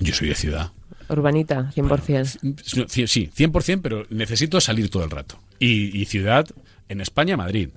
Yo 0.00 0.14
soy 0.14 0.28
de 0.28 0.34
ciudad. 0.34 0.70
Urbanita, 1.08 1.70
100%. 1.74 3.06
Sí, 3.06 3.30
100%, 3.34 3.80
pero 3.82 4.06
necesito 4.10 4.60
salir 4.60 4.90
todo 4.90 5.04
el 5.04 5.10
rato. 5.10 5.38
Y, 5.58 6.00
y 6.00 6.04
ciudad, 6.04 6.46
en 6.88 7.00
España, 7.00 7.36
Madrid. 7.36 7.68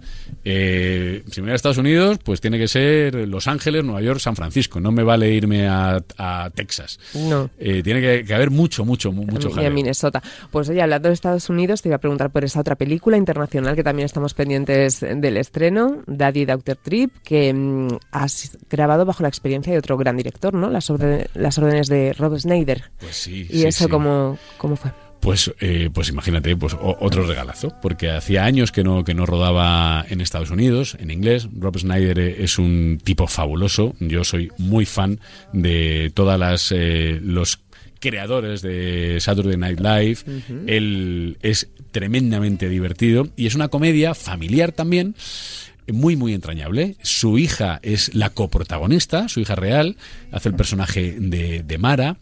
Eh, 0.43 1.23
si 1.31 1.41
me 1.41 1.45
voy 1.47 1.51
a 1.53 1.55
Estados 1.55 1.77
Unidos, 1.77 2.17
pues 2.23 2.41
tiene 2.41 2.57
que 2.57 2.67
ser 2.67 3.13
Los 3.27 3.47
Ángeles, 3.47 3.83
Nueva 3.83 4.01
York, 4.01 4.19
San 4.19 4.35
Francisco. 4.35 4.79
No 4.79 4.91
me 4.91 5.03
vale 5.03 5.31
irme 5.31 5.67
a, 5.67 6.01
a 6.17 6.49
Texas. 6.53 6.99
No. 7.13 7.49
Eh, 7.59 7.81
tiene 7.83 8.01
que, 8.01 8.23
que 8.25 8.33
haber 8.33 8.49
mucho, 8.51 8.85
mucho, 8.85 9.11
mu- 9.11 9.25
mucho 9.25 9.49
y 9.61 9.65
a. 9.65 9.69
Minnesota. 9.69 10.21
Pues 10.51 10.69
oye, 10.69 10.81
hablando 10.81 11.09
de 11.09 11.13
Estados 11.13 11.49
Unidos, 11.49 11.81
te 11.81 11.89
iba 11.89 11.95
a 11.95 11.99
preguntar 11.99 12.31
por 12.31 12.43
esa 12.43 12.59
otra 12.59 12.75
película 12.75 13.17
internacional 13.17 13.75
que 13.75 13.83
también 13.83 14.05
estamos 14.05 14.33
pendientes 14.33 14.99
del 15.01 15.37
estreno, 15.37 16.03
Daddy 16.07 16.45
Doctor 16.45 16.77
Trip, 16.77 17.11
que 17.23 17.53
mm, 17.53 17.87
has 18.11 18.57
grabado 18.69 19.05
bajo 19.05 19.23
la 19.23 19.29
experiencia 19.29 19.71
de 19.71 19.79
otro 19.79 19.97
gran 19.97 20.17
director, 20.17 20.53
¿no? 20.53 20.69
Las, 20.69 20.91
las 21.33 21.57
órdenes 21.57 21.87
de 21.87 22.13
Rob 22.13 22.37
Snyder. 22.39 22.91
Pues 22.99 23.15
sí, 23.15 23.47
¿Y 23.49 23.59
sí, 23.59 23.65
eso 23.65 23.85
sí. 23.85 23.89
cómo, 23.89 24.37
cómo 24.57 24.75
fue? 24.75 24.91
Pues, 25.21 25.53
eh, 25.59 25.89
pues 25.93 26.09
imagínate, 26.09 26.55
pues 26.57 26.73
o- 26.73 26.97
otro 26.99 27.25
regalazo, 27.27 27.73
porque 27.81 28.09
hacía 28.09 28.43
años 28.43 28.71
que 28.71 28.83
no, 28.83 29.03
que 29.03 29.13
no 29.13 29.25
rodaba 29.27 30.03
en 30.09 30.19
Estados 30.19 30.49
Unidos, 30.49 30.97
en 30.99 31.11
inglés. 31.11 31.47
Rob 31.57 31.77
Snyder 31.77 32.17
eh, 32.19 32.43
es 32.43 32.57
un 32.57 32.99
tipo 33.03 33.27
fabuloso. 33.27 33.93
Yo 33.99 34.23
soy 34.23 34.49
muy 34.57 34.85
fan 34.85 35.19
de 35.53 36.11
todas 36.15 36.39
las 36.39 36.71
eh, 36.71 37.19
los 37.21 37.59
creadores 37.99 38.63
de 38.63 39.17
Saturday 39.19 39.57
Night 39.57 39.79
Live. 39.79 40.17
Él 40.65 41.37
es 41.43 41.67
tremendamente 41.91 42.67
divertido 42.67 43.27
y 43.35 43.45
es 43.45 43.53
una 43.53 43.67
comedia 43.67 44.15
familiar 44.15 44.71
también 44.71 45.13
muy 45.87 46.15
muy 46.15 46.33
entrañable. 46.33 46.95
Su 47.03 47.37
hija 47.37 47.79
es 47.83 48.15
la 48.15 48.29
coprotagonista, 48.31 49.27
su 49.29 49.39
hija 49.39 49.55
real, 49.55 49.97
hace 50.31 50.49
el 50.49 50.55
personaje 50.55 51.15
de, 51.19 51.61
de 51.63 51.77
Mara 51.77 52.17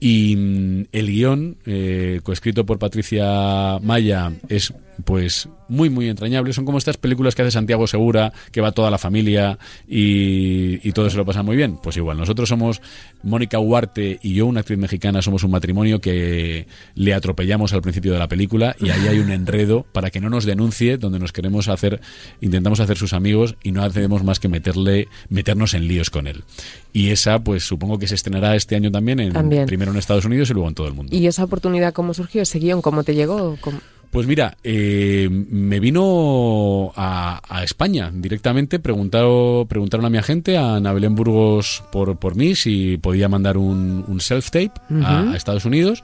y 0.00 0.34
mm, 0.34 0.86
el 0.92 1.06
guion, 1.06 1.56
eh, 1.66 2.20
coescrito 2.22 2.64
por 2.64 2.78
Patricia 2.78 3.78
Maya, 3.82 4.32
es 4.48 4.72
pues 5.02 5.48
muy 5.68 5.88
muy 5.90 6.08
entrañable. 6.08 6.52
Son 6.52 6.64
como 6.64 6.78
estas 6.78 6.96
películas 6.96 7.34
que 7.34 7.42
hace 7.42 7.50
Santiago 7.52 7.86
Segura, 7.86 8.32
que 8.52 8.60
va 8.60 8.72
toda 8.72 8.90
la 8.90 8.98
familia 8.98 9.58
y, 9.88 10.86
y 10.88 10.92
todo 10.92 11.10
se 11.10 11.16
lo 11.16 11.24
pasa 11.24 11.42
muy 11.42 11.56
bien. 11.56 11.76
Pues 11.82 11.96
igual, 11.96 12.16
nosotros 12.16 12.48
somos 12.48 12.80
Mónica 13.22 13.58
Huarte 13.58 14.18
y 14.22 14.34
yo, 14.34 14.46
una 14.46 14.60
actriz 14.60 14.78
mexicana, 14.78 15.22
somos 15.22 15.44
un 15.44 15.50
matrimonio 15.50 16.00
que 16.00 16.66
le 16.94 17.14
atropellamos 17.14 17.72
al 17.72 17.82
principio 17.82 18.12
de 18.12 18.18
la 18.18 18.28
película 18.28 18.74
y 18.80 18.90
ahí 18.90 19.08
hay 19.08 19.18
un 19.18 19.30
enredo 19.30 19.84
para 19.92 20.10
que 20.10 20.20
no 20.20 20.30
nos 20.30 20.44
denuncie, 20.44 20.96
donde 20.96 21.18
nos 21.18 21.32
queremos 21.32 21.68
hacer, 21.68 22.00
intentamos 22.40 22.80
hacer 22.80 22.96
sus 22.96 23.12
amigos 23.12 23.56
y 23.62 23.72
no 23.72 23.82
hacemos 23.84 24.24
más 24.24 24.40
que 24.40 24.48
meterle, 24.48 25.08
meternos 25.28 25.74
en 25.74 25.86
líos 25.88 26.10
con 26.10 26.26
él. 26.26 26.44
Y 26.92 27.10
esa, 27.10 27.38
pues 27.38 27.62
supongo 27.64 27.98
que 27.98 28.06
se 28.08 28.14
estrenará 28.16 28.56
este 28.56 28.74
año 28.76 28.90
también, 28.90 29.20
en, 29.20 29.32
También. 29.32 29.66
primero 29.66 29.92
en 29.92 29.98
Estados 29.98 30.24
Unidos 30.24 30.50
y 30.50 30.54
luego 30.54 30.68
en 30.68 30.74
todo 30.74 30.88
el 30.88 30.94
mundo. 30.94 31.14
¿Y 31.14 31.26
esa 31.26 31.44
oportunidad 31.44 31.92
cómo 31.92 32.14
surgió? 32.14 32.42
¿Ese 32.42 32.58
guion 32.58 32.82
cómo 32.82 33.04
te 33.04 33.14
llegó? 33.14 33.56
¿Cómo- 33.60 33.78
Pues 34.10 34.26
mira, 34.26 34.56
eh, 34.64 35.28
me 35.30 35.78
vino 35.78 36.92
a, 36.96 37.40
a 37.48 37.62
España 37.62 38.10
directamente, 38.12 38.80
preguntaron, 38.80 39.68
preguntaron 39.68 40.04
a 40.04 40.10
mi 40.10 40.18
agente, 40.18 40.58
a 40.58 40.76
Ana 40.76 40.92
Belén 40.92 41.14
Burgos, 41.14 41.84
por, 41.92 42.18
por 42.18 42.34
mí, 42.34 42.56
si 42.56 42.96
podía 42.98 43.28
mandar 43.28 43.56
un, 43.56 44.04
un 44.08 44.18
self-tape 44.18 44.72
a, 45.04 45.30
a 45.30 45.36
Estados 45.36 45.64
Unidos. 45.64 46.02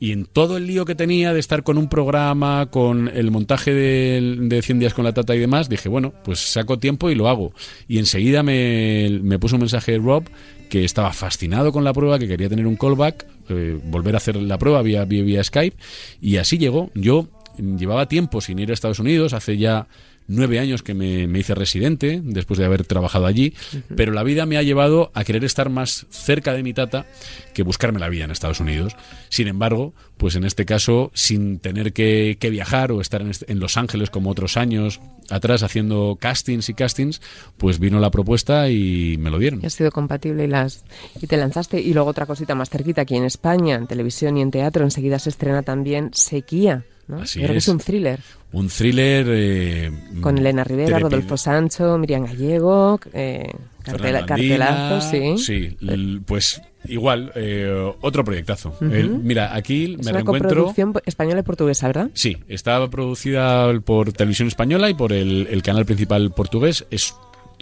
Y 0.00 0.10
en 0.10 0.26
todo 0.26 0.56
el 0.56 0.66
lío 0.66 0.84
que 0.84 0.96
tenía 0.96 1.32
de 1.32 1.38
estar 1.38 1.62
con 1.62 1.78
un 1.78 1.88
programa, 1.88 2.66
con 2.66 3.08
el 3.08 3.30
montaje 3.30 3.72
de, 3.72 4.36
de 4.40 4.60
100 4.60 4.80
días 4.80 4.92
con 4.92 5.04
la 5.04 5.14
tata 5.14 5.34
y 5.34 5.38
demás, 5.38 5.68
dije, 5.68 5.88
bueno, 5.88 6.12
pues 6.24 6.40
saco 6.40 6.78
tiempo 6.78 7.08
y 7.08 7.14
lo 7.14 7.28
hago. 7.28 7.54
Y 7.86 7.98
enseguida 7.98 8.42
me, 8.42 9.20
me 9.22 9.38
puso 9.38 9.54
un 9.54 9.60
mensaje 9.60 9.96
Rob 9.98 10.24
que 10.68 10.84
estaba 10.84 11.12
fascinado 11.12 11.72
con 11.72 11.84
la 11.84 11.92
prueba, 11.92 12.18
que 12.18 12.26
quería 12.26 12.48
tener 12.48 12.66
un 12.66 12.76
callback, 12.76 13.26
eh, 13.48 13.78
volver 13.84 14.14
a 14.14 14.18
hacer 14.18 14.36
la 14.36 14.58
prueba 14.58 14.82
vía, 14.82 15.04
vía, 15.04 15.22
vía 15.22 15.44
Skype. 15.44 15.76
Y 16.20 16.36
así 16.38 16.58
llegó. 16.58 16.90
Yo 16.94 17.28
llevaba 17.56 18.08
tiempo 18.08 18.40
sin 18.40 18.58
ir 18.58 18.70
a 18.70 18.74
Estados 18.74 18.98
Unidos, 18.98 19.32
hace 19.32 19.56
ya 19.56 19.86
nueve 20.26 20.58
años 20.58 20.82
que 20.82 20.94
me, 20.94 21.26
me 21.26 21.40
hice 21.40 21.54
residente 21.54 22.20
después 22.22 22.58
de 22.58 22.64
haber 22.64 22.84
trabajado 22.84 23.26
allí, 23.26 23.54
pero 23.94 24.12
la 24.12 24.22
vida 24.22 24.46
me 24.46 24.56
ha 24.56 24.62
llevado 24.62 25.10
a 25.14 25.24
querer 25.24 25.44
estar 25.44 25.68
más 25.68 26.06
cerca 26.10 26.54
de 26.54 26.62
mi 26.62 26.72
tata 26.72 27.06
que 27.52 27.62
buscarme 27.62 28.00
la 28.00 28.08
vida 28.08 28.24
en 28.24 28.30
Estados 28.30 28.60
Unidos. 28.60 28.96
Sin 29.28 29.48
embargo, 29.48 29.92
pues 30.16 30.36
en 30.36 30.44
este 30.44 30.64
caso, 30.64 31.10
sin 31.14 31.58
tener 31.58 31.92
que, 31.92 32.36
que 32.40 32.50
viajar 32.50 32.90
o 32.92 33.00
estar 33.00 33.22
en, 33.22 33.60
Los 33.60 33.76
Ángeles 33.76 34.10
como 34.10 34.30
otros 34.30 34.56
años 34.56 35.00
atrás 35.30 35.62
haciendo 35.62 36.16
castings 36.20 36.68
y 36.68 36.74
castings, 36.74 37.20
pues 37.56 37.78
vino 37.78 38.00
la 38.00 38.10
propuesta 38.10 38.68
y 38.70 39.16
me 39.18 39.30
lo 39.30 39.38
dieron. 39.38 39.60
y 39.62 39.66
has 39.66 39.74
sido 39.74 39.90
compatible 39.90 40.44
y, 40.44 40.48
las, 40.48 40.84
y 41.20 41.26
te 41.26 41.36
lanzaste. 41.36 41.80
Y 41.80 41.92
luego 41.92 42.10
otra 42.10 42.26
cosita 42.26 42.54
más 42.54 42.70
cerquita, 42.70 43.02
aquí 43.02 43.16
en 43.16 43.24
España, 43.24 43.76
en 43.76 43.86
televisión 43.86 44.36
y 44.38 44.42
en 44.42 44.50
teatro, 44.50 44.84
enseguida 44.84 45.18
se 45.18 45.30
estrena 45.30 45.62
también 45.62 46.10
Sequía. 46.12 46.84
¿No? 47.08 47.18
Así 47.22 47.38
creo 47.40 47.52
que 47.52 47.58
es. 47.58 47.64
es 47.64 47.68
un 47.68 47.78
thriller. 47.78 48.20
Un 48.52 48.68
thriller... 48.68 49.26
eh, 49.28 49.90
Con 50.20 50.38
Elena 50.38 50.64
Rivera, 50.64 50.98
Rodolfo 50.98 51.36
Sancho, 51.36 51.98
Miriam 51.98 52.24
Gallego, 52.24 53.00
eh, 53.12 53.48
Fernando 53.84 54.26
cartelazo, 54.26 55.00
sí. 55.36 55.76
l- 55.80 56.20
pues 56.24 56.62
igual, 56.86 57.32
eh, 57.34 57.92
otro 58.00 58.24
proyectazo. 58.24 58.76
El- 58.80 59.10
mira, 59.10 59.54
aquí 59.54 59.84
Es 59.84 59.90
me 59.90 59.96
una 60.02 60.12
reencuentro... 60.12 60.48
coproducción 60.50 60.92
española 61.04 61.40
y 61.40 61.42
portuguesa, 61.42 61.86
¿verdad? 61.88 62.10
Sí, 62.14 62.36
está 62.48 62.88
producida 62.88 63.72
por 63.80 64.12
Televisión 64.12 64.48
Española 64.48 64.88
y 64.90 64.94
por 64.94 65.12
el, 65.12 65.48
el 65.50 65.62
canal 65.62 65.84
principal 65.84 66.30
portugués. 66.30 66.86
Es 66.90 67.14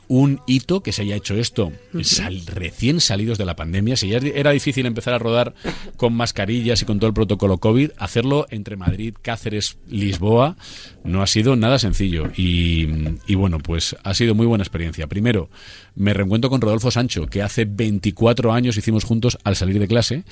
un 0.08 0.40
hito 0.46 0.82
que 0.82 0.92
se 0.92 1.02
haya 1.02 1.16
hecho 1.16 1.34
esto 1.36 1.72
sal- 2.02 2.42
recién 2.46 3.00
salidos 3.00 3.38
de 3.38 3.44
la 3.46 3.56
pandemia. 3.56 3.96
Si 3.96 4.08
ya 4.08 4.18
era 4.18 4.50
difícil 4.50 4.84
empezar 4.86 5.14
a 5.14 5.18
rodar 5.18 5.54
con 5.96 6.12
mascarillas 6.14 6.82
y 6.82 6.84
con 6.84 6.98
todo 6.98 7.08
el 7.08 7.14
protocolo 7.14 7.58
COVID, 7.58 7.92
hacerlo 7.96 8.46
entre 8.50 8.76
Madrid, 8.76 9.14
Cáceres, 9.22 9.78
Lisboa 9.88 10.56
no 11.04 11.22
ha 11.22 11.26
sido 11.26 11.56
nada 11.56 11.78
sencillo. 11.78 12.30
Y, 12.36 12.88
y 13.26 13.34
bueno, 13.34 13.58
pues 13.58 13.96
ha 14.04 14.14
sido 14.14 14.34
muy 14.34 14.46
buena 14.46 14.62
experiencia. 14.64 15.06
Primero, 15.06 15.50
me 15.94 16.14
reencuentro 16.14 16.48
con 16.50 16.60
Rodolfo 16.60 16.90
Sancho, 16.90 17.26
que 17.26 17.42
hace 17.42 17.64
24 17.64 18.52
años 18.52 18.76
hicimos 18.76 19.04
juntos 19.04 19.38
al 19.44 19.56
salir 19.56 19.78
de 19.78 19.88
clase. 19.88 20.24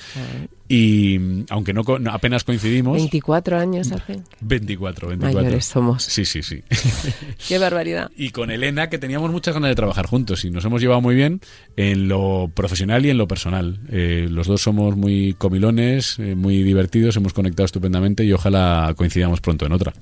Y 0.68 1.18
aunque 1.50 1.72
no- 1.72 1.82
apenas 2.12 2.44
coincidimos. 2.44 2.96
24 2.96 3.58
años 3.58 3.90
hace. 3.90 4.20
24, 4.40 5.08
24. 5.08 5.42
Mayores 5.42 5.64
somos. 5.64 6.04
Sí, 6.04 6.24
sí, 6.24 6.42
sí. 6.42 6.62
Qué 7.48 7.58
barbaridad. 7.58 8.10
y 8.16 8.30
con 8.30 8.50
Elena, 8.50 8.88
que 8.88 8.98
teníamos 8.98 9.30
muchas 9.32 9.54
ganas 9.54 9.70
de 9.70 9.74
trabajar 9.74 10.06
juntos 10.06 10.44
y 10.44 10.50
nos 10.50 10.64
hemos 10.64 10.80
llevado 10.80 11.00
muy 11.00 11.14
bien 11.14 11.40
en 11.76 12.08
lo 12.08 12.50
profesional 12.54 13.04
y 13.04 13.10
en 13.10 13.18
lo 13.18 13.26
personal. 13.26 13.80
Eh, 13.90 14.28
los 14.30 14.46
dos 14.46 14.62
somos 14.62 14.96
muy 14.96 15.34
comilones, 15.36 16.18
eh, 16.20 16.34
muy 16.36 16.62
divertidos, 16.62 17.16
hemos 17.16 17.32
conectado 17.32 17.64
estupendamente 17.66 18.24
y 18.24 18.32
ojalá 18.32 18.94
coincidamos 18.96 19.40
pronto 19.40 19.66
en 19.66 19.72
otra. 19.72 19.92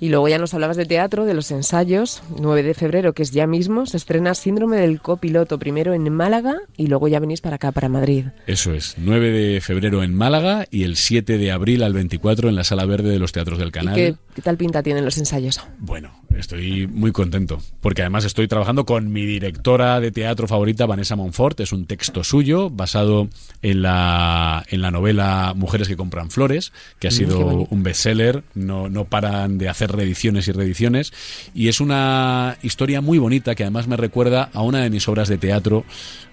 Y 0.00 0.08
luego 0.08 0.28
ya 0.28 0.38
nos 0.38 0.52
hablabas 0.54 0.76
de 0.76 0.86
teatro, 0.86 1.24
de 1.24 1.34
los 1.34 1.50
ensayos. 1.50 2.22
9 2.40 2.62
de 2.62 2.74
febrero, 2.74 3.12
que 3.12 3.22
es 3.22 3.30
ya 3.30 3.46
mismo, 3.46 3.86
se 3.86 3.96
estrena 3.96 4.34
Síndrome 4.34 4.76
del 4.76 5.00
copiloto, 5.00 5.58
primero 5.58 5.94
en 5.94 6.10
Málaga 6.12 6.56
y 6.76 6.88
luego 6.88 7.08
ya 7.08 7.20
venís 7.20 7.40
para 7.40 7.56
acá, 7.56 7.72
para 7.72 7.88
Madrid. 7.88 8.26
Eso 8.46 8.74
es, 8.74 8.96
9 8.98 9.30
de 9.30 9.60
febrero 9.60 10.02
en 10.02 10.14
Málaga 10.14 10.66
y 10.70 10.82
el 10.84 10.96
7 10.96 11.38
de 11.38 11.52
abril 11.52 11.82
al 11.82 11.92
24 11.92 12.48
en 12.48 12.56
la 12.56 12.64
Sala 12.64 12.84
Verde 12.86 13.10
de 13.10 13.18
los 13.18 13.32
Teatros 13.32 13.58
del 13.58 13.68
¿Y 13.68 13.72
Canal. 13.72 13.94
qué, 13.94 14.14
qué 14.34 14.42
tal 14.42 14.56
pinta 14.56 14.82
tienen 14.82 15.04
los 15.04 15.16
ensayos? 15.18 15.60
Bueno, 15.78 16.12
estoy 16.38 16.86
muy 16.86 17.12
contento, 17.12 17.60
porque 17.80 18.02
además 18.02 18.24
estoy 18.24 18.48
trabajando 18.48 18.84
con 18.84 19.12
mi 19.12 19.24
directora 19.24 20.00
de 20.00 20.10
teatro 20.10 20.46
favorita, 20.48 20.86
Vanessa 20.86 21.16
Monfort. 21.16 21.60
Es 21.60 21.72
un 21.72 21.86
texto 21.86 22.24
suyo 22.24 22.70
basado 22.70 23.28
en 23.62 23.82
la, 23.82 24.64
en 24.68 24.82
la 24.82 24.90
novela 24.90 25.52
Mujeres 25.56 25.88
que 25.88 25.96
compran 25.96 26.30
flores, 26.30 26.72
que 26.98 27.08
ha 27.08 27.10
Mm, 27.10 27.14
sido 27.14 27.66
un 27.70 27.82
bestseller. 27.82 28.44
No, 28.54 28.88
no 28.88 29.04
paran 29.04 29.58
de 29.58 29.68
hacer 29.68 29.92
reediciones 29.92 30.48
y 30.48 30.52
reediciones. 30.52 31.12
Y 31.54 31.68
es 31.68 31.80
una 31.80 32.58
historia 32.62 33.00
muy 33.00 33.18
bonita 33.18 33.54
que 33.54 33.62
además 33.62 33.86
me 33.86 33.96
recuerda 33.96 34.50
a 34.52 34.62
una 34.62 34.80
de 34.80 34.90
mis 34.90 35.08
obras 35.08 35.28
de 35.28 35.38
teatro 35.38 35.84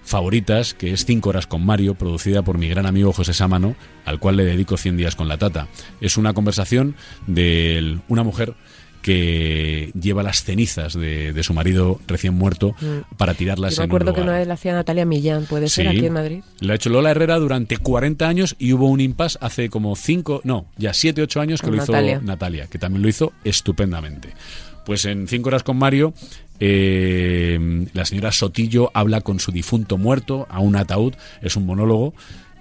favoritas, 0.02 0.74
que 0.74 0.92
es 0.92 1.04
Cinco 1.04 1.30
horas 1.30 1.46
con 1.46 1.64
Mario, 1.64 1.94
producida 1.94 2.42
por 2.42 2.58
mi 2.58 2.68
gran 2.68 2.86
amigo 2.86 3.12
José 3.12 3.34
Sámano, 3.34 3.76
al 4.04 4.18
cual 4.18 4.36
le 4.36 4.44
dedico 4.44 4.76
100 4.76 4.96
días 4.96 5.16
con 5.16 5.28
la 5.28 5.38
tata. 5.38 5.68
Es 6.00 6.16
una 6.16 6.34
conversación 6.34 6.96
de 7.26 7.98
una 8.08 8.22
mujer 8.22 8.54
que 9.02 9.90
lleva 10.00 10.22
las 10.22 10.44
cenizas 10.44 10.94
de, 10.94 11.32
de 11.32 11.42
su 11.42 11.52
marido 11.52 12.00
recién 12.06 12.34
muerto 12.34 12.74
para 13.18 13.34
tirarlas 13.34 13.72
Mm. 13.72 13.76
Yo 13.76 13.80
me 13.80 13.84
en 13.84 13.90
un 13.90 13.96
acuerdo 13.96 14.14
que 14.14 14.20
una 14.22 14.38
vez 14.38 14.46
la 14.46 14.54
hacía 14.54 14.72
Natalia 14.72 15.04
Millán, 15.04 15.44
puede 15.46 15.68
ser, 15.68 15.90
Sí. 15.90 15.96
aquí 15.98 16.06
en 16.06 16.12
Madrid. 16.12 16.42
Lo 16.60 16.72
ha 16.72 16.76
hecho 16.76 16.88
Lola 16.90 17.10
Herrera 17.10 17.36
durante 17.38 17.76
40 17.76 18.28
años 18.28 18.56
y 18.58 18.72
hubo 18.72 18.88
un 18.88 19.00
impasse 19.00 19.38
hace 19.40 19.68
como 19.68 19.94
5, 19.96 20.40
no, 20.44 20.66
ya 20.78 20.94
7, 20.94 21.20
8 21.22 21.40
años 21.40 21.60
que 21.60 21.66
Con 21.66 21.76
lo 21.76 21.82
hizo 21.82 21.92
Natalia. 21.92 22.20
Natalia, 22.22 22.66
que 22.68 22.78
también 22.78 23.02
lo 23.02 23.08
hizo 23.08 23.32
estupendamente. 23.44 24.30
Pues 24.86 25.04
en 25.04 25.28
5 25.28 25.48
horas 25.48 25.62
con 25.62 25.76
Mario, 25.76 26.14
eh, 26.60 27.86
la 27.92 28.04
señora 28.04 28.32
Sotillo 28.32 28.90
habla 28.94 29.20
con 29.20 29.40
su 29.40 29.52
difunto 29.52 29.98
muerto 29.98 30.46
a 30.50 30.60
un 30.60 30.76
ataúd, 30.76 31.14
es 31.40 31.56
un 31.56 31.66
monólogo, 31.66 32.14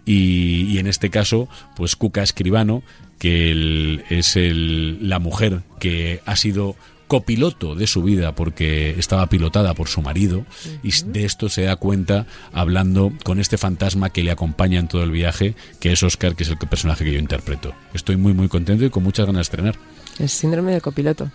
y, 0.06 0.64
y 0.70 0.78
en 0.80 0.88
este 0.88 1.10
caso, 1.10 1.47
pues 1.76 1.95
Cuca 1.95 2.24
Escribano, 2.24 2.84
que 3.20 3.52
el- 3.52 4.04
es 4.10 4.36
el- 4.36 5.08
la 5.08 5.20
mujer 5.20 5.62
que 5.80 6.22
ha 6.26 6.36
sido 6.36 6.76
copiloto 7.08 7.76
de 7.76 7.88
su 7.88 8.04
vida 8.04 8.34
porque 8.36 8.91
estaba 8.97 9.28
pilotada 9.28 9.74
por 9.74 9.89
su 9.89 10.02
marido 10.02 10.45
y 10.82 10.91
de 11.08 11.26
esto 11.26 11.49
se 11.49 11.64
da 11.64 11.76
cuenta 11.76 12.26
hablando 12.54 13.12
con 13.26 13.38
este 13.41 13.58
fantasma 13.58 14.12
que 14.12 14.24
le 14.24 14.32
acompaña 14.32 14.80
en 14.80 14.88
todo 14.88 15.04
el 15.04 15.12
viaje 15.12 15.56
que 15.82 15.91
es 15.91 16.02
Oscar 16.04 16.36
que 16.38 16.43
es 16.43 16.49
el 16.49 16.58
personaje 16.58 17.04
que 17.04 17.12
yo 17.12 17.20
interpreto. 17.20 17.74
Estoy 17.93 18.16
muy 18.16 18.34
muy 18.34 18.47
contento 18.47 18.86
y 18.86 18.89
con 18.89 19.04
muchas 19.04 19.26
ganas 19.26 19.39
de 19.39 19.41
estrenar. 19.41 19.76
El 20.20 20.30
síndrome 20.30 20.72
del 20.72 20.82
copiloto. 20.82 21.30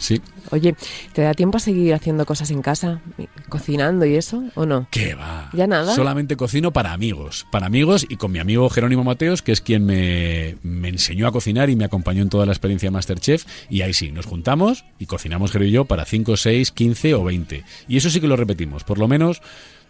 Sí 0.00 0.20
Oye, 0.50 0.74
¿te 1.12 1.22
da 1.22 1.32
tiempo 1.34 1.58
a 1.58 1.60
seguir 1.60 1.94
haciendo 1.94 2.26
cosas 2.26 2.50
en 2.50 2.60
casa? 2.60 3.00
¿Cocinando 3.48 4.04
y 4.04 4.16
eso? 4.16 4.42
¿O 4.56 4.66
no? 4.66 4.88
¿Qué 4.90 5.14
va? 5.14 5.48
¿Ya 5.52 5.68
nada? 5.68 5.94
Solamente 5.94 6.34
cocino 6.36 6.72
para 6.72 6.92
amigos. 6.92 7.46
Para 7.52 7.66
amigos 7.66 8.04
y 8.08 8.16
con 8.16 8.32
mi 8.32 8.40
amigo 8.40 8.68
Jerónimo 8.68 9.04
Mateos, 9.04 9.42
que 9.42 9.52
es 9.52 9.60
quien 9.60 9.84
me, 9.86 10.56
me 10.64 10.88
enseñó 10.88 11.28
a 11.28 11.32
cocinar 11.32 11.70
y 11.70 11.76
me 11.76 11.84
acompañó 11.84 12.22
en 12.22 12.30
toda 12.30 12.46
la 12.46 12.52
experiencia 12.52 12.88
de 12.88 12.90
Masterchef. 12.90 13.44
Y 13.68 13.82
ahí 13.82 13.92
sí, 13.94 14.10
nos 14.10 14.26
juntamos 14.26 14.84
y 14.98 15.06
cocinamos, 15.06 15.52
Jero 15.52 15.64
y 15.66 15.70
yo, 15.70 15.84
para 15.84 16.04
5, 16.04 16.36
6, 16.36 16.72
15 16.72 17.14
o 17.14 17.22
20. 17.22 17.62
Y 17.86 17.96
eso 17.98 18.10
sí 18.10 18.20
que 18.20 18.26
lo 18.26 18.34
repetimos. 18.34 18.82
Por 18.82 18.98
lo 18.98 19.06
menos, 19.06 19.40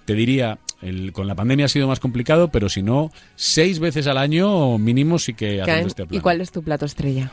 te 0.04 0.12
diría, 0.14 0.58
el- 0.82 1.12
con 1.14 1.26
la 1.26 1.36
pandemia 1.36 1.66
ha 1.66 1.68
sido 1.70 1.88
más 1.88 2.00
complicado, 2.00 2.50
pero 2.50 2.68
si 2.68 2.82
no, 2.82 3.10
seis 3.34 3.78
veces 3.78 4.06
al 4.08 4.18
año 4.18 4.76
mínimo 4.76 5.18
sí 5.18 5.32
que 5.32 5.62
hacemos 5.62 5.86
este 5.86 6.04
plan. 6.06 6.18
¿Y 6.18 6.20
cuál 6.20 6.42
es 6.42 6.50
tu 6.52 6.62
plato 6.62 6.84
estrella? 6.84 7.30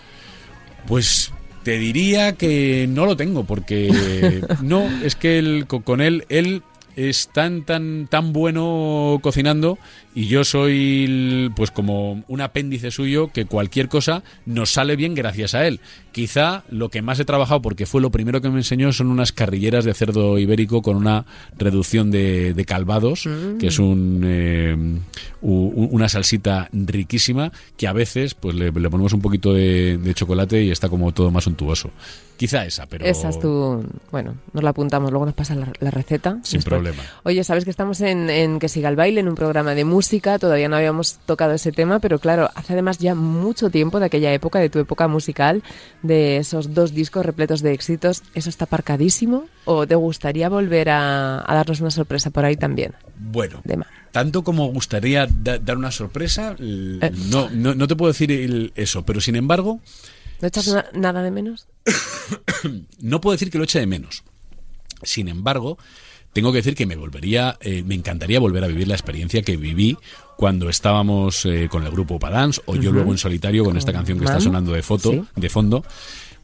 Pues 0.86 1.34
te 1.68 1.78
diría 1.78 2.32
que 2.32 2.88
no 2.90 3.06
lo 3.06 3.18
tengo, 3.18 3.44
porque 3.44 4.42
no, 4.62 4.86
es 5.04 5.18
que 5.18 5.38
él, 5.38 5.66
co- 5.68 5.82
con 5.82 6.00
él, 6.00 6.24
él 6.30 6.64
es 6.96 7.28
tan, 7.34 7.66
tan, 7.66 8.08
tan 8.10 8.32
bueno 8.32 9.20
cocinando 9.22 9.78
y 10.20 10.26
yo 10.28 10.44
soy 10.44 11.52
pues 11.56 11.70
como 11.70 12.24
un 12.28 12.42
apéndice 12.42 12.90
suyo 12.90 13.28
que 13.32 13.46
cualquier 13.46 13.88
cosa 13.88 14.24
nos 14.48 14.72
sale 14.72 14.96
bien 14.96 15.14
gracias 15.14 15.54
a 15.54 15.68
él. 15.68 15.80
Quizá 16.12 16.64
lo 16.72 16.90
que 16.90 17.04
más 17.04 17.20
he 17.20 17.26
trabajado, 17.26 17.62
porque 17.62 17.86
fue 17.86 18.02
lo 18.02 18.10
primero 18.10 18.42
que 18.42 18.50
me 18.50 18.58
enseñó, 18.58 18.92
son 18.92 19.08
unas 19.12 19.32
carrilleras 19.32 19.86
de 19.86 19.94
cerdo 19.94 20.40
ibérico 20.40 20.82
con 20.82 20.96
una 20.98 21.26
reducción 21.60 22.10
de, 22.10 22.56
de 22.56 22.66
calvados, 22.66 23.30
que 23.60 23.68
es 23.68 23.78
un, 23.78 24.22
eh, 24.26 24.76
u- 25.42 25.88
una 25.92 26.10
salsita 26.10 26.68
riquísima 26.74 27.52
que 27.78 27.88
a 27.88 27.94
veces 27.94 28.34
pues 28.34 28.56
le, 28.56 28.72
le 28.72 28.90
ponemos 28.90 29.14
un 29.14 29.22
poquito 29.22 29.54
de, 29.54 30.00
de 30.00 30.14
chocolate 30.16 30.64
y 30.64 30.72
está 30.72 30.90
como 30.90 31.12
todo 31.12 31.30
más 31.30 31.46
untuoso. 31.46 31.92
Quizá 32.38 32.66
esa, 32.66 32.86
pero 32.86 33.04
Esa 33.06 33.30
es 33.30 33.40
tu... 33.40 33.84
Bueno, 34.12 34.36
nos 34.54 34.64
la 34.64 34.70
apuntamos, 34.70 35.10
luego 35.12 35.26
nos 35.26 35.34
pasa 35.34 35.56
la, 35.56 35.72
la 35.80 35.90
receta. 35.90 36.38
sin 36.44 36.60
después. 36.60 36.66
problema. 36.66 37.02
Oye, 37.24 37.44
sabes 37.44 37.64
que 37.64 37.72
estamos 37.72 38.00
en, 38.02 38.30
en 38.30 38.60
Que 38.60 38.70
siga 38.70 38.90
el 38.90 38.96
baile, 38.96 39.22
en 39.22 39.28
un 39.28 39.34
programa 39.34 39.74
de 39.74 39.84
música, 39.86 40.07
todavía 40.40 40.70
no 40.70 40.76
habíamos 40.78 41.20
tocado 41.26 41.54
ese 41.54 41.72
tema, 41.72 42.00
pero 42.00 42.20
claro, 42.20 42.50
hace 42.56 42.74
además 42.74 42.98
ya 42.98 43.14
mucho 43.16 43.70
tiempo 43.70 44.00
de 44.00 44.06
aquella 44.06 44.34
época, 44.34 44.60
de 44.60 44.70
tu 44.70 44.80
época 44.80 45.08
musical, 45.08 45.62
de 46.02 46.38
esos 46.38 46.74
dos 46.74 46.94
discos 46.94 47.26
repletos 47.26 47.62
de 47.62 47.74
éxitos, 47.74 48.24
¿eso 48.34 48.50
está 48.50 48.66
aparcadísimo? 48.66 49.46
¿O 49.66 49.86
te 49.86 49.96
gustaría 49.96 50.50
volver 50.50 50.90
a, 50.90 51.40
a 51.50 51.56
darnos 51.56 51.82
una 51.82 51.92
sorpresa 51.92 52.30
por 52.30 52.46
ahí 52.46 52.56
también? 52.56 52.94
Bueno, 53.20 53.62
Dema. 53.66 53.86
tanto 54.12 54.44
como 54.44 54.68
gustaría 54.72 55.28
da- 55.28 55.60
dar 55.60 55.78
una 55.78 55.92
sorpresa, 55.92 56.56
Eh. 56.60 57.12
no, 57.30 57.50
no, 57.50 57.76
no 57.76 57.88
te 57.88 57.96
puedo 57.96 58.12
decir 58.12 58.32
el- 58.32 58.72
eso, 58.76 59.04
pero 59.06 59.20
sin 59.22 59.36
embargo, 59.36 59.80
¿No 60.42 60.48
echas 60.48 60.68
na- 60.68 60.86
nada 60.94 61.22
de 61.24 61.32
menos? 61.32 61.68
no 63.02 63.22
puedo 63.22 63.34
decir 63.34 63.50
que 63.52 63.58
lo 63.58 63.64
eche 63.64 63.80
de 63.80 63.88
menos. 63.88 64.24
Sin 65.04 65.28
embargo, 65.28 65.78
tengo 66.38 66.52
que 66.52 66.58
decir 66.60 66.76
que 66.76 66.86
me 66.86 66.96
volvería, 66.96 67.58
eh, 67.62 67.82
me 67.84 67.96
encantaría 67.96 68.40
volver 68.40 68.64
a 68.64 68.68
vivir 68.68 68.88
la 68.88 68.94
experiencia 68.94 69.42
que 69.42 69.58
viví 69.58 69.98
cuando 70.36 70.70
estábamos 70.70 71.44
eh, 71.48 71.68
con 71.68 71.84
el 71.84 71.90
grupo 71.90 72.20
Padans 72.20 72.62
o 72.68 72.76
yo 72.76 72.92
luego 72.92 73.12
en 73.12 73.18
solitario 73.18 73.64
con 73.66 73.76
esta 73.76 73.92
canción 73.92 74.20
que 74.20 74.26
está 74.26 74.40
sonando 74.40 74.72
de 74.72 74.84
foto, 74.84 75.12
Sí. 75.12 75.24
de 75.36 75.50
fondo. 75.50 75.84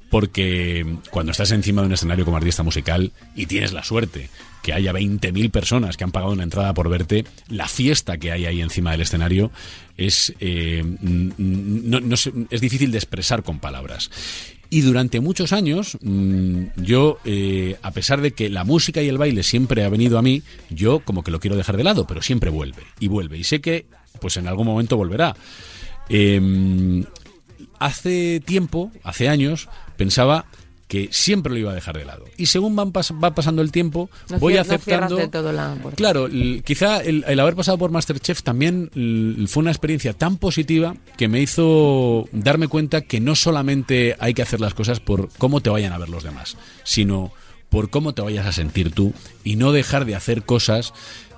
Porque 0.10 0.84
cuando 1.12 1.32
estás 1.32 1.52
encima 1.52 1.82
de 1.82 1.88
un 1.88 1.94
escenario 1.94 2.26
como 2.26 2.38
artista 2.38 2.64
musical 2.64 3.12
y 3.36 3.46
tienes 3.46 3.72
la 3.72 3.84
suerte 3.84 4.30
que 4.64 4.74
haya 4.74 4.92
20.000 4.94 5.52
personas 5.52 5.96
que 5.96 6.04
han 6.06 6.12
pagado 6.12 6.32
una 6.34 6.44
entrada 6.44 6.74
por 6.74 6.90
verte, 6.90 7.24
la 7.50 7.68
fiesta 7.68 8.18
que 8.18 8.32
hay 8.32 8.46
ahí 8.48 8.62
encima 8.62 8.92
del 8.94 9.02
escenario 9.02 9.52
es, 9.96 10.34
eh, 10.40 10.84
no- 11.02 12.00
no 12.00 12.18
sé, 12.18 12.32
es 12.50 12.62
difícil 12.62 12.92
de 12.92 12.98
expresar 12.98 13.44
con 13.44 13.60
palabras. 13.60 14.10
Y 14.74 14.82
durante 14.82 15.20
muchos 15.20 15.54
años, 15.54 16.00
mm, 16.02 16.64
yo, 16.78 17.20
eh, 17.26 17.78
a 17.84 17.92
pesar 17.92 18.22
de 18.22 18.32
que 18.32 18.50
la 18.50 18.64
música 18.64 19.04
y 19.04 19.08
el 19.08 19.20
baile 19.20 19.44
siempre 19.44 19.84
ha 19.84 19.90
venido 19.90 20.18
a 20.18 20.24
mí, 20.24 20.42
yo 20.72 21.02
como 21.02 21.24
que 21.24 21.30
lo 21.30 21.40
quiero 21.40 21.56
dejar 21.56 21.78
de 21.78 21.84
lado, 21.84 22.08
pero 22.08 22.24
siempre 22.24 22.50
vuelve 22.50 22.82
y 23.00 23.08
vuelve. 23.08 23.38
Y 23.38 23.44
sé 23.44 23.62
que, 23.62 23.86
pues 24.20 24.36
en 24.38 24.48
algún 24.48 24.66
momento 24.66 24.98
volverá. 24.98 25.36
Em, 26.10 27.06
hace 27.78 28.42
tiempo, 28.44 28.92
hace 29.04 29.30
años, 29.30 29.70
pensaba 29.96 30.48
que 30.88 31.10
siempre 31.12 31.52
lo 31.52 31.58
iba 31.60 31.72
a 31.72 31.76
dejar 31.76 31.98
de 31.98 32.06
lado. 32.06 32.26
Y 32.38 32.46
según 32.48 32.76
van 32.76 32.92
pas- 32.94 33.12
va 33.24 33.34
pasando 33.34 33.62
el 33.62 33.72
tiempo, 33.72 34.10
No 34.30 34.40
voy 34.40 34.54
no 34.56 34.62
aceptando... 34.62 35.16
del 35.16 35.30
todo 35.30 35.52
la. 35.52 35.76
Claro, 35.96 36.28
quizá 36.64 37.02
el, 37.02 37.24
el 37.28 37.40
haber 37.40 37.56
pasado 37.56 37.78
por 37.78 37.90
Masterchef 37.92 38.44
también 38.44 38.90
fue 39.48 39.62
una 39.62 39.72
experiencia 39.72 40.14
tan 40.14 40.38
positiva 40.38 40.96
que 41.18 41.28
me 41.28 41.42
hizo 41.42 42.28
darme 42.32 42.68
cuenta 42.68 43.02
que 43.02 43.20
no 43.20 43.36
solamente 43.36 44.16
hay 44.20 44.34
que 44.34 44.42
hacer 44.44 44.60
las 44.62 44.74
cosas 44.74 45.00
por 45.00 45.30
cómo 45.38 45.62
te 45.62 45.70
vayan 45.70 45.94
a 45.94 45.98
ver 45.98 46.10
los 46.10 46.24
demás, 46.24 46.58
sino 46.84 47.32
por 47.70 47.90
cómo 47.90 48.14
te 48.14 48.22
vayas 48.22 48.46
a 48.46 48.52
sentir 48.52 48.92
tú 48.92 49.14
y 49.44 49.56
no 49.56 49.72
dejar 49.72 50.06
de 50.06 50.16
hacer 50.16 50.44
cosas 50.44 50.94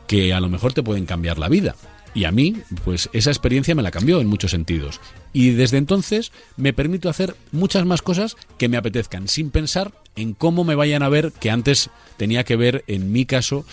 que 0.07 0.33
a 0.33 0.39
lo 0.41 0.49
mejor 0.49 0.73
te 0.73 0.83
pueden 0.83 1.05
cambiar 1.05 1.39
la 1.39 1.47
vida. 1.49 1.75
Y 2.13 2.25
a 2.25 2.31
mí, 2.31 2.55
pues 2.83 3.09
esa 3.13 3.29
experiencia 3.29 3.75
me 3.75 3.83
la 3.83 3.91
cambió 3.91 4.19
en 4.21 4.27
muchos 4.27 4.51
sentidos. 4.51 4.99
Y 5.35 5.49
desde 5.51 5.77
entonces 5.77 6.31
me 6.55 6.71
permito 6.71 7.09
hacer 7.09 7.35
muchas 7.51 7.85
más 7.85 8.01
cosas 8.01 8.37
que 8.57 8.69
me 8.69 8.77
apetezcan, 8.77 9.27
sin 9.27 9.49
pensar 9.51 9.91
en 10.15 10.33
cómo 10.33 10.63
me 10.63 10.75
vayan 10.75 11.03
a 11.03 11.09
ver, 11.09 11.33
que 11.33 11.51
antes 11.51 11.89
tenía 12.15 12.45
que 12.45 12.55
ver, 12.55 12.85
en 12.87 13.11
mi 13.11 13.25
caso, 13.25 13.65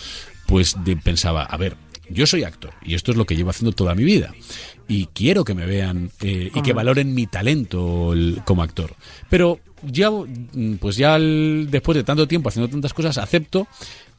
pues 0.45 0.75
de- 0.83 0.97
pensaba, 0.97 1.43
a 1.43 1.55
ver, 1.55 1.77
yo 2.09 2.27
soy 2.27 2.43
actor 2.43 2.71
y 2.83 2.95
esto 2.95 3.11
es 3.11 3.17
lo 3.17 3.25
que 3.25 3.37
llevo 3.37 3.51
haciendo 3.51 3.71
toda 3.71 3.95
mi 3.95 4.03
vida. 4.03 4.33
Y 4.89 5.05
quiero 5.13 5.45
que 5.45 5.53
me 5.53 5.65
vean 5.65 6.11
eh, 6.21 6.51
y 6.53 6.61
que 6.61 6.73
valoren 6.73 7.15
mi 7.15 7.27
talento 7.27 8.11
el- 8.11 8.41
como 8.43 8.61
actor. 8.61 8.93
Pero 9.29 9.61
ya, 9.89 10.09
pues 10.81 10.97
ya 10.97 11.17
después 11.17 11.95
de 11.95 12.03
tanto 12.03 12.27
tiempo 12.27 12.49
haciendo 12.49 12.69
tantas 12.69 12.93
cosas, 12.93 13.17
acepto 13.17 13.67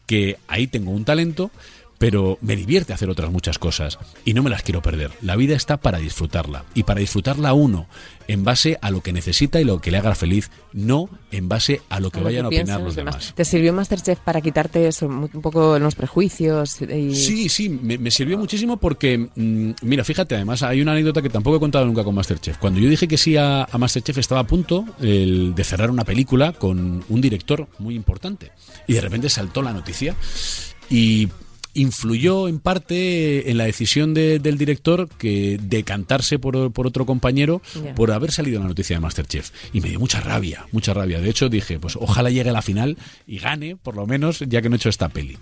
que 0.07 0.39
ahí 0.49 0.67
tengo 0.67 0.93
un 0.93 1.05
talento, 1.05 1.51
pero 1.99 2.39
me 2.41 2.57
divierte 2.57 2.93
hacer 2.93 3.09
otras 3.11 3.31
muchas 3.31 3.59
cosas 3.59 3.99
y 4.25 4.35
no 4.35 4.43
me 4.43 4.51
las 4.51 4.63
quiero 4.63 4.83
perder. 4.83 5.11
La 5.23 5.37
vida 5.37 5.55
está 5.57 5.77
para 5.79 5.99
disfrutarla 5.99 6.65
y 6.75 6.83
para 6.83 7.01
disfrutarla 7.01 7.53
uno 7.55 7.87
en 8.27 8.43
base 8.43 8.79
a 8.81 8.91
lo 8.91 9.03
que 9.03 9.13
necesita 9.13 9.61
y 9.61 9.65
lo 9.65 9.81
que 9.81 9.91
le 9.91 9.99
haga 9.99 10.15
feliz, 10.15 10.51
no 10.73 11.11
en 11.31 11.49
base 11.49 11.83
a 11.91 12.01
lo 12.01 12.11
que 12.11 12.19
A 12.19 12.21
lo 12.21 12.25
vayan 12.27 12.45
a 12.47 12.49
opinar 12.49 12.81
los 12.81 12.95
demás. 12.97 13.15
demás. 13.17 13.35
¿Te 13.35 13.45
sirvió 13.45 13.73
Masterchef 13.73 14.19
para 14.21 14.41
quitarte 14.41 14.87
eso, 14.89 15.07
un 15.07 15.29
poco 15.29 15.79
los 15.79 15.95
prejuicios? 15.95 16.81
Y... 16.83 17.15
Sí, 17.15 17.49
sí, 17.49 17.69
me, 17.69 17.99
me 17.99 18.11
sirvió 18.11 18.39
muchísimo 18.39 18.79
porque, 18.79 19.29
mm, 19.35 19.73
mira, 19.83 20.05
fíjate, 20.05 20.35
además 20.37 20.63
hay 20.63 20.81
una 20.81 20.93
anécdota 20.93 21.21
que 21.21 21.29
tampoco 21.29 21.57
he 21.57 21.61
contado 21.61 21.85
nunca 21.85 22.03
con 22.03 22.15
Masterchef. 22.15 22.57
Cuando 22.59 22.81
yo 22.81 22.89
dije 22.89 23.07
que 23.07 23.19
sí 23.19 23.37
a, 23.37 23.65
a 23.65 23.79
Masterchef 23.79 24.17
estaba 24.19 24.41
a 24.41 24.47
punto 24.47 24.85
el 25.01 25.55
de 25.55 25.65
cerrar 25.65 25.91
una 25.91 26.05
película 26.05 26.53
con 26.53 27.05
un 27.09 27.21
director 27.21 27.69
muy 27.79 27.95
importante. 27.95 28.53
Y 28.87 28.95
de 28.95 29.01
repente 29.03 29.29
saltó 29.29 29.61
la 29.61 29.73
noticia 29.73 30.17
y 30.89 31.29
influyó 31.75 32.49
en 32.49 32.59
parte 32.61 33.51
en 33.51 33.59
la 33.59 33.65
decisión 33.65 34.15
de- 34.15 34.39
del 34.39 34.57
director 34.59 35.09
que 35.19 35.59
decantarse 35.63 36.39
por, 36.39 36.73
por 36.73 36.87
otro 36.87 37.05
compañero 37.07 37.61
por 37.95 38.11
haber 38.13 38.33
salido 38.33 38.61
la 38.61 38.69
noticia 38.69 38.97
de 38.97 39.01
Masterchef. 39.01 39.51
Y 39.73 39.81
me 39.81 39.89
dio 39.91 40.01
mucha 40.01 40.21
rabia, 40.21 40.67
mucha 40.73 40.95
rabia. 40.95 41.21
De 41.21 41.29
hecho, 41.31 41.49
dije, 41.49 41.79
pues 41.79 41.97
ojalá 41.97 42.31
llegue 42.31 42.51
a 42.51 42.53
la 42.53 42.63
final 42.63 42.97
y 43.27 43.39
gane, 43.39 43.77
por 43.77 43.97
lo 43.97 44.07
menos, 44.07 44.41
ya 44.49 44.63
que 44.63 44.69
no 44.69 44.77
he 44.77 44.79
hecho 44.79 44.89
esta 44.89 45.09
peli. 45.09 45.37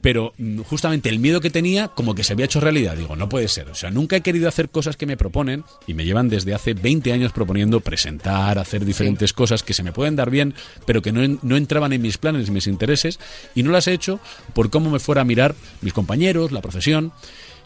Pero 0.00 0.32
mm, 0.38 0.60
justamente 0.60 1.08
el 1.08 1.18
miedo 1.18 1.40
que 1.40 1.50
tenía, 1.50 1.88
como 1.88 2.14
que 2.14 2.22
se 2.22 2.32
había 2.32 2.44
hecho 2.44 2.60
realidad. 2.60 2.96
Digo, 2.96 3.16
no 3.16 3.28
puede 3.28 3.48
ser. 3.48 3.68
O 3.68 3.74
sea, 3.74 3.90
nunca 3.90 4.16
he 4.16 4.20
querido 4.20 4.48
hacer 4.48 4.70
cosas 4.70 4.96
que 4.96 5.06
me 5.06 5.16
proponen 5.16 5.64
y 5.88 5.94
me 5.94 6.04
llevan 6.04 6.28
desde 6.28 6.54
hace 6.54 6.74
20 6.74 7.12
años 7.12 7.32
proponiendo 7.32 7.80
presentar, 7.80 8.58
hacer 8.58 8.84
diferentes 8.84 9.32
cosas 9.32 9.62
que 9.64 9.74
se 9.74 9.82
me 9.82 9.92
pueden 9.92 10.14
dar 10.14 10.30
bien, 10.30 10.54
pero 10.86 11.02
que 11.02 11.10
no, 11.12 11.22
en- 11.22 11.40
no 11.42 11.56
entraban 11.56 11.92
en 11.92 12.02
mis 12.02 12.16
planes 12.18 12.46
y 12.48 12.50
mis 12.52 12.66
intereses. 12.68 13.18
Y 13.56 13.62
no 13.64 13.72
las 13.72 13.88
he 13.88 13.92
hecho 13.92 14.20
por 14.54 14.70
cómo 14.70 14.90
me 14.90 15.00
fuera 15.00 15.22
a 15.22 15.24
mirar 15.24 15.54
mis 15.80 15.92
compañeros, 15.92 16.52
la 16.52 16.62
profesión. 16.62 17.12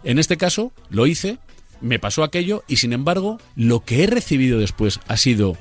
En 0.04 0.18
este 0.18 0.36
caso, 0.36 0.72
lo 0.90 1.06
hice, 1.06 1.38
me 1.80 1.98
pasó 1.98 2.24
aquello 2.24 2.64
y 2.68 2.76
sin 2.76 2.92
embargo, 2.92 3.38
lo 3.56 3.84
que 3.84 4.04
he 4.04 4.06
recibido 4.06 4.58
después 4.58 5.00
ha 5.08 5.16
sido 5.16 5.56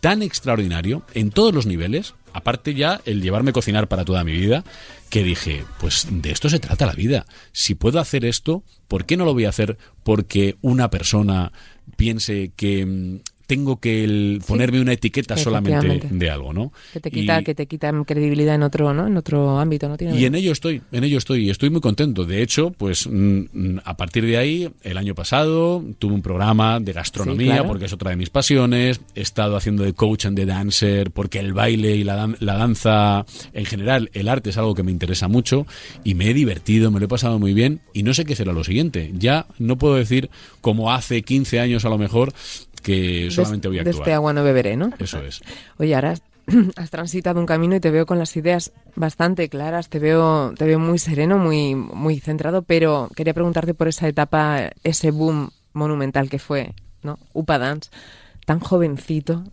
tan 0.00 0.22
extraordinario 0.22 1.02
en 1.14 1.30
todos 1.30 1.54
los 1.54 1.66
niveles, 1.66 2.14
aparte 2.32 2.74
ya 2.74 3.00
el 3.04 3.22
llevarme 3.22 3.50
a 3.50 3.54
cocinar 3.54 3.88
para 3.88 4.04
toda 4.04 4.24
mi 4.24 4.32
vida, 4.32 4.64
que 5.10 5.22
dije, 5.22 5.64
pues 5.78 6.06
de 6.10 6.30
esto 6.30 6.48
se 6.48 6.58
trata 6.58 6.86
la 6.86 6.94
vida. 6.94 7.26
Si 7.52 7.74
puedo 7.74 8.00
hacer 8.00 8.24
esto, 8.24 8.62
¿por 8.88 9.04
qué 9.04 9.16
no 9.16 9.24
lo 9.24 9.34
voy 9.34 9.44
a 9.44 9.50
hacer 9.50 9.76
porque 10.02 10.56
una 10.62 10.90
persona 10.90 11.52
piense 11.96 12.52
que 12.56 12.86
mm, 12.86 13.20
tengo 13.50 13.80
que 13.80 14.04
el- 14.04 14.40
ponerme 14.46 14.80
una 14.80 14.92
etiqueta 14.92 15.36
solamente 15.36 16.00
de 16.08 16.30
algo, 16.30 16.52
¿no? 16.52 16.72
Que 16.92 17.00
te 17.00 17.10
quita, 17.10 17.40
Y- 17.40 17.44
que 17.44 17.54
te 17.56 17.66
quita 17.66 17.92
credibilidad 18.06 18.54
en 18.54 18.62
otro, 18.62 18.94
¿no? 18.94 19.08
En 19.08 19.16
otro 19.16 19.58
ámbito, 19.58 19.88
¿no? 19.88 19.96
Tiene 19.96 20.16
y 20.16 20.24
en 20.24 20.36
ello 20.36 20.52
estoy, 20.52 20.82
en 20.92 21.02
ello 21.02 21.18
estoy, 21.18 21.46
y 21.46 21.50
estoy 21.50 21.68
muy 21.70 21.80
contento. 21.80 22.24
De 22.24 22.42
hecho, 22.42 22.70
pues 22.70 23.08
mm, 23.08 23.40
mm, 23.52 23.80
a 23.84 23.96
partir 23.96 24.24
de 24.24 24.36
ahí, 24.36 24.70
el 24.82 24.96
año 24.96 25.16
pasado 25.16 25.82
tuve 25.98 26.14
un 26.14 26.22
programa 26.22 26.78
de 26.78 26.92
gastronomía, 26.92 27.46
Sí, 27.46 27.52
claro. 27.54 27.66
porque 27.68 27.86
es 27.86 27.92
otra 27.92 28.10
de 28.10 28.16
mis 28.16 28.30
pasiones. 28.30 29.00
He 29.16 29.20
estado 29.22 29.56
haciendo 29.56 29.82
de 29.82 29.94
coach 29.94 30.26
and 30.26 30.36
de 30.38 30.46
dancer, 30.46 31.10
porque 31.10 31.40
el 31.40 31.52
baile 31.52 31.96
y 31.96 32.04
la, 32.04 32.14
dan- 32.14 32.36
la 32.38 32.54
danza, 32.56 33.26
en 33.52 33.64
general, 33.64 34.10
el 34.12 34.28
arte 34.28 34.50
es 34.50 34.58
algo 34.58 34.74
que 34.76 34.84
me 34.84 34.92
interesa 34.92 35.26
mucho, 35.26 35.66
y 36.04 36.14
me 36.14 36.30
he 36.30 36.34
divertido, 36.34 36.92
me 36.92 37.00
lo 37.00 37.06
he 37.06 37.08
pasado 37.08 37.40
muy 37.40 37.52
bien, 37.52 37.80
y 37.92 38.04
no 38.04 38.14
sé 38.14 38.24
qué 38.24 38.36
será 38.36 38.52
lo 38.52 38.62
siguiente. 38.62 39.10
Ya 39.18 39.46
no 39.58 39.76
puedo 39.76 39.96
decir, 39.96 40.30
como 40.60 40.92
hace 40.92 41.22
15 41.22 41.58
años 41.58 41.84
a 41.84 41.88
lo 41.88 41.98
mejor, 41.98 42.32
que 42.82 43.28
solamente 43.30 43.68
voy 43.68 43.78
a 43.78 43.84
de 43.84 43.90
actuar. 43.90 44.02
este 44.08 44.12
agua 44.14 44.32
no 44.32 44.42
beberé, 44.44 44.76
¿no? 44.76 44.90
Eso 44.98 45.18
es. 45.22 45.40
Oye, 45.78 45.94
ahora 45.94 46.12
has, 46.12 46.22
has 46.76 46.90
transitado 46.90 47.38
un 47.40 47.46
camino 47.46 47.76
y 47.76 47.80
te 47.80 47.90
veo 47.90 48.06
con 48.06 48.18
las 48.18 48.36
ideas 48.36 48.72
bastante 48.96 49.48
claras, 49.48 49.88
te 49.88 49.98
veo, 49.98 50.52
te 50.56 50.64
veo 50.64 50.78
muy 50.78 50.98
sereno, 50.98 51.38
muy, 51.38 51.74
muy 51.74 52.20
centrado, 52.20 52.62
pero 52.62 53.08
quería 53.14 53.34
preguntarte 53.34 53.74
por 53.74 53.88
esa 53.88 54.08
etapa, 54.08 54.70
ese 54.84 55.10
boom 55.10 55.50
monumental 55.72 56.28
que 56.28 56.38
fue, 56.38 56.74
¿no? 57.02 57.18
Upa 57.32 57.58
Dance, 57.58 57.90
tan 58.46 58.60
jovencito. 58.60 59.44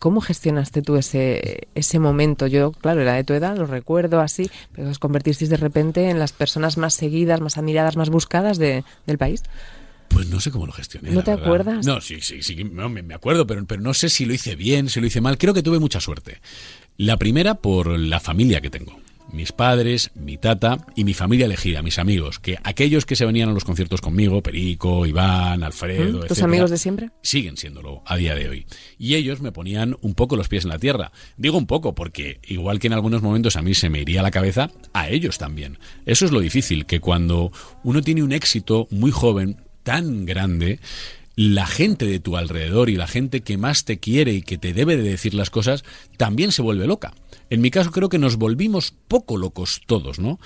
¿Cómo 0.00 0.20
gestionaste 0.20 0.82
tú 0.82 0.96
ese, 0.96 1.68
ese 1.76 1.98
momento? 2.00 2.48
Yo, 2.48 2.72
claro, 2.72 3.00
era 3.02 3.12
de 3.14 3.22
tu 3.22 3.32
edad, 3.32 3.56
lo 3.56 3.64
recuerdo 3.66 4.20
así, 4.20 4.50
pero 4.74 4.90
os 4.90 4.98
convertisteis 4.98 5.50
de 5.50 5.56
repente 5.56 6.10
en 6.10 6.18
las 6.18 6.32
personas 6.32 6.76
más 6.78 6.94
seguidas, 6.94 7.40
más 7.40 7.56
admiradas, 7.58 7.96
más 7.96 8.10
buscadas 8.10 8.58
de- 8.58 8.82
del 9.06 9.18
país. 9.18 9.44
Pues 10.14 10.28
no 10.28 10.40
sé 10.40 10.50
cómo 10.50 10.66
lo 10.66 10.72
gestioné. 10.72 11.10
¿No 11.10 11.22
te 11.22 11.32
verdad. 11.32 11.44
acuerdas? 11.46 11.86
No, 11.86 12.00
sí, 12.00 12.18
sí, 12.20 12.42
sí, 12.42 12.64
no, 12.64 12.88
me, 12.88 13.14
acuerdo, 13.14 13.46
pero, 13.46 13.66
pero 13.66 13.82
no 13.82 13.92
sé 13.94 14.08
si 14.08 14.24
lo 14.24 14.32
hice 14.32 14.54
bien, 14.56 14.88
si 14.88 15.00
lo 15.00 15.06
hice 15.06 15.20
mal. 15.20 15.36
Creo 15.38 15.52
que 15.54 15.62
tuve 15.62 15.78
mucha 15.80 16.00
suerte. 16.00 16.40
La 16.96 17.16
primera 17.16 17.56
por 17.56 17.98
la 17.98 18.20
familia 18.20 18.60
que 18.60 18.70
tengo. 18.70 18.98
Mis 19.32 19.50
padres, 19.50 20.12
mi 20.14 20.36
tata 20.36 20.86
y 20.94 21.02
mi 21.02 21.14
familia 21.14 21.46
elegida, 21.46 21.82
mis 21.82 21.98
amigos, 21.98 22.38
que 22.38 22.58
aquellos 22.62 23.04
que 23.06 23.16
se 23.16 23.24
venían 23.26 23.48
a 23.48 23.52
los 23.52 23.64
conciertos 23.64 24.00
conmigo, 24.00 24.42
Perico, 24.42 25.06
Iván, 25.06 25.64
Alfredo, 25.64 26.04
¿Mm? 26.04 26.12
¿Tus 26.12 26.24
etcétera, 26.26 26.44
amigos 26.46 26.70
de 26.70 26.78
siempre? 26.78 27.10
siguen 27.22 27.56
siéndolo 27.56 28.02
a 28.06 28.16
día 28.16 28.36
de 28.36 28.48
hoy. 28.48 28.66
Y 28.96 29.14
ellos 29.16 29.40
me 29.40 29.50
ponían 29.50 29.96
un 30.02 30.14
poco 30.14 30.36
los 30.36 30.46
pies 30.46 30.64
en 30.64 30.70
la 30.70 30.78
tierra. 30.78 31.10
Digo 31.36 31.58
un 31.58 31.66
poco 31.66 31.94
porque 31.96 32.38
igual 32.44 32.78
que 32.78 32.86
en 32.86 32.92
algunos 32.92 33.22
momentos 33.22 33.56
a 33.56 33.62
mí 33.62 33.74
se 33.74 33.88
me 33.90 34.02
iría 34.02 34.22
la 34.22 34.30
cabeza, 34.30 34.70
a 34.92 35.08
ellos 35.08 35.38
también. 35.38 35.78
Eso 36.06 36.26
es 36.26 36.30
lo 36.30 36.38
difícil, 36.38 36.86
que 36.86 37.00
cuando 37.00 37.50
uno 37.82 38.02
tiene 38.02 38.22
un 38.22 38.30
éxito 38.30 38.86
muy 38.90 39.10
joven, 39.10 39.56
tan 39.84 40.26
grande, 40.26 40.80
la 41.36 41.66
gente 41.66 42.06
de 42.06 42.20
tu 42.20 42.36
alrededor 42.36 42.90
y 42.90 42.96
la 42.96 43.06
gente 43.06 43.42
que 43.42 43.58
más 43.58 43.84
te 43.84 43.98
quiere 43.98 44.32
y 44.32 44.42
que 44.42 44.58
te 44.58 44.72
debe 44.72 44.96
de 44.96 45.02
decir 45.02 45.34
las 45.34 45.50
cosas, 45.50 45.84
también 46.16 46.52
se 46.52 46.62
vuelve 46.62 46.86
loca. 46.86 47.12
En 47.50 47.60
mi 47.60 47.70
caso 47.70 47.90
creo 47.90 48.08
que 48.08 48.18
nos 48.18 48.36
volvimos 48.36 48.94
poco 49.08 49.36
locos 49.36 49.82
todos, 49.86 50.18
¿no? 50.18 50.40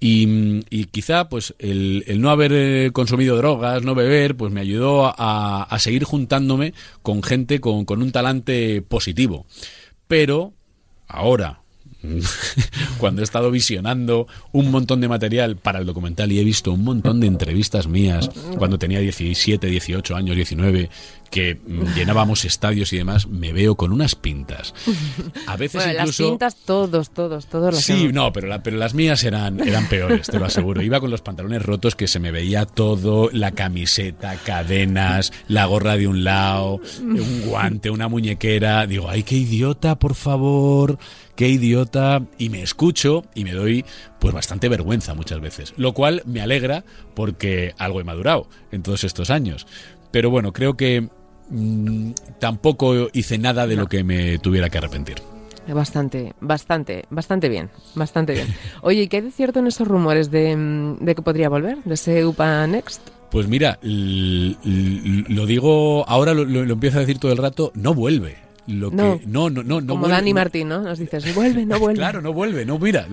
Y, 0.00 0.62
y 0.70 0.84
quizá 0.84 1.28
pues 1.28 1.54
el, 1.58 2.04
el 2.06 2.20
no 2.20 2.30
haber 2.30 2.52
eh, 2.54 2.90
consumido 2.92 3.36
drogas, 3.36 3.82
no 3.82 3.94
beber, 3.94 4.36
pues 4.36 4.52
me 4.52 4.60
ayudó 4.60 5.06
a, 5.06 5.62
a 5.62 5.78
seguir 5.78 6.04
juntándome 6.04 6.74
con 7.02 7.22
gente 7.22 7.60
con, 7.60 7.84
con 7.84 8.02
un 8.02 8.12
talante 8.12 8.82
positivo. 8.82 9.46
Pero 10.06 10.52
ahora, 11.08 11.63
cuando 12.98 13.20
he 13.22 13.24
estado 13.24 13.50
visionando 13.50 14.26
un 14.52 14.70
montón 14.70 15.00
de 15.00 15.08
material 15.08 15.56
para 15.56 15.78
el 15.78 15.86
documental 15.86 16.30
y 16.32 16.38
he 16.40 16.44
visto 16.44 16.72
un 16.72 16.84
montón 16.84 17.20
de 17.20 17.26
entrevistas 17.26 17.86
mías 17.86 18.30
cuando 18.58 18.78
tenía 18.78 19.00
17, 19.00 19.66
18 19.66 20.16
años, 20.16 20.36
19, 20.36 20.90
que 21.30 21.54
mm, 21.56 21.94
llenábamos 21.96 22.44
estadios 22.44 22.92
y 22.92 22.98
demás, 22.98 23.26
me 23.26 23.52
veo 23.52 23.74
con 23.74 23.92
unas 23.92 24.14
pintas. 24.14 24.74
A 25.46 25.56
veces 25.56 25.82
Bueno, 25.84 26.00
incluso... 26.00 26.22
las 26.22 26.30
pintas 26.30 26.56
todos, 26.64 27.10
todos, 27.10 27.46
todos 27.46 27.74
las 27.74 27.82
Sí, 27.84 28.10
no, 28.12 28.32
pero, 28.32 28.48
la- 28.48 28.62
pero 28.62 28.76
las 28.76 28.94
mías 28.94 29.24
eran, 29.24 29.60
eran 29.66 29.88
peores, 29.88 30.28
te 30.28 30.38
lo 30.38 30.44
aseguro. 30.46 30.82
Iba 30.82 31.00
con 31.00 31.10
los 31.10 31.22
pantalones 31.22 31.62
rotos 31.62 31.96
que 31.96 32.06
se 32.06 32.20
me 32.20 32.30
veía 32.30 32.66
todo, 32.66 33.30
la 33.32 33.50
camiseta, 33.52 34.36
cadenas, 34.36 35.32
la 35.48 35.64
gorra 35.66 35.96
de 35.96 36.06
un 36.06 36.24
lado, 36.24 36.80
un 37.00 37.42
guante, 37.46 37.90
una 37.90 38.08
muñequera. 38.08 38.86
Digo, 38.86 39.08
ay, 39.10 39.22
qué 39.24 39.36
idiota, 39.36 39.98
por 39.98 40.14
favor, 40.14 40.98
qué 41.36 41.48
idiota. 41.48 42.22
Y 42.38 42.48
me 42.50 42.62
escucho 42.62 43.24
y 43.34 43.44
me 43.44 43.52
doy 43.52 43.84
pues 44.18 44.34
bastante 44.34 44.68
vergüenza 44.68 45.14
muchas 45.14 45.40
veces. 45.40 45.74
Lo 45.76 45.92
cual 45.94 46.22
me 46.26 46.40
alegra 46.40 46.84
porque 47.14 47.74
algo 47.78 48.00
he 48.00 48.04
madurado 48.04 48.48
en 48.72 48.82
todos 48.82 49.04
estos 49.04 49.30
años. 49.30 49.66
Pero 50.10 50.30
bueno, 50.30 50.52
creo 50.52 50.76
que 50.76 51.08
mm, 51.50 52.10
tampoco 52.38 53.08
hice 53.12 53.38
nada 53.38 53.66
de 53.66 53.76
lo 53.76 53.86
que 53.86 54.04
me 54.04 54.38
tuviera 54.38 54.70
que 54.70 54.78
arrepentir. 54.78 55.16
Bastante, 55.66 56.34
bastante, 56.42 57.06
bastante 57.08 57.48
bien, 57.48 57.70
bastante 57.94 58.34
bien. 58.34 58.48
Oye, 58.82 59.02
¿y 59.04 59.08
qué 59.08 59.16
hay 59.16 59.22
de 59.22 59.30
cierto 59.30 59.60
en 59.60 59.66
esos 59.66 59.88
rumores 59.88 60.30
de, 60.30 60.54
mm, 60.54 60.98
de 61.04 61.14
que 61.14 61.22
podría 61.22 61.48
volver? 61.48 61.78
¿De 61.84 61.94
ese 61.94 62.24
UPA 62.26 62.66
Next? 62.66 63.00
Pues 63.30 63.48
mira, 63.48 63.78
lo 63.82 65.46
digo, 65.46 66.04
ahora 66.08 66.34
lo, 66.34 66.44
lo- 66.44 66.64
lo 66.64 66.72
empiezo 66.74 66.98
a 66.98 67.00
decir 67.00 67.18
todo 67.18 67.32
el 67.32 67.38
rato, 67.38 67.72
no 67.74 67.94
vuelve. 67.94 68.36
Lo 68.66 68.90
que, 68.90 68.96
No. 68.96 69.20
no, 69.26 69.50
no, 69.50 69.62
no, 69.62 69.80
no 69.82 69.86
Como 69.86 70.00
vuelve, 70.00 70.14
Dani 70.16 70.30
no- 70.32 70.34
Martín, 70.36 70.68
¿no? 70.68 70.80
Nos 70.80 70.98
dices, 70.98 71.34
vuelve, 71.34 71.66
no 71.66 71.78
vuelve. 71.80 71.98
Claro, 71.98 72.22
no 72.22 72.32
vuelve, 72.32 72.64
no, 72.64 72.78
mira, 72.78 73.06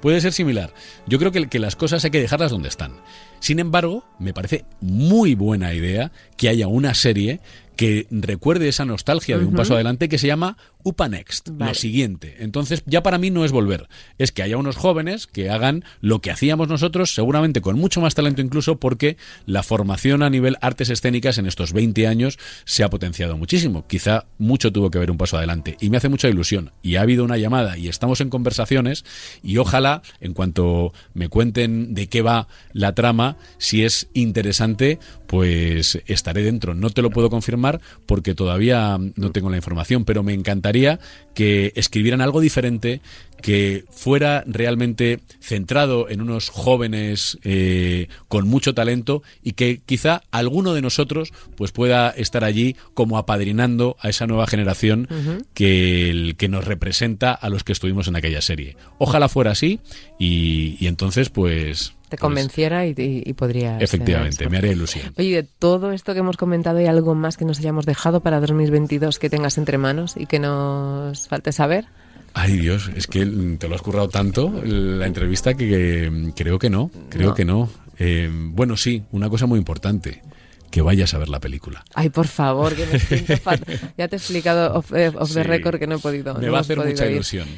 puede 0.00 0.20
ser 0.20 0.32
similar. 0.32 0.72
Yo 1.06 1.18
creo 1.18 1.32
que, 1.32 1.48
que 1.48 1.58
las 1.58 1.76
cosas 1.76 2.04
hay 2.04 2.10
que 2.10 2.20
dejarlas 2.20 2.50
donde 2.50 2.68
están. 2.68 2.92
Sin 3.40 3.58
embargo, 3.58 4.04
me 4.18 4.32
parece 4.32 4.64
muy 4.80 5.34
buena 5.34 5.74
idea 5.74 6.12
que 6.36 6.48
haya 6.48 6.66
una 6.66 6.94
serie 6.94 7.40
que 7.76 8.06
recuerde 8.10 8.68
esa 8.68 8.84
nostalgia 8.84 9.38
de 9.38 9.46
un 9.46 9.54
paso 9.54 9.74
adelante 9.74 10.08
que 10.10 10.18
se 10.18 10.26
llama 10.26 10.58
Upa 10.82 11.08
Next, 11.08 11.50
Vale. 11.50 11.70
lo 11.70 11.74
siguiente. 11.74 12.36
Entonces, 12.40 12.82
ya 12.86 13.02
para 13.02 13.18
mí 13.18 13.30
no 13.30 13.44
es 13.44 13.52
volver, 13.52 13.88
es 14.18 14.32
que 14.32 14.42
haya 14.42 14.56
unos 14.56 14.76
jóvenes 14.76 15.26
que 15.26 15.50
hagan 15.50 15.84
lo 16.00 16.20
que 16.20 16.30
hacíamos 16.30 16.68
nosotros, 16.68 17.14
seguramente 17.14 17.60
con 17.60 17.78
mucho 17.78 18.00
más 18.00 18.14
talento 18.14 18.40
incluso, 18.40 18.78
porque 18.78 19.16
la 19.46 19.62
formación 19.62 20.22
a 20.22 20.30
nivel 20.30 20.56
artes 20.60 20.90
escénicas 20.90 21.38
en 21.38 21.46
estos 21.46 21.72
20 21.72 22.06
años 22.06 22.38
se 22.64 22.84
ha 22.84 22.90
potenciado 22.90 23.36
muchísimo. 23.36 23.86
Quizá 23.86 24.26
mucho 24.38 24.72
tuvo 24.72 24.90
que 24.90 24.98
ver 24.98 25.10
un 25.10 25.18
paso 25.18 25.36
adelante 25.36 25.76
y 25.80 25.90
me 25.90 25.96
hace 25.96 26.08
mucha 26.08 26.28
ilusión. 26.28 26.72
Y 26.82 26.96
ha 26.96 27.02
habido 27.02 27.24
una 27.24 27.36
llamada 27.36 27.76
y 27.76 27.88
estamos 27.88 28.20
en 28.20 28.30
conversaciones 28.30 29.04
y 29.42 29.58
ojalá, 29.58 30.02
en 30.20 30.34
cuanto 30.34 30.92
me 31.14 31.28
cuenten 31.28 31.94
de 31.94 32.08
qué 32.08 32.22
va 32.22 32.48
la 32.72 32.94
trama, 32.94 33.36
si 33.58 33.84
es 33.84 34.08
interesante, 34.14 34.98
pues 35.26 36.00
estaré 36.06 36.42
dentro. 36.42 36.74
No 36.74 36.90
te 36.90 37.02
lo 37.02 37.10
puedo 37.10 37.30
confirmar 37.30 37.80
porque 38.06 38.34
todavía 38.34 38.98
no 39.16 39.30
tengo 39.32 39.50
la 39.50 39.56
información, 39.56 40.04
pero 40.04 40.22
me 40.22 40.34
encantaría 40.34 40.69
encantaría 40.70 41.00
que 41.34 41.72
escribieran 41.76 42.20
algo 42.20 42.40
diferente, 42.40 43.00
que 43.40 43.84
fuera 43.90 44.44
realmente 44.46 45.20
centrado 45.40 46.08
en 46.10 46.20
unos 46.20 46.50
jóvenes 46.50 47.38
eh, 47.44 48.08
con 48.28 48.46
mucho 48.46 48.74
talento 48.74 49.22
y 49.42 49.52
que 49.52 49.80
quizá 49.86 50.22
alguno 50.30 50.74
de 50.74 50.82
nosotros 50.82 51.32
pues 51.56 51.72
pueda 51.72 52.10
estar 52.10 52.44
allí 52.44 52.76
como 52.94 53.16
apadrinando 53.16 53.96
a 54.00 54.10
esa 54.10 54.26
nueva 54.26 54.46
generación 54.46 55.08
que, 55.54 56.10
el- 56.10 56.36
que 56.36 56.48
nos 56.48 56.64
representa 56.66 57.32
a 57.32 57.48
los 57.48 57.64
que 57.64 57.72
estuvimos 57.72 58.08
en 58.08 58.16
aquella 58.16 58.42
serie. 58.42 58.76
Ojalá 58.98 59.28
fuera 59.28 59.52
así 59.52 59.80
y, 60.18 60.76
y 60.80 60.86
entonces 60.88 61.30
pues... 61.30 61.94
Te 62.10 62.16
pues, 62.16 62.20
convenciera 62.20 62.86
y, 62.86 62.90
y- 62.90 63.22
y 63.24 63.32
podría. 63.32 63.78
efectivamente, 63.78 64.48
me 64.50 64.58
haré 64.58 64.72
ilusión. 64.72 65.14
Oye, 65.16 65.36
de 65.36 65.42
todo 65.44 65.92
esto 65.92 66.12
que 66.12 66.18
hemos 66.20 66.36
comentado, 66.36 66.78
¿hay 66.78 66.86
algo 66.86 67.14
más 67.14 67.36
que 67.36 67.44
nos 67.44 67.58
hayamos 67.60 67.86
dejado 67.86 68.20
para 68.20 68.40
2022 68.40 69.18
que 69.18 69.30
tengas 69.30 69.56
entre 69.58 69.78
manos 69.78 70.14
y 70.16 70.26
que 70.26 70.38
nos 70.40 71.28
falte 71.28 71.52
saber? 71.52 71.86
Ay 72.34 72.56
Dios, 72.58 72.90
es 72.94 73.06
que 73.06 73.24
te 73.58 73.68
lo 73.68 73.74
has 73.74 73.82
currado 73.82 74.08
tanto 74.08 74.52
la 74.64 75.06
entrevista 75.06 75.54
que, 75.54 75.68
que, 75.68 76.32
creo 76.44 76.58
que 76.58 76.68
no, 76.70 76.90
creo 77.08 77.30
No. 77.30 77.34
que 77.34 77.44
no. 77.44 77.68
Eh, 77.98 78.28
bueno, 78.32 78.76
sí, 78.76 79.02
una 79.12 79.28
cosa 79.28 79.46
muy 79.46 79.58
importante, 79.58 80.22
que 80.70 80.80
vayas 80.82 81.12
a 81.14 81.18
ver 81.18 81.28
la 81.28 81.40
película. 81.40 81.84
Ay, 81.94 82.08
por 82.10 82.26
favor, 82.28 82.74
que 82.74 82.86
me 82.86 82.98
siento 83.00 83.36
fatal. 83.42 83.78
Ya 83.98 84.08
te 84.08 84.16
he 84.16 84.18
explicado 84.18 84.74
off, 84.78 84.92
eh, 84.94 85.08
off 85.16 85.28
the 85.34 85.42
Sí. 85.42 85.48
record 85.48 85.78
que 85.78 85.86
no 85.86 85.96
he 85.96 85.98
podido. 85.98 86.34
Me 86.34 86.46
no 86.46 86.52
va 86.52 86.58
a 86.58 86.60
hacer 86.62 86.78
mucha 86.78 87.06
ir. 87.06 87.12
ilusión. 87.12 87.48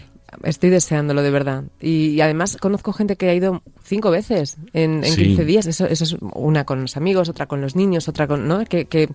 Estoy 0.45 0.71
deseándolo 0.71 1.23
de 1.23 1.31
verdad. 1.31 1.65
Y, 1.81 2.09
y 2.11 2.21
además 2.21 2.57
conozco 2.61 2.93
gente 2.93 3.17
que 3.17 3.29
ha 3.29 3.35
ido 3.35 3.63
cinco 3.85 4.11
veces 4.11 4.57
en, 4.73 5.05
en 5.05 5.13
Sí. 5.13 5.25
15 5.25 5.45
días. 5.45 5.67
Eso, 5.67 5.87
eso 5.87 6.05
es 6.05 6.17
una 6.21 6.65
con 6.65 6.81
los 6.81 6.97
amigos, 6.97 7.29
otra 7.29 7.47
con 7.47 7.61
los 7.61 7.77
niños, 7.77 8.09
otra 8.09 8.27
con. 8.27 8.49
¿no? 8.49 8.65
Que, 8.65 8.87
que 8.87 9.09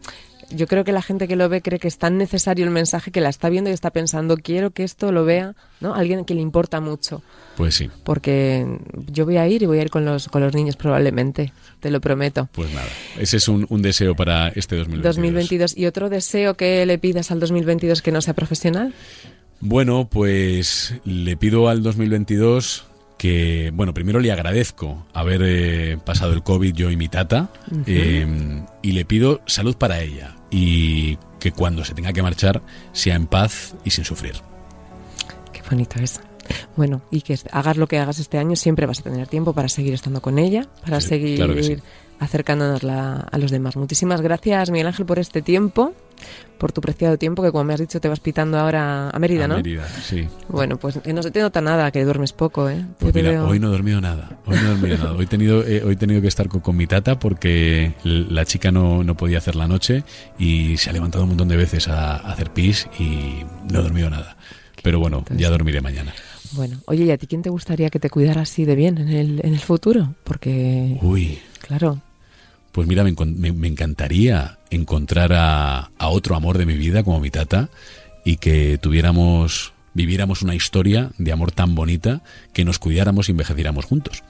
yo 0.49 0.65
creo 0.68 0.84
que 0.86 0.93
la 0.93 1.01
gente 1.01 1.28
que 1.28 1.36
lo 1.36 1.49
ve 1.49 1.61
cree 1.61 1.78
que 1.80 1.89
es 1.89 1.97
tan 1.97 2.18
necesario 2.18 2.63
el 2.63 2.72
mensaje 2.72 3.11
que 3.11 3.20
la 3.20 3.28
está 3.30 3.49
viendo 3.49 3.70
y 3.70 3.74
está 3.74 3.89
pensando, 3.91 4.38
quiero 4.38 4.72
que 4.72 4.84
esto 4.86 5.11
lo 5.11 5.26
vea 5.26 5.55
¿no? 5.82 5.93
alguien 5.93 6.24
que 6.24 6.36
le 6.36 6.41
importa 6.41 6.80
mucho. 6.80 7.22
Pues 7.57 7.76
sí, 7.76 7.89
Porque 8.05 8.65
yo 9.11 9.26
voy 9.26 9.38
a 9.38 9.47
ir 9.47 9.63
y 9.63 9.65
voy 9.65 9.80
a 9.80 9.82
ir 9.82 9.89
con 9.89 10.05
los, 10.05 10.30
con 10.30 10.41
los 10.41 10.53
niños 10.53 10.78
probablemente, 10.78 11.51
te 11.82 11.89
lo 11.91 11.99
prometo. 11.99 12.47
pues 12.53 12.72
nada. 12.74 12.88
Ese 13.20 13.38
es 13.38 13.47
un, 13.49 13.65
un 13.70 13.82
deseo 13.82 14.15
para 14.15 14.47
este 14.49 14.76
2022. 14.78 15.15
2022. 15.15 15.78
¿Y 15.78 15.86
otro 15.88 16.09
deseo 16.09 16.55
que 16.55 16.86
le 16.86 16.97
pidas 16.97 17.32
al 17.32 17.39
2022 17.41 18.01
que 18.01 18.11
no 18.13 18.22
sea 18.22 18.34
profesional? 18.36 18.93
Bueno, 19.60 20.08
pues 20.10 20.93
le 21.03 21.36
pido 21.38 21.68
al 21.70 21.82
2022 21.84 22.86
que, 23.18 23.72
bueno, 23.74 23.93
primero 23.93 24.20
le 24.20 24.32
agradezco 24.32 25.05
haber 25.14 25.41
eh, 25.43 25.97
pasado 26.05 26.34
el 26.34 26.43
COVID 26.43 26.74
yo 26.76 26.91
y 26.91 26.97
mi 26.97 27.08
tata 27.10 27.49
eh, 27.88 28.28
y 28.84 28.91
le 28.91 29.05
pido 29.05 29.41
salud 29.47 29.76
para 29.76 30.01
ella 30.01 30.36
y 30.51 31.18
que 31.39 31.51
cuando 31.51 31.84
se 31.84 31.95
tenga 31.95 32.14
que 32.14 32.22
marchar 32.22 32.62
sea 32.93 33.16
en 33.16 33.26
paz 33.26 33.74
y 33.84 33.89
sin 33.89 34.05
sufrir. 34.05 34.34
Qué 35.51 35.62
bonito 35.70 35.99
es. 35.99 36.22
Bueno, 36.76 37.01
y 37.12 37.22
que 37.22 37.38
hagas 37.51 37.76
lo 37.78 37.88
que 37.88 37.97
hagas 37.97 38.20
este 38.20 38.38
año, 38.38 38.55
siempre 38.55 38.86
vas 38.86 38.99
a 38.99 39.03
tener 39.03 39.28
tiempo 39.28 39.53
para 39.53 39.68
seguir 39.68 39.93
estando 39.95 40.22
con 40.22 40.38
ella, 40.39 40.68
para 40.86 41.01
Sí, 41.01 41.08
seguir 41.10 41.38
claro 41.38 41.62
sí. 41.62 41.76
acercándonos 42.20 42.84
la- 42.84 43.20
a 43.32 43.38
los 43.39 43.49
demás. 43.51 43.76
Muchísimas 43.76 44.22
gracias, 44.22 44.70
Miguel 44.70 44.88
Ángel, 44.88 45.05
por 45.08 45.20
este 45.20 45.41
tiempo, 45.41 45.93
por 46.57 46.72
tu 46.72 46.82
preciado 46.82 47.18
tiempo, 47.18 47.43
que 47.43 47.51
como 47.51 47.63
me 47.65 47.74
has 47.74 47.80
dicho 47.80 47.99
te 48.01 48.07
vas 48.09 48.20
pitando 48.20 48.57
ahora 48.57 49.09
a 49.11 49.20
Mérida, 49.20 49.45
A 49.45 49.47
¿no? 49.47 49.55
Mérida, 49.57 49.88
sí. 49.88 50.28
Bueno, 50.49 50.78
pues 50.78 50.97
que 51.03 51.13
no 51.13 51.22
se 51.22 51.30
te 51.32 51.39
nota 51.41 51.61
nada, 51.61 51.91
que 51.91 52.03
duermes 52.03 52.34
poco, 52.34 52.70
¿eh? 52.70 52.84
Pues 52.99 53.13
mira, 53.13 53.30
veo- 53.32 53.47
hoy 53.47 53.59
no 53.59 53.68
he 53.68 53.72
dormido 53.72 54.01
nada. 54.01 54.39
Hoy 54.47 54.57
no 54.59 54.65
he 54.65 54.70
dormido 54.70 54.97
nada. 54.97 55.11
Hoy 55.13 55.26
he 55.26 55.28
tenido, 55.28 55.63
eh, 55.65 55.84
hoy 55.84 55.93
he 55.93 55.97
tenido 55.97 56.20
que 56.22 56.28
estar 56.28 56.47
con, 56.47 56.61
con 56.61 56.76
mi 56.76 56.88
tata 56.88 57.20
porque 57.20 57.93
la 58.03 58.43
chica 58.45 58.72
no, 58.72 59.03
no 59.03 59.15
podía 59.15 59.38
hacer 59.38 59.55
la 59.55 59.68
noche 59.68 60.03
y 60.39 60.78
se 60.78 60.89
ha 60.89 60.93
levantado 60.93 61.24
un 61.26 61.30
montón 61.30 61.47
de 61.47 61.57
veces 61.57 61.88
a, 61.89 62.15
a 62.18 62.32
hacer 62.32 62.51
pis 62.51 62.88
y 62.99 63.43
no 63.72 63.80
he 63.80 63.84
dormido 63.84 64.09
nada. 64.09 64.36
Pero 64.82 64.99
bueno, 64.99 65.24
ya 65.36 65.49
dormiré 65.49 65.82
mañana. 65.82 66.13
Bueno, 66.53 66.80
oye, 66.86 67.03
¿y 67.03 67.11
a 67.11 67.18
ti 67.18 67.28
quién 67.28 67.41
te 67.41 67.49
gustaría 67.49 67.89
que 67.89 67.99
te 67.99 68.09
cuidara 68.09 68.41
así 68.41 68.63
de 68.65 68.76
bien 68.76 68.97
en 68.97 69.09
el, 69.09 69.41
en 69.43 69.53
el 69.53 69.59
futuro? 69.59 70.15
Porque, 70.24 70.97
Uy, 71.01 71.39
claro, 71.59 72.01
pues 72.78 72.88
mira, 72.88 73.03
me, 73.03 73.53
me 73.53 73.67
encantaría 73.67 74.59
encontrar 74.69 75.34
a, 75.34 75.89
a 75.97 76.09
otro 76.09 76.36
amor 76.36 76.59
de 76.59 76.67
mi 76.67 76.75
vida 76.75 77.01
como 77.01 77.19
mi 77.19 77.32
tata 77.32 77.69
y 78.23 78.38
que 78.38 78.78
tuviéramos, 78.78 79.73
viviéramos 79.95 80.43
una 80.43 80.53
historia 80.53 81.09
de 81.17 81.32
amor 81.32 81.51
tan 81.51 81.73
bonita 81.73 82.21
que 82.53 82.65
nos 82.65 82.78
cuidáramos 82.78 83.30
y 83.30 83.32
envejeciéramos 83.32 83.86
juntos. 83.86 84.23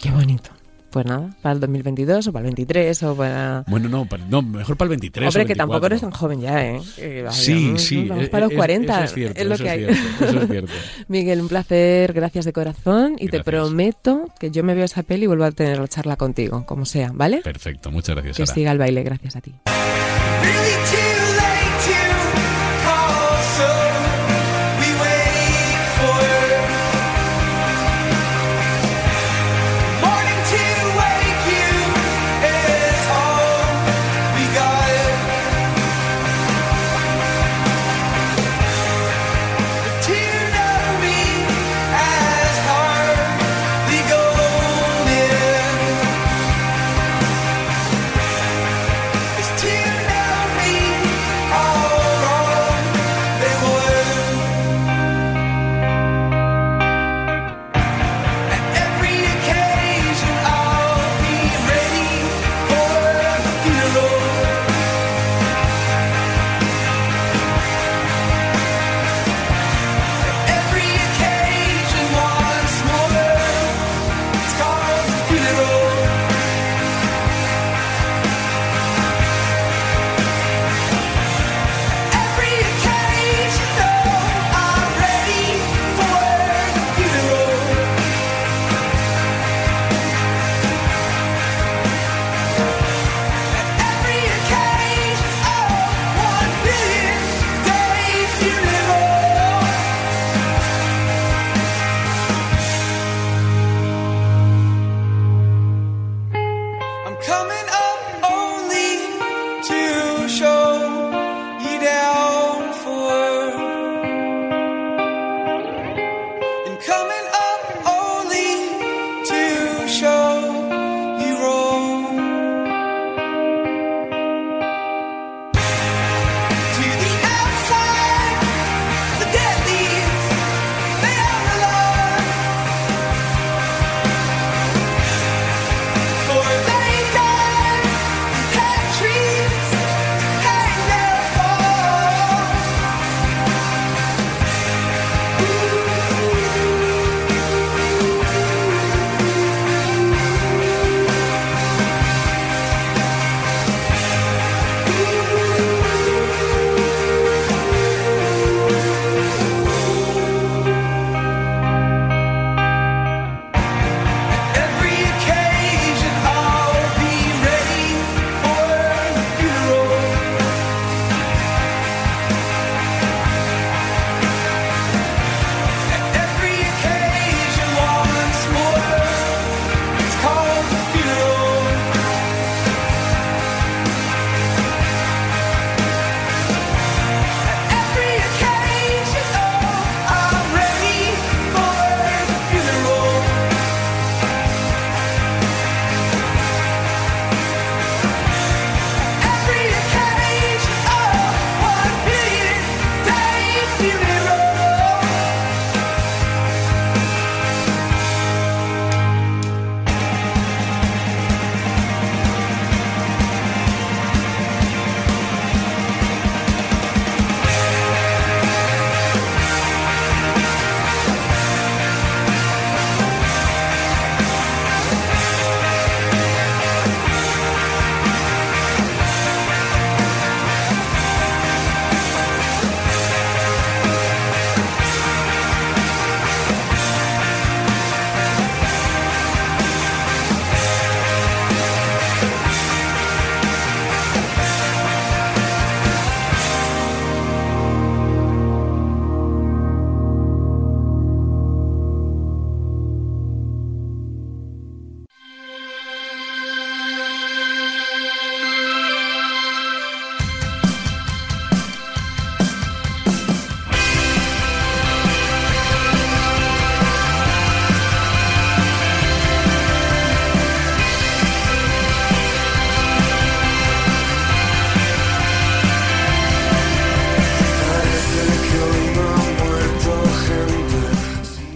qué 0.00 0.08
bonito. 0.12 0.50
Pues 0.90 1.06
nada, 1.06 1.30
para 1.40 1.52
el 1.54 1.60
2022 1.60 2.26
o 2.26 2.32
para 2.32 2.40
el 2.40 2.54
23 2.54 3.02
o 3.04 3.14
para... 3.16 3.64
Bueno, 3.68 3.88
no, 3.88 4.06
pa- 4.06 4.18
no 4.18 4.42
mejor 4.42 4.76
para 4.76 4.86
el 4.86 4.90
23. 4.90 5.28
Hombre, 5.28 5.42
o 5.44 5.46
que 5.46 5.54
tampoco 5.54 5.80
24. 5.80 5.86
eres 5.86 6.00
tan 6.00 6.10
joven 6.10 6.40
ya, 6.40 6.66
¿eh? 6.66 7.22
Vaya, 7.24 7.30
Sí, 7.32 7.64
vamos- 7.66 7.82
sí. 7.82 8.04
Vamos 8.08 8.24
eh, 8.24 8.28
para 8.28 8.44
los 8.46 8.52
es- 8.52 8.56
40. 8.58 8.94
Eso 8.94 9.04
es 9.04 9.12
cierto. 9.14 9.44
lo 9.44 9.54
eso 9.54 9.62
que 9.64 9.68
es 9.68 9.72
hay. 9.74 9.84
cierto, 9.94 10.24
eso 10.24 10.40
es 10.42 10.48
cierto. 10.50 10.72
Miguel, 11.08 11.40
un 11.40 11.48
placer, 11.48 12.12
gracias 12.12 12.44
de 12.44 12.52
corazón 12.52 13.14
y 13.18 13.28
te 13.28 13.44
prometo 13.44 14.26
que 14.40 14.50
yo 14.50 14.64
me 14.64 14.74
veo 14.74 14.84
esa 14.84 15.04
peli 15.04 15.24
y 15.24 15.26
vuelvo 15.28 15.44
a 15.44 15.52
tener 15.52 15.78
la 15.78 15.86
charla 15.88 16.16
contigo, 16.16 16.66
como 16.66 16.84
sea, 16.84 17.10
¿vale? 17.14 17.40
Perfecto, 17.42 17.90
muchas 17.92 18.16
gracias, 18.16 18.36
Que 18.36 18.46
Sara. 18.46 18.54
siga 18.54 18.72
el 18.72 18.78
baile, 18.78 19.02
gracias 19.04 19.36
a 19.36 19.40
ti. 19.40 19.54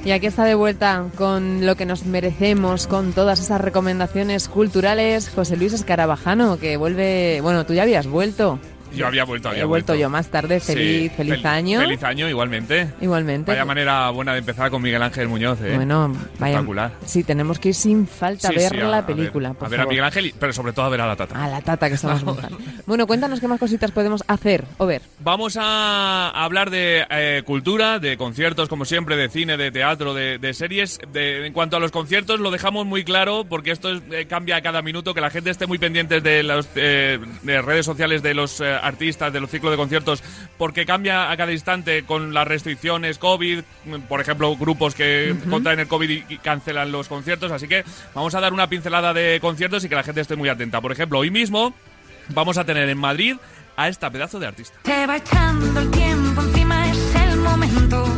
Y 0.05 0.11
aquí 0.11 0.27
está 0.27 0.45
de 0.45 0.55
vuelta 0.55 1.07
con 1.17 1.65
lo 1.65 1.77
que 1.77 1.87
nos 1.87 2.05
merecemos, 2.05 2.87
con 2.87 3.15
todas 3.15 3.41
esas 3.41 3.59
recomendaciones 3.63 4.49
culturales, 4.49 5.31
José 5.31 5.57
Luis 5.57 5.73
Escarabajano, 5.73 6.59
que 6.59 6.77
vuelve, 6.77 7.41
bueno, 7.41 7.65
tú 7.65 7.73
ya 7.73 7.85
habías 7.85 8.07
vuelto. 8.07 8.59
Yo 8.95 9.07
había 9.07 9.25
vuelto, 9.25 9.49
había 9.49 9.63
He 9.63 9.65
vuelto 9.67 9.95
yo 9.95 10.09
más 10.11 10.29
tarde, 10.29 10.61
feliz, 10.61 11.11
Sí, 11.13 11.17
feliz 11.17 11.35
fel- 11.43 11.47
año. 11.47 11.81
Feliz 11.81 12.03
año, 12.03 12.29
igualmente. 12.29 12.89
Igualmente. 13.01 13.51
Vaya 13.51 13.65
manera 13.65 14.11
buena 14.11 14.33
de 14.33 14.39
empezar 14.39 14.71
con 14.71 14.83
Miguel 14.83 15.03
Ángel 15.03 15.29
Muñoz, 15.29 15.61
¿eh? 15.63 15.75
Bueno, 15.77 16.09
vaya. 16.39 16.55
Espectacular. 16.55 16.93
Sí, 17.05 17.25
tenemos 17.25 17.59
que 17.59 17.71
ir 17.71 17.75
sin 17.75 18.07
falta 18.07 18.49
Sí, 18.49 18.55
a 18.55 18.59
ver 18.59 18.71
sí, 18.71 18.77
la 18.79 18.99
a 18.99 19.07
película. 19.07 19.49
ver, 19.51 19.59
por 19.59 19.67
a 19.67 19.71
ver 19.71 19.81
a. 19.81 19.87
Miguel 19.87 20.05
Ángel, 20.05 20.35
pero 20.39 20.53
sobre 20.53 20.73
todo 20.73 20.87
a 20.87 20.89
ver 20.89 21.01
a 21.01 21.07
la 21.07 21.17
tata. 21.17 21.43
A 21.45 21.49
la 21.49 21.61
tata 21.61 21.89
que 21.89 21.95
estamos 21.95 22.23
buscando. 22.25 22.59
Bueno, 22.87 23.07
cuéntanos 23.07 23.41
qué 23.41 23.49
más 23.49 23.59
cositas 23.59 23.91
podemos 23.93 24.23
hacer 24.29 24.65
o 24.77 24.85
ver. 24.87 25.01
Vamos 25.21 25.57
a 25.59 26.29
hablar 26.31 26.71
de 26.71 27.07
eh, 27.09 27.43
cultura, 27.47 27.99
de 27.99 28.17
conciertos, 28.19 28.69
como 28.69 28.85
siempre, 28.85 29.17
de 29.17 29.29
cine, 29.31 29.57
de 29.57 29.71
teatro, 29.71 30.13
de, 30.15 30.39
de 30.39 30.53
series. 30.55 30.99
De- 31.13 31.47
en 31.47 31.53
cuanto 31.55 31.77
a 31.77 31.81
los 31.81 31.91
conciertos, 31.91 32.41
lo 32.41 32.51
dejamos 32.51 32.85
muy 32.87 33.03
claro 33.05 33.45
porque 33.49 33.71
esto 33.71 33.91
es- 33.91 34.03
eh, 34.13 34.27
cambia 34.27 34.61
cada 34.61 34.83
minuto. 34.83 35.15
Que 35.15 35.21
la 35.23 35.31
gente 35.31 35.49
esté 35.51 35.67
muy 35.67 35.79
pendiente 35.79 36.21
de 36.21 36.43
las 36.43 36.69
eh, 36.77 37.19
de 37.43 37.63
redes 37.63 37.87
sociales 37.87 38.23
de 38.23 38.35
los 38.35 38.61
eh, 38.61 38.75
artistas, 38.85 39.33
de 39.33 39.41
los 39.41 39.51
ciclos 39.51 39.73
de 39.73 39.77
conciertos, 39.77 40.23
porque 40.59 40.87
cambia 40.87 41.31
a 41.31 41.37
cada 41.37 41.53
instante 41.53 42.05
con 42.05 42.35
las 42.35 42.47
restricciones 42.47 43.19
COVID. 43.19 43.63
Por 44.09 44.21
ejemplo, 44.21 44.57
grupos 44.57 44.95
que 44.95 45.35
contraen 45.51 45.81
el 45.81 45.89
COVID 45.89 46.11
y, 46.11 46.25
y 46.29 46.39
cancelan 46.39 46.93
los 46.93 47.09
conciertos. 47.09 47.51
Así 47.53 47.69
que 47.69 47.85
vamos 48.15 48.35
a 48.35 48.41
dar 48.41 48.53
una 48.53 48.69
pincelada 48.69 49.13
de 49.13 49.39
conciertos 49.41 49.85
y 49.85 49.89
que 49.89 49.95
la 49.95 50.03
gente 50.03 50.21
esté 50.21 50.37
muy 50.37 50.49
atenta. 50.49 50.81
Por 50.81 50.93
ejemplo, 50.93 51.19
hoy 51.19 51.31
mismo 51.31 51.75
vamos 52.29 52.59
a 52.59 52.65
tener 52.65 52.89
en 52.89 52.99
Madrid 52.99 53.37
a 53.77 53.89
esta 53.89 54.11
pedazo 54.11 54.39
de 54.39 54.47
artista. 54.47 54.79
Se 54.85 55.07
va 55.07 55.17
echando 55.17 55.81
el 55.81 55.91
tiempo, 55.91 56.43
encima 56.43 56.91
es 56.91 57.15
el 57.15 57.37
momento. 57.39 58.14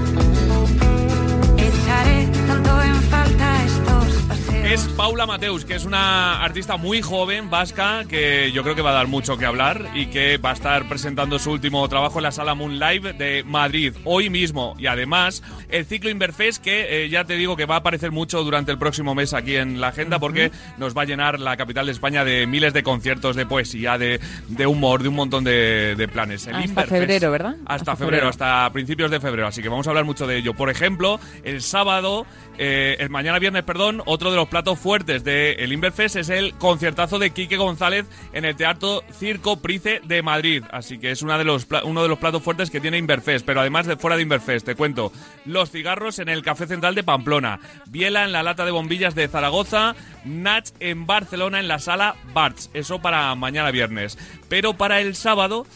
Es 4.66 4.88
Paula 4.88 5.26
Mateus, 5.26 5.64
que 5.64 5.76
es 5.76 5.84
una 5.84 6.42
artista 6.42 6.76
muy 6.76 7.00
joven, 7.00 7.48
vasca, 7.50 8.04
que 8.08 8.50
yo 8.52 8.64
creo 8.64 8.74
que 8.74 8.82
va 8.82 8.90
a 8.90 8.94
dar 8.94 9.06
mucho 9.06 9.38
que 9.38 9.46
hablar 9.46 9.90
y 9.94 10.06
que 10.06 10.38
va 10.38 10.50
a 10.50 10.54
estar 10.54 10.88
presentando 10.88 11.38
su 11.38 11.52
último 11.52 11.88
trabajo 11.88 12.18
en 12.18 12.24
la 12.24 12.32
sala 12.32 12.54
Moon 12.56 12.78
Live 12.80 13.12
de 13.12 13.44
Madrid 13.44 13.94
hoy 14.04 14.28
mismo. 14.28 14.74
Y 14.76 14.86
además, 14.88 15.44
el 15.68 15.86
ciclo 15.86 16.10
Inverfest, 16.10 16.62
que 16.62 17.04
eh, 17.04 17.08
ya 17.08 17.24
te 17.24 17.36
digo 17.36 17.56
que 17.56 17.64
va 17.64 17.76
a 17.76 17.78
aparecer 17.78 18.10
mucho 18.10 18.42
durante 18.42 18.72
el 18.72 18.78
próximo 18.78 19.14
mes 19.14 19.34
aquí 19.34 19.54
en 19.54 19.80
la 19.80 19.88
agenda, 19.88 20.18
porque 20.18 20.50
nos 20.78 20.96
va 20.96 21.02
a 21.02 21.06
llenar 21.06 21.38
la 21.38 21.56
capital 21.56 21.86
de 21.86 21.92
España 21.92 22.24
de 22.24 22.48
miles 22.48 22.72
de 22.74 22.82
conciertos, 22.82 23.36
de 23.36 23.46
poesía, 23.46 23.98
de, 23.98 24.20
de 24.48 24.66
humor, 24.66 25.00
de 25.02 25.08
un 25.08 25.14
montón 25.14 25.44
de, 25.44 25.94
de 25.96 26.08
planes. 26.08 26.44
El 26.48 26.56
Hasta 26.56 26.66
Inverfest. 26.68 26.90
febrero, 26.92 27.30
¿verdad? 27.30 27.54
Hasta, 27.66 27.74
Hasta 27.92 27.96
febrero, 27.96 28.26
febrero. 28.26 28.28
hasta 28.30 28.72
principios 28.72 29.12
de 29.12 29.20
febrero. 29.20 29.46
Así 29.46 29.62
que 29.62 29.68
vamos 29.68 29.86
a 29.86 29.90
hablar 29.90 30.04
mucho 30.04 30.26
de 30.26 30.36
ello. 30.38 30.54
Por 30.54 30.70
ejemplo, 30.70 31.20
el 31.44 31.62
sábado, 31.62 32.26
eh, 32.58 32.96
el 33.00 33.10
mañana 33.10 33.38
viernes, 33.38 33.64
perdón, 33.64 34.02
otro 34.06 34.30
de 34.30 34.36
los 34.36 34.48
platos 34.48 34.78
fuertes 34.78 35.24
del 35.24 35.72
Inverfest 35.72 36.16
es 36.16 36.28
el 36.28 36.54
conciertazo 36.54 37.18
de 37.18 37.30
Quique 37.30 37.56
González 37.56 38.06
en 38.32 38.44
el 38.44 38.56
Teatro 38.56 39.02
Circo 39.12 39.58
Price 39.58 40.00
de 40.04 40.22
Madrid. 40.22 40.64
Así 40.70 40.98
que 40.98 41.10
es 41.10 41.22
uno 41.22 41.36
de 41.38 41.44
los 41.44 42.18
platos 42.18 42.42
fuertes 42.42 42.70
que 42.70 42.80
tiene 42.80 42.98
Inverfest. 42.98 43.44
Pero 43.44 43.60
además 43.60 43.86
de 43.86 43.96
fuera 43.96 44.16
de 44.16 44.22
Inverfest, 44.22 44.66
te 44.66 44.74
cuento, 44.74 45.12
los 45.44 45.70
cigarros 45.70 46.18
en 46.18 46.28
el 46.28 46.42
Café 46.42 46.66
Central 46.66 46.94
de 46.94 47.02
Pamplona, 47.02 47.60
Biela 47.86 48.24
en 48.24 48.32
la 48.32 48.42
lata 48.42 48.64
de 48.64 48.70
bombillas 48.70 49.14
de 49.14 49.28
Zaragoza, 49.28 49.94
Natch 50.24 50.70
en 50.80 51.06
Barcelona 51.06 51.60
en 51.60 51.68
la 51.68 51.78
sala 51.78 52.16
Barts. 52.32 52.70
Eso 52.72 53.00
para 53.00 53.34
mañana 53.34 53.70
viernes. 53.70 54.18
Pero 54.48 54.74
para 54.74 55.00
el 55.00 55.14
sábado 55.14 55.66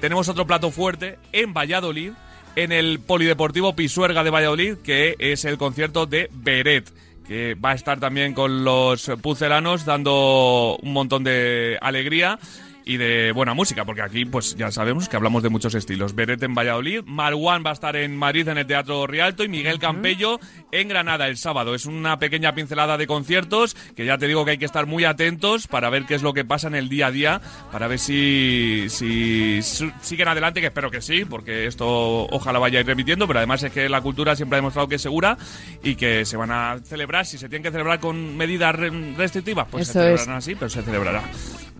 tenemos 0.00 0.28
otro 0.28 0.46
plato 0.46 0.70
fuerte 0.70 1.18
en 1.32 1.52
Valladolid, 1.52 2.12
en 2.56 2.72
el 2.72 3.00
Polideportivo 3.00 3.74
Pisuerga 3.74 4.24
de 4.24 4.30
Valladolid, 4.30 4.76
que 4.78 5.16
es 5.18 5.44
el 5.44 5.58
concierto 5.58 6.06
de 6.06 6.28
Beret, 6.32 6.92
que 7.26 7.54
va 7.54 7.70
a 7.70 7.74
estar 7.74 8.00
también 8.00 8.34
con 8.34 8.64
los 8.64 9.10
pucelanos 9.22 9.84
dando 9.84 10.78
un 10.82 10.92
montón 10.92 11.24
de 11.24 11.78
alegría 11.80 12.38
y 12.84 12.96
de 12.96 13.32
buena 13.32 13.54
música, 13.54 13.84
porque 13.84 14.02
aquí 14.02 14.24
pues 14.24 14.56
ya 14.56 14.70
sabemos 14.70 15.08
que 15.08 15.16
hablamos 15.16 15.42
de 15.42 15.48
muchos 15.48 15.74
estilos. 15.74 16.14
Beret 16.14 16.42
en 16.42 16.54
Valladolid, 16.54 17.02
Marwan 17.04 17.62
va 17.64 17.70
a 17.70 17.74
estar 17.74 17.94
en 17.96 18.16
Madrid 18.16 18.48
en 18.48 18.58
el 18.58 18.66
Teatro 18.66 19.06
Rialto 19.06 19.44
y 19.44 19.48
Miguel 19.48 19.78
Campello 19.78 20.40
en 20.72 20.88
Granada 20.88 21.28
el 21.28 21.36
sábado. 21.36 21.74
Es 21.74 21.86
una 21.86 22.18
pequeña 22.18 22.54
pincelada 22.54 22.96
de 22.96 23.06
conciertos 23.06 23.74
que 23.96 24.04
ya 24.04 24.18
te 24.18 24.26
digo 24.26 24.44
que 24.44 24.52
hay 24.52 24.58
que 24.58 24.64
estar 24.64 24.86
muy 24.86 25.04
atentos 25.04 25.66
para 25.66 25.90
ver 25.90 26.06
qué 26.06 26.14
es 26.14 26.22
lo 26.22 26.32
que 26.32 26.44
pasa 26.44 26.68
en 26.68 26.74
el 26.74 26.88
día 26.88 27.06
a 27.06 27.10
día, 27.10 27.40
para 27.70 27.86
ver 27.88 27.98
si, 27.98 28.86
si 28.88 29.60
siguen 30.00 30.28
adelante, 30.28 30.60
que 30.60 30.66
espero 30.66 30.90
que 30.90 31.00
sí, 31.00 31.24
porque 31.24 31.66
esto 31.66 31.86
ojalá 32.30 32.58
vaya 32.58 32.78
a 32.78 32.80
ir 32.80 32.86
repitiendo, 32.86 33.26
pero 33.26 33.38
además 33.38 33.62
es 33.62 33.72
que 33.72 33.88
la 33.88 34.00
cultura 34.00 34.34
siempre 34.36 34.56
ha 34.56 34.60
demostrado 34.60 34.88
que 34.88 34.96
es 34.96 35.02
segura 35.02 35.36
y 35.82 35.94
que 35.94 36.24
se 36.24 36.36
van 36.36 36.50
a 36.50 36.78
celebrar, 36.84 37.26
si 37.26 37.38
se 37.38 37.48
tienen 37.48 37.62
que 37.62 37.70
celebrar 37.70 38.00
con 38.00 38.36
medidas 38.36 38.74
re- 38.74 39.14
restrictivas, 39.16 39.66
pues 39.70 39.82
Eso 39.88 39.92
se 39.92 39.98
es. 40.00 40.04
celebrarán 40.20 40.36
así, 40.38 40.54
pero 40.54 40.68
se 40.68 40.82
celebrará. 40.82 41.22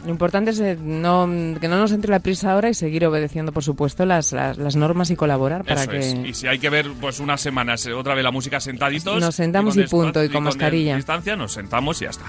Lo 0.04 0.10
importante 0.10 0.50
es 0.50 0.60
eh, 0.60 0.76
no, 0.80 1.28
que 1.60 1.68
no 1.68 1.78
nos 1.78 1.92
entre 1.92 2.10
la 2.10 2.20
prisa 2.20 2.52
ahora 2.52 2.68
y 2.68 2.74
seguir 2.74 3.06
obedeciendo, 3.06 3.52
por 3.52 3.62
supuesto, 3.62 4.04
las, 4.04 4.32
las, 4.32 4.58
las 4.58 4.76
normas 4.76 5.10
y 5.10 5.16
colaborar 5.16 5.64
para 5.64 5.82
Eso 5.82 5.90
que... 5.90 5.98
es. 5.98 6.14
Y 6.24 6.34
si 6.34 6.46
hay 6.46 6.58
que 6.58 6.70
ver 6.70 6.90
pues 7.00 7.20
unas 7.20 7.40
semanas 7.40 7.86
otra 7.86 8.14
vez 8.14 8.24
la 8.24 8.30
música 8.30 8.60
sentaditos. 8.60 9.20
Nos 9.20 9.34
sentamos 9.34 9.74
con 9.74 9.84
y 9.84 9.86
punto, 9.86 10.24
y 10.24 10.28
con 10.28 10.44
de 10.44 10.50
mascarilla. 10.50 10.96
distancia, 10.96 11.36
nos 11.36 11.52
sentamos 11.52 12.00
y 12.00 12.04
ya 12.04 12.10
está. 12.10 12.24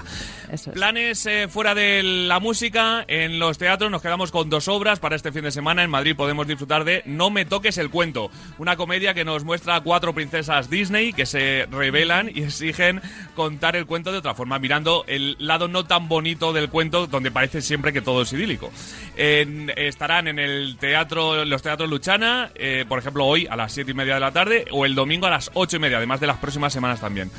Eso 0.52 0.70
es. 0.70 0.74
Planes 0.74 1.26
eh, 1.26 1.48
fuera 1.48 1.74
de 1.74 2.02
la 2.02 2.38
música, 2.40 3.04
en 3.08 3.38
los 3.38 3.58
teatros 3.58 3.90
nos 3.90 4.02
quedamos 4.02 4.30
con 4.30 4.50
dos 4.50 4.68
obras 4.68 5.00
para 5.00 5.16
este 5.16 5.32
fin 5.32 5.42
de 5.42 5.50
semana. 5.50 5.82
En 5.82 5.90
Madrid 5.90 6.14
podemos 6.16 6.46
disfrutar 6.46 6.84
de 6.84 7.02
No 7.06 7.30
me 7.30 7.44
toques 7.44 7.78
el 7.78 7.90
cuento, 7.90 8.30
una 8.58 8.76
comedia 8.76 9.14
que 9.14 9.24
nos 9.24 9.44
muestra 9.44 9.76
a 9.76 9.80
cuatro 9.82 10.14
princesas 10.14 10.70
Disney 10.70 11.12
que 11.12 11.26
se 11.26 11.66
rebelan 11.70 12.30
y 12.32 12.42
exigen 12.42 13.00
contar 13.34 13.76
el 13.76 13.86
cuento 13.86 14.12
de 14.12 14.18
otra 14.18 14.34
forma, 14.34 14.58
mirando 14.58 15.04
el 15.08 15.36
lado 15.38 15.68
no 15.68 15.84
tan 15.84 16.08
bonito 16.08 16.52
del 16.52 16.68
cuento 16.68 17.06
donde 17.06 17.30
parece 17.30 17.63
siempre 17.64 17.92
que 17.92 18.02
todo 18.02 18.22
es 18.22 18.32
idílico. 18.32 18.70
Estarán 19.16 20.28
en 20.28 20.38
el 20.38 20.76
teatro, 20.78 21.44
los 21.44 21.62
teatros 21.62 21.88
Luchana, 21.88 22.50
eh, 22.54 22.84
por 22.88 22.98
ejemplo 22.98 23.26
hoy 23.26 23.46
a 23.48 23.56
las 23.56 23.72
siete 23.72 23.90
y 23.90 23.94
media 23.94 24.14
de 24.14 24.20
la 24.20 24.32
tarde 24.32 24.66
o 24.70 24.84
el 24.84 24.94
domingo 24.94 25.26
a 25.26 25.30
las 25.30 25.50
ocho 25.54 25.76
y 25.76 25.80
media, 25.80 25.96
además 25.96 26.20
de 26.20 26.26
las 26.26 26.38
próximas 26.38 26.72
semanas 26.72 27.00
también. 27.00 27.30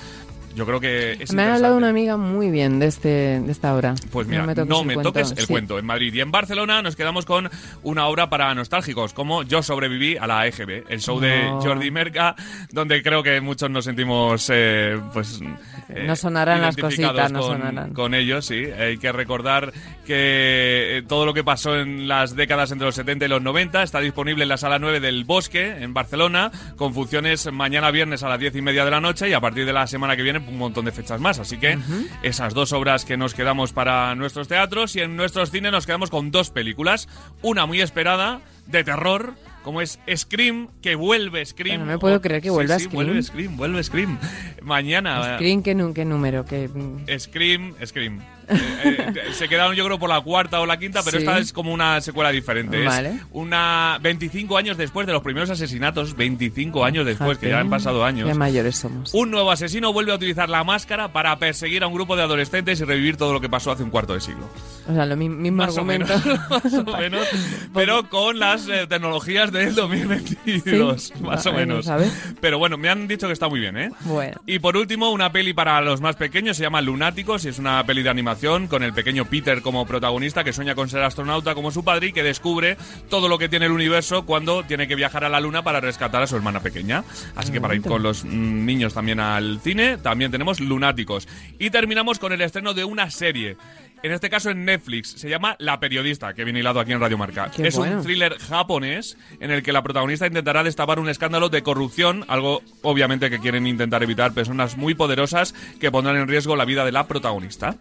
Yo 0.56 0.66
creo 0.66 0.80
que 0.80 1.14
es 1.20 1.34
Me 1.34 1.44
ha 1.44 1.56
hablado 1.56 1.76
una 1.76 1.90
amiga 1.90 2.18
muy 2.18 2.50
bien 2.50 2.80
de 2.80 2.88
este 2.88 3.40
de 3.40 3.52
esta 3.52 3.76
obra. 3.76 3.96
Pues 4.12 4.28
mira, 4.28 4.46
no 4.66 4.84
me 4.84 4.96
toques, 4.98 5.34
el, 5.38 5.48
cuento. 5.48 5.78
En 5.78 5.86
Madrid 5.86 6.14
y 6.14 6.22
en 6.22 6.32
Barcelona 6.32 6.82
nos 6.82 6.96
quedamos 6.96 7.26
con 7.26 7.50
una 7.84 8.08
obra 8.08 8.30
para 8.30 8.54
nostálgicos, 8.56 9.14
como 9.14 9.44
Yo 9.44 9.62
sobreviví 9.62 10.18
a 10.18 10.28
la 10.28 10.48
EGB, 10.48 10.86
el 10.90 11.02
show 11.02 11.20
de. 11.20 11.50
Jordi 11.62 11.92
Merca, 11.92 12.36
donde 12.72 13.02
creo 13.04 13.22
que 13.22 13.42
muchos 13.42 13.70
nos 13.70 13.86
sentimos, 13.86 14.50
eh, 14.54 15.00
pues... 15.14 15.42
eh, 15.90 16.06
No 16.06 16.16
sonarán 16.16 16.62
las 16.62 16.78
cositas, 16.78 17.32
no 17.32 17.40
con, 17.42 17.58
sonarán. 17.58 17.94
con 17.94 18.14
ellos, 18.14 18.46
sí. 18.46 18.66
Hay 18.66 18.98
que 18.98 19.12
recordar 19.12 19.74
que 20.06 20.98
eh, 20.98 21.04
todo 21.08 21.26
lo 21.26 21.34
que 21.34 21.44
pasó 21.44 21.78
en 21.78 22.08
las 22.08 22.36
décadas 22.36 22.72
entre 22.72 22.86
los 22.86 22.96
70 22.96 23.26
y 23.26 23.28
los 23.28 23.42
90 23.42 23.84
está 23.84 24.00
disponible 24.00 24.44
en 24.44 24.50
la 24.50 24.58
Sala 24.58 24.80
9 24.80 25.00
del 25.00 25.24
Bosque, 25.26 25.76
en 25.80 25.94
Barcelona, 25.94 26.52
con 26.78 26.94
funciones 26.94 27.52
mañana 27.52 27.92
viernes 27.92 28.24
a 28.24 28.30
las 28.30 28.40
10 28.40 28.56
y 28.56 28.62
media 28.62 28.86
de 28.86 28.92
la 28.92 29.02
noche 29.02 29.30
y 29.30 29.34
a 29.34 29.42
partir 29.42 29.66
de 29.66 29.74
la 29.74 29.88
semana 29.88 30.16
que 30.16 30.24
viene 30.24 30.45
un 30.48 30.58
montón 30.58 30.86
de 30.86 30.92
fechas 30.92 31.20
más. 31.20 31.40
Así 31.40 31.58
que 31.58 31.78
esas 32.24 32.54
dos 32.54 32.74
obras 32.74 33.06
que 33.06 33.18
nos 33.18 33.34
quedamos 33.34 33.74
para 33.74 34.16
nuestros 34.16 34.48
teatros 34.48 34.96
y 34.96 35.02
en 35.02 35.16
nuestros 35.16 35.52
cines 35.52 35.72
nos 35.72 35.86
quedamos 35.86 36.10
con 36.10 36.32
dos 36.32 36.50
películas. 36.50 37.08
Una 37.42 37.66
muy 37.66 37.82
esperada, 37.82 38.42
de 38.68 38.84
terror, 38.84 39.36
como 39.64 39.82
es 39.82 40.00
Scream, 40.14 40.70
que 40.82 40.96
vuelve 40.96 41.46
Scream. 41.46 41.82
No 41.82 41.86
me 41.86 41.98
puedo 41.98 42.22
creer 42.22 42.42
que 42.42 42.50
vuelva 42.50 42.78
sí, 42.78 42.86
Scream. 42.86 43.06
vuelve 43.06 43.24
Scream, 43.24 43.58
vuelve 43.58 43.84
Scream. 43.84 44.20
Mañana. 44.62 45.36
Screen, 45.36 45.64
¿qué, 45.64 45.76
qué 45.94 46.06
número? 46.06 46.46
¿Qué, 46.46 46.70
Scream, 47.20 47.74
Scream. 47.86 48.22
Eh, 48.48 48.98
eh, 49.16 49.34
se 49.34 49.48
quedaron 49.48 49.76
yo 49.76 49.86
creo 49.86 50.00
por 50.00 50.10
la 50.10 50.22
cuarta 50.22 50.60
o 50.60 50.66
la 50.66 50.78
quinta, 50.78 51.02
pero 51.04 51.18
Sí. 51.20 51.26
esta 51.26 51.38
es 51.40 51.52
como 51.54 51.74
una 51.74 52.00
secuela 52.02 52.32
diferente. 52.32 52.80
Es 52.80 52.86
Vale. 52.86 53.20
una 53.32 53.98
25 54.02 54.58
años 54.58 54.78
después 54.78 55.08
de 55.08 55.14
los 55.14 55.22
primeros 55.22 55.50
asesinatos, 55.50 56.16
25 56.16 56.84
años 56.86 57.06
después, 57.06 57.38
que 57.38 57.50
ya 57.50 57.60
han 57.60 57.70
pasado 57.70 58.04
años. 58.06 58.28
Ya 58.28 58.36
mayores 58.36 58.76
somos. 58.76 59.14
Un 59.14 59.32
nuevo 59.32 59.52
asesino 59.52 59.94
vuelve 59.94 60.12
a 60.12 60.16
utilizar 60.16 60.50
la 60.50 60.64
máscara 60.64 61.12
para 61.14 61.38
perseguir 61.40 61.84
a 61.84 61.88
un 61.88 61.94
grupo 61.94 62.16
de 62.16 62.24
adolescentes 62.24 62.80
y 62.80 62.84
revivir 62.84 63.18
todo 63.18 63.34
lo 63.34 63.42
que 63.42 63.50
pasó 63.50 63.72
hace 63.72 63.84
un 63.84 63.90
cuarto 63.90 64.14
de 64.14 64.22
siglo. 64.22 64.50
O 64.88 64.94
sea, 64.94 65.06
lo 65.06 65.16
mi- 65.16 65.30
mismo 65.30 65.58
Más 65.64 65.76
o 65.78 65.80
argumento. 65.82 66.08
menos, 66.26 66.50
más 66.50 66.74
o 66.74 66.84
menos, 66.98 67.28
pero 67.74 68.10
con 68.10 68.38
las 68.40 68.68
eh, 68.68 68.86
tecnologías 68.88 69.52
del 69.52 69.74
2022, 69.76 71.02
Sí, 71.06 71.14
más 71.24 71.46
o 71.46 71.54
menos. 71.54 71.90
Pero 72.42 72.58
bueno, 72.60 72.78
me 72.78 72.90
han 72.90 73.08
dicho 73.08 73.28
que 73.28 73.34
está 73.34 73.48
muy 73.48 73.60
bien, 73.60 73.78
¿eh? 73.78 73.90
Bueno. 74.02 74.40
Y 74.46 74.60
por 74.60 74.78
último, 74.78 75.12
una 75.12 75.32
peli 75.32 75.54
para 75.54 75.82
los 75.82 76.02
más 76.02 76.16
pequeños, 76.16 76.58
se 76.58 76.64
llama 76.64 76.82
Lunáticos, 76.82 77.46
y 77.46 77.50
es 77.50 77.60
una 77.60 77.84
peli 77.86 78.04
de 78.04 78.10
animación 78.10 78.35
con 78.70 78.84
el 78.84 78.94
pequeño 78.94 79.26
Peter 79.26 79.62
como 79.62 79.86
protagonista 79.86 80.44
que 80.44 80.52
sueña 80.52 80.76
con 80.76 80.90
ser 80.90 81.02
astronauta 81.04 81.56
como 81.56 81.72
su 81.72 81.86
padre 81.86 82.08
y 82.08 82.12
que 82.12 82.22
descubre 82.22 82.78
todo 83.10 83.30
lo 83.30 83.38
que 83.38 83.48
tiene 83.48 83.68
el 83.68 83.72
universo 83.72 84.26
cuando 84.26 84.64
tiene 84.64 84.88
que 84.88 84.96
viajar 84.96 85.24
a 85.24 85.30
la 85.30 85.40
luna 85.40 85.64
para 85.64 85.80
rescatar 85.80 86.22
a 86.22 86.28
su 86.28 86.36
hermana 86.36 86.60
pequeña. 86.60 87.06
Así 87.36 87.54
que 87.54 87.62
para 87.62 87.76
ir 87.76 87.82
con 87.82 88.04
los 88.04 88.26
mm, 88.26 88.66
niños 88.66 88.94
también 88.94 89.22
al 89.22 89.62
cine, 89.62 89.98
también 89.98 90.32
tenemos 90.32 90.60
Lunáticos. 90.60 91.28
Y 91.60 91.70
terminamos 91.70 92.20
con 92.20 92.34
el 92.34 92.42
estreno 92.42 92.74
de 92.74 92.84
una 92.84 93.10
serie. 93.10 93.56
En 94.04 94.12
este 94.12 94.30
caso 94.30 94.50
en 94.52 94.66
Netflix. 94.66 95.12
Se 95.18 95.30
llama 95.30 95.56
La 95.60 95.80
Periodista, 95.80 96.34
que 96.34 96.44
viene 96.44 96.60
hilado 96.60 96.80
aquí 96.80 96.92
en 96.92 97.00
Radio 97.00 97.18
Marca. 97.18 97.50
Qué 97.56 97.68
es 97.68 97.76
bueno. 97.76 97.98
un 97.98 98.04
thriller 98.04 98.38
japonés 98.38 99.18
en 99.40 99.50
el 99.52 99.64
que 99.64 99.72
la 99.74 99.82
protagonista 99.82 100.28
intentará 100.28 100.64
destapar 100.64 101.00
un 101.00 101.10
escándalo 101.10 101.50
de 101.50 101.64
corrupción, 101.64 102.24
algo 102.28 102.62
obviamente 102.84 103.30
que 103.30 103.40
quieren 103.40 103.66
intentar 103.66 104.04
evitar 104.04 104.34
personas 104.34 104.78
muy 104.78 104.94
poderosas 104.94 105.54
que 105.80 105.92
pondrán 105.92 106.18
en 106.18 106.28
riesgo 106.28 106.56
la 106.56 106.66
vida 106.66 106.86
de 106.86 106.92
la 106.92 107.08
protagonista. 107.08 107.76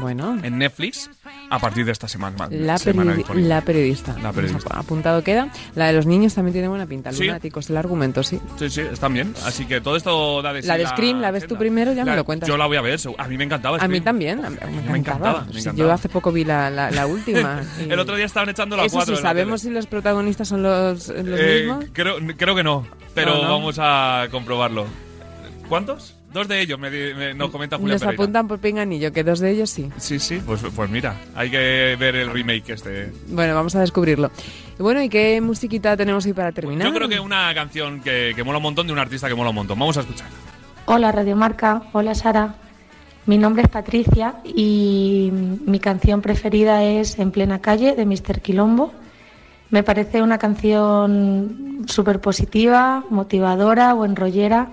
Bueno, 0.00 0.38
En 0.42 0.58
Netflix, 0.58 1.10
a 1.50 1.58
partir 1.58 1.84
de 1.84 1.92
esta 1.92 2.08
semana. 2.08 2.48
la, 2.50 2.78
semana 2.78 3.14
la 3.34 3.60
periodista. 3.60 4.16
La 4.18 4.32
periodista. 4.32 4.62
Pues 4.68 4.76
Apuntado 4.78 5.22
queda. 5.22 5.48
La 5.74 5.86
de 5.86 5.92
los 5.92 6.06
niños 6.06 6.34
también 6.34 6.54
tiene 6.54 6.68
buena 6.68 6.86
pinta. 6.86 7.12
Sí. 7.12 7.24
Lunáticos, 7.24 7.70
el 7.70 7.76
argumento, 7.76 8.22
sí. 8.22 8.40
Sí, 8.58 8.68
sí, 8.70 8.80
están 8.80 9.14
bien. 9.14 9.32
Así 9.44 9.64
que 9.66 9.80
todo 9.80 9.96
esto 9.96 10.42
da 10.42 10.52
de 10.52 10.62
sí 10.62 10.68
La 10.68 10.76
de 10.76 10.86
Scream, 10.86 11.20
¿la 11.20 11.30
ves 11.30 11.46
tú 11.46 11.56
primero? 11.56 11.92
Ya 11.92 12.04
me 12.04 12.16
lo 12.16 12.24
cuentas. 12.24 12.48
Yo 12.48 12.56
la 12.56 12.66
voy 12.66 12.76
a 12.76 12.80
ver. 12.80 12.98
A 13.18 13.28
mí 13.28 13.36
me 13.38 13.44
encantaba 13.44 13.76
A 13.76 13.80
mí 13.82 13.86
Scream. 13.98 14.04
también, 14.04 14.44
a 14.44 14.50
mí 14.50 14.56
me, 14.60 14.66
me 14.92 14.98
encantaba. 14.98 15.30
encantaba, 15.42 15.46
me 15.58 15.62
Sí, 15.62 15.68
encantaba. 15.68 15.88
Yo 15.88 15.94
hace 15.94 16.08
poco 16.08 16.32
vi 16.32 16.44
la, 16.44 16.70
la, 16.70 16.90
la 16.90 17.06
última. 17.06 17.62
y- 17.86 17.90
El 17.90 17.98
otro 17.98 18.16
día 18.16 18.26
estaban 18.26 18.48
echando 18.48 18.76
la 18.76 18.84
Eso 18.84 18.96
cuatro 18.96 19.16
sí, 19.16 19.22
¿sabemos 19.22 19.60
si 19.62 19.70
los 19.70 19.86
protagonistas 19.86 20.48
son 20.48 20.62
los, 20.62 21.08
los 21.08 21.40
Eh, 21.40 21.64
mismos? 21.66 21.84
creo, 21.92 22.16
creo 22.36 22.54
que 22.54 22.62
no, 22.64 22.86
pero 23.14 23.34
No, 23.36 23.42
no. 23.42 23.50
vamos 23.50 23.76
a 23.80 24.26
comprobarlo. 24.30 24.86
¿Cuántos? 25.68 26.14
Dos 26.32 26.46
de 26.46 26.60
ellos, 26.60 26.78
me, 26.78 26.90
nos 27.34 27.48
comenta 27.50 27.78
Julia 27.78 27.94
Nos 27.94 28.02
Pereira. 28.02 28.22
apuntan 28.22 28.48
por 28.48 28.58
pinganillo, 28.58 29.10
que 29.12 29.24
dos 29.24 29.40
de 29.40 29.50
ellos 29.50 29.70
sí. 29.70 29.88
Sí, 29.96 30.18
sí, 30.18 30.42
pues, 30.44 30.60
pues 30.76 30.90
mira, 30.90 31.16
hay 31.34 31.50
que 31.50 31.96
ver 31.98 32.16
el 32.16 32.30
remake 32.30 32.68
este. 32.74 33.10
Bueno, 33.28 33.54
vamos 33.54 33.74
a 33.74 33.80
descubrirlo. 33.80 34.30
Bueno, 34.78 35.02
¿y 35.02 35.08
qué 35.08 35.40
musiquita 35.40 35.96
tenemos 35.96 36.26
hoy 36.26 36.34
para 36.34 36.52
terminar? 36.52 36.86
Yo 36.86 36.92
creo 36.94 37.08
que 37.08 37.18
una 37.18 37.52
canción 37.54 38.00
que, 38.00 38.34
que 38.36 38.44
mola 38.44 38.58
un 38.58 38.62
montón 38.62 38.86
de 38.86 38.92
un 38.92 38.98
artista 38.98 39.26
que 39.26 39.34
mola 39.34 39.48
un 39.50 39.56
montón. 39.56 39.78
Vamos 39.78 39.96
a 39.96 40.00
escuchar. 40.00 40.28
Hola 40.84 41.12
Radio 41.12 41.34
Marca, 41.34 41.82
hola 41.92 42.14
Sara. 42.14 42.54
Mi 43.28 43.36
nombre 43.36 43.62
es 43.62 43.68
Patricia 43.68 44.36
y 44.42 45.30
mi 45.30 45.80
canción 45.80 46.22
preferida 46.22 46.82
es 46.82 47.18
En 47.18 47.30
plena 47.30 47.60
calle 47.60 47.94
de 47.94 48.06
Mr. 48.06 48.40
Quilombo. 48.40 48.90
Me 49.68 49.82
parece 49.82 50.22
una 50.22 50.38
canción 50.38 51.84
súper 51.86 52.22
positiva, 52.22 53.04
motivadora, 53.10 53.92
buen 53.92 54.16
rollera 54.16 54.68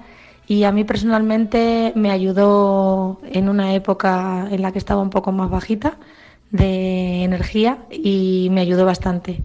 y 0.48 0.64
a 0.64 0.72
mí 0.72 0.86
personalmente 0.86 1.92
me 1.96 2.12
ayudó 2.12 3.20
en 3.30 3.50
una 3.50 3.74
época 3.74 4.48
en 4.50 4.62
la 4.62 4.72
que 4.72 4.80
estaba 4.80 5.02
un 5.02 5.10
poco 5.10 5.34
más 5.34 5.50
bajita 5.50 5.98
de 6.50 7.26
energía 7.26 7.80
y 7.92 8.48
me 8.52 8.62
ayudó 8.62 8.86
bastante. 8.86 9.44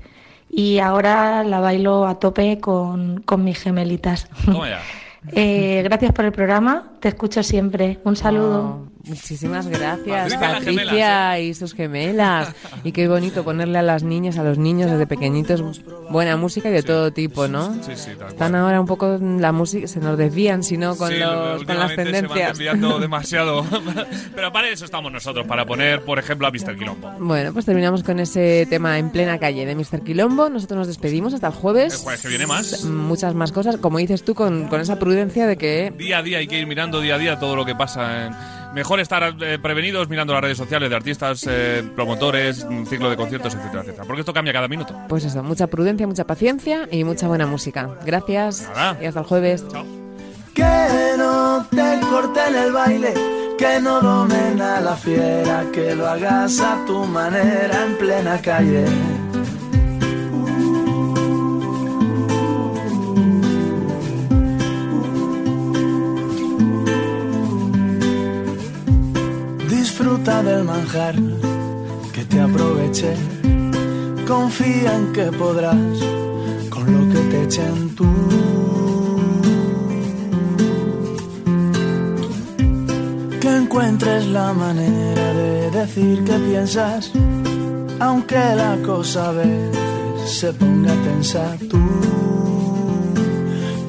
Y 0.48 0.78
ahora 0.78 1.42
la 1.42 1.58
bailo 1.58 2.06
a 2.06 2.20
tope 2.20 2.60
con, 2.60 3.22
con 3.22 3.42
mis 3.42 3.58
gemelitas. 3.58 4.28
Eh, 5.32 5.82
gracias 5.84 6.12
por 6.12 6.24
el 6.24 6.32
programa, 6.32 6.89
te 7.00 7.08
escucho 7.08 7.42
siempre. 7.42 7.98
Un 8.04 8.16
saludo. 8.16 8.86
Oh, 8.86 8.90
muchísimas 9.08 9.66
gracias, 9.68 10.34
Patricia, 10.36 11.38
y 11.40 11.54
sus 11.54 11.74
gemelas. 11.74 12.52
Y 12.84 12.92
qué 12.92 13.08
bonito 13.08 13.44
ponerle 13.44 13.78
a 13.78 13.82
las 13.82 14.02
niñas, 14.02 14.38
a 14.38 14.44
los 14.44 14.58
niños 14.58 14.90
desde 14.90 15.06
pequeñitos 15.06 15.62
buena 16.10 16.36
música 16.36 16.68
y 16.68 16.72
de 16.72 16.82
todo 16.82 17.12
tipo, 17.12 17.48
¿no? 17.48 17.72
Sí, 17.82 17.92
sí, 17.94 18.10
tal 18.18 18.28
Están 18.28 18.50
cual. 18.52 18.62
ahora 18.62 18.80
un 18.80 18.86
poco 18.86 19.18
la 19.20 19.52
música, 19.52 19.86
se 19.86 20.00
nos 20.00 20.18
desvían, 20.18 20.62
si 20.62 20.76
no, 20.76 20.96
con, 20.96 21.08
Sí, 21.10 21.18
los, 21.18 21.30
con 21.30 21.38
las 21.46 21.60
últimamente 21.60 21.94
Se 21.94 22.02
van 22.02 22.12
tendencias. 22.12 22.48
desviando 22.58 22.98
demasiado. 23.00 23.64
Pero 24.34 24.52
para 24.52 24.68
eso 24.68 24.84
estamos 24.84 25.12
nosotros, 25.12 25.46
para 25.46 25.64
poner, 25.64 26.02
por 26.04 26.18
ejemplo, 26.18 26.46
a 26.46 26.50
Mr. 26.50 26.76
Quilombo. 26.76 27.10
Bueno, 27.20 27.52
pues 27.52 27.64
terminamos 27.64 28.02
con 28.02 28.18
ese 28.20 28.66
tema 28.68 28.98
en 28.98 29.10
plena 29.10 29.38
calle 29.38 29.64
de 29.66 29.74
Mr. 29.74 30.02
Quilombo. 30.02 30.48
Nosotros 30.50 30.78
nos 30.78 30.86
despedimos 30.88 31.32
hasta 31.32 31.46
el 31.46 31.52
jueves. 31.54 31.94
El 31.94 32.00
jueves 32.00 32.22
que 32.22 32.28
viene 32.28 32.46
más. 32.46 32.84
Muchas 32.84 33.34
más 33.34 33.52
cosas, 33.52 33.76
como 33.76 33.98
dices 33.98 34.24
tú, 34.24 34.34
con, 34.34 34.68
con 34.68 34.80
esa 34.80 34.98
prudencia 34.98 35.46
de 35.46 35.56
que 35.56 35.92
Día 35.96 36.18
a 36.18 36.22
día 36.22 36.38
hay 36.38 36.46
que 36.46 36.58
ir 36.58 36.66
mirando 36.66 36.89
día 36.98 37.16
a 37.16 37.18
día 37.18 37.38
todo 37.38 37.54
lo 37.54 37.64
que 37.64 37.76
pasa. 37.76 38.26
En... 38.26 38.34
Mejor 38.74 39.00
estar 39.00 39.34
eh, 39.40 39.58
prevenidos 39.60 40.08
mirando 40.08 40.32
las 40.32 40.42
redes 40.42 40.56
sociales 40.58 40.88
de 40.90 40.96
artistas, 40.96 41.46
eh, 41.48 41.82
promotores, 41.94 42.62
un 42.62 42.86
ciclo 42.86 43.10
de 43.10 43.16
conciertos, 43.16 43.54
etcétera, 43.54 43.82
etcétera. 43.82 44.04
Porque 44.04 44.20
esto 44.20 44.32
cambia 44.32 44.52
cada 44.52 44.66
minuto. 44.66 44.96
Pues 45.08 45.24
eso, 45.24 45.42
mucha 45.42 45.66
prudencia, 45.66 46.06
mucha 46.06 46.24
paciencia 46.24 46.88
y 46.90 47.04
mucha 47.04 47.28
buena 47.28 47.46
música. 47.46 47.90
Gracias 48.04 48.68
Nada. 48.74 48.96
y 49.00 49.06
hasta 49.06 49.20
el 49.20 49.26
jueves. 49.26 49.64
Chao. 49.68 49.84
Que 50.54 51.14
no 51.16 51.66
te 51.70 52.00
corten 52.10 52.54
el 52.56 52.72
baile, 52.72 53.14
que 53.56 53.80
no 53.80 54.00
domen 54.00 54.60
a 54.60 54.80
la 54.80 54.96
fiera, 54.96 55.64
que 55.72 55.94
lo 55.94 56.08
hagas 56.08 56.60
a 56.60 56.84
tu 56.86 57.04
manera 57.04 57.86
en 57.86 57.96
plena 57.98 58.40
calle. 58.40 58.84
Disfruta 70.00 70.42
del 70.42 70.64
manjar, 70.64 71.14
que 72.10 72.24
te 72.24 72.40
aproveche. 72.40 73.14
Confía 74.26 74.96
en 74.96 75.12
que 75.12 75.24
podrás 75.24 75.76
con 76.70 76.86
lo 76.90 77.12
que 77.12 77.20
te 77.28 77.42
echen 77.42 77.94
tú. 77.94 78.08
Que 83.42 83.56
encuentres 83.56 84.24
la 84.28 84.54
manera 84.54 85.34
de 85.34 85.70
decir 85.70 86.24
que 86.24 86.36
piensas, 86.48 87.12
aunque 87.98 88.38
la 88.56 88.78
cosa 88.82 89.28
a 89.28 89.32
veces 89.32 89.76
se 90.24 90.50
ponga 90.54 90.94
tensa 91.04 91.58
tú, 91.68 91.84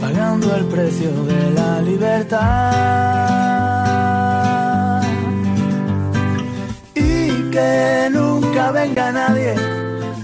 pagando 0.01 0.57
el 0.57 0.65
precio 0.65 1.23
de 1.23 1.51
la 1.51 1.81
libertad. 1.81 3.40
Que 7.51 8.09
nunca 8.11 8.71
venga 8.71 9.11
nadie 9.11 9.55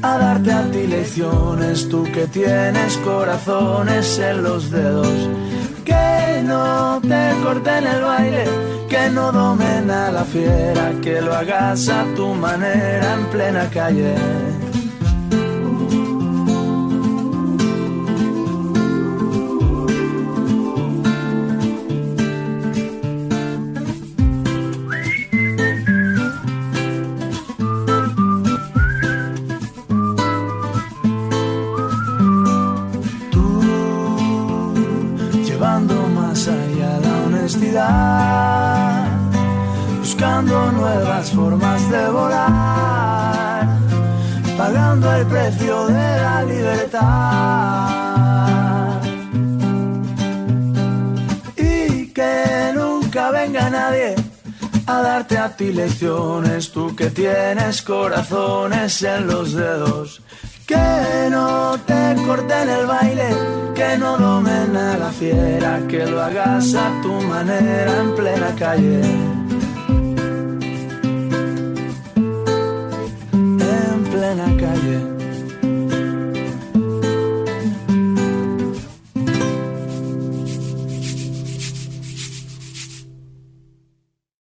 a 0.01 0.17
darte 0.17 0.51
a 0.51 0.63
ti 0.71 0.87
lecciones, 0.87 1.89
tú 1.89 2.03
que 2.03 2.27
tienes 2.27 2.97
corazones 2.97 4.17
en 4.19 4.43
los 4.43 4.71
dedos. 4.71 5.29
Que 5.83 6.41
no 6.43 6.99
te 7.01 7.33
corten 7.43 7.85
el 7.87 8.01
baile, 8.01 8.45
que 8.89 9.09
no 9.09 9.31
domen 9.31 9.89
a 9.91 10.11
la 10.11 10.23
fiera, 10.23 10.91
que 11.01 11.21
lo 11.21 11.33
hagas 11.33 11.89
a 11.89 12.05
tu 12.15 12.33
manera 12.33 13.13
en 13.15 13.25
plena 13.25 13.69
calle. 13.69 14.15
lecciones, 55.59 56.71
tú 56.71 56.95
que 56.95 57.09
tienes 57.09 57.81
corazones 57.81 59.01
en 59.03 59.27
los 59.27 59.53
dedos. 59.53 60.21
Que 60.65 61.29
no 61.31 61.77
te 61.85 62.15
corten 62.25 62.69
el 62.69 62.85
baile, 62.85 63.29
que 63.73 63.97
no 63.97 64.17
domen 64.17 64.75
a 64.75 64.97
la 64.97 65.11
fiera, 65.11 65.81
que 65.87 66.05
lo 66.05 66.21
hagas 66.21 66.75
a 66.75 67.01
tu 67.01 67.13
manera 67.21 68.01
en 68.01 68.15
plena 68.15 68.53
calle. 68.55 69.01
En 73.33 74.03
plena 74.11 74.45
calle. 74.59 75.16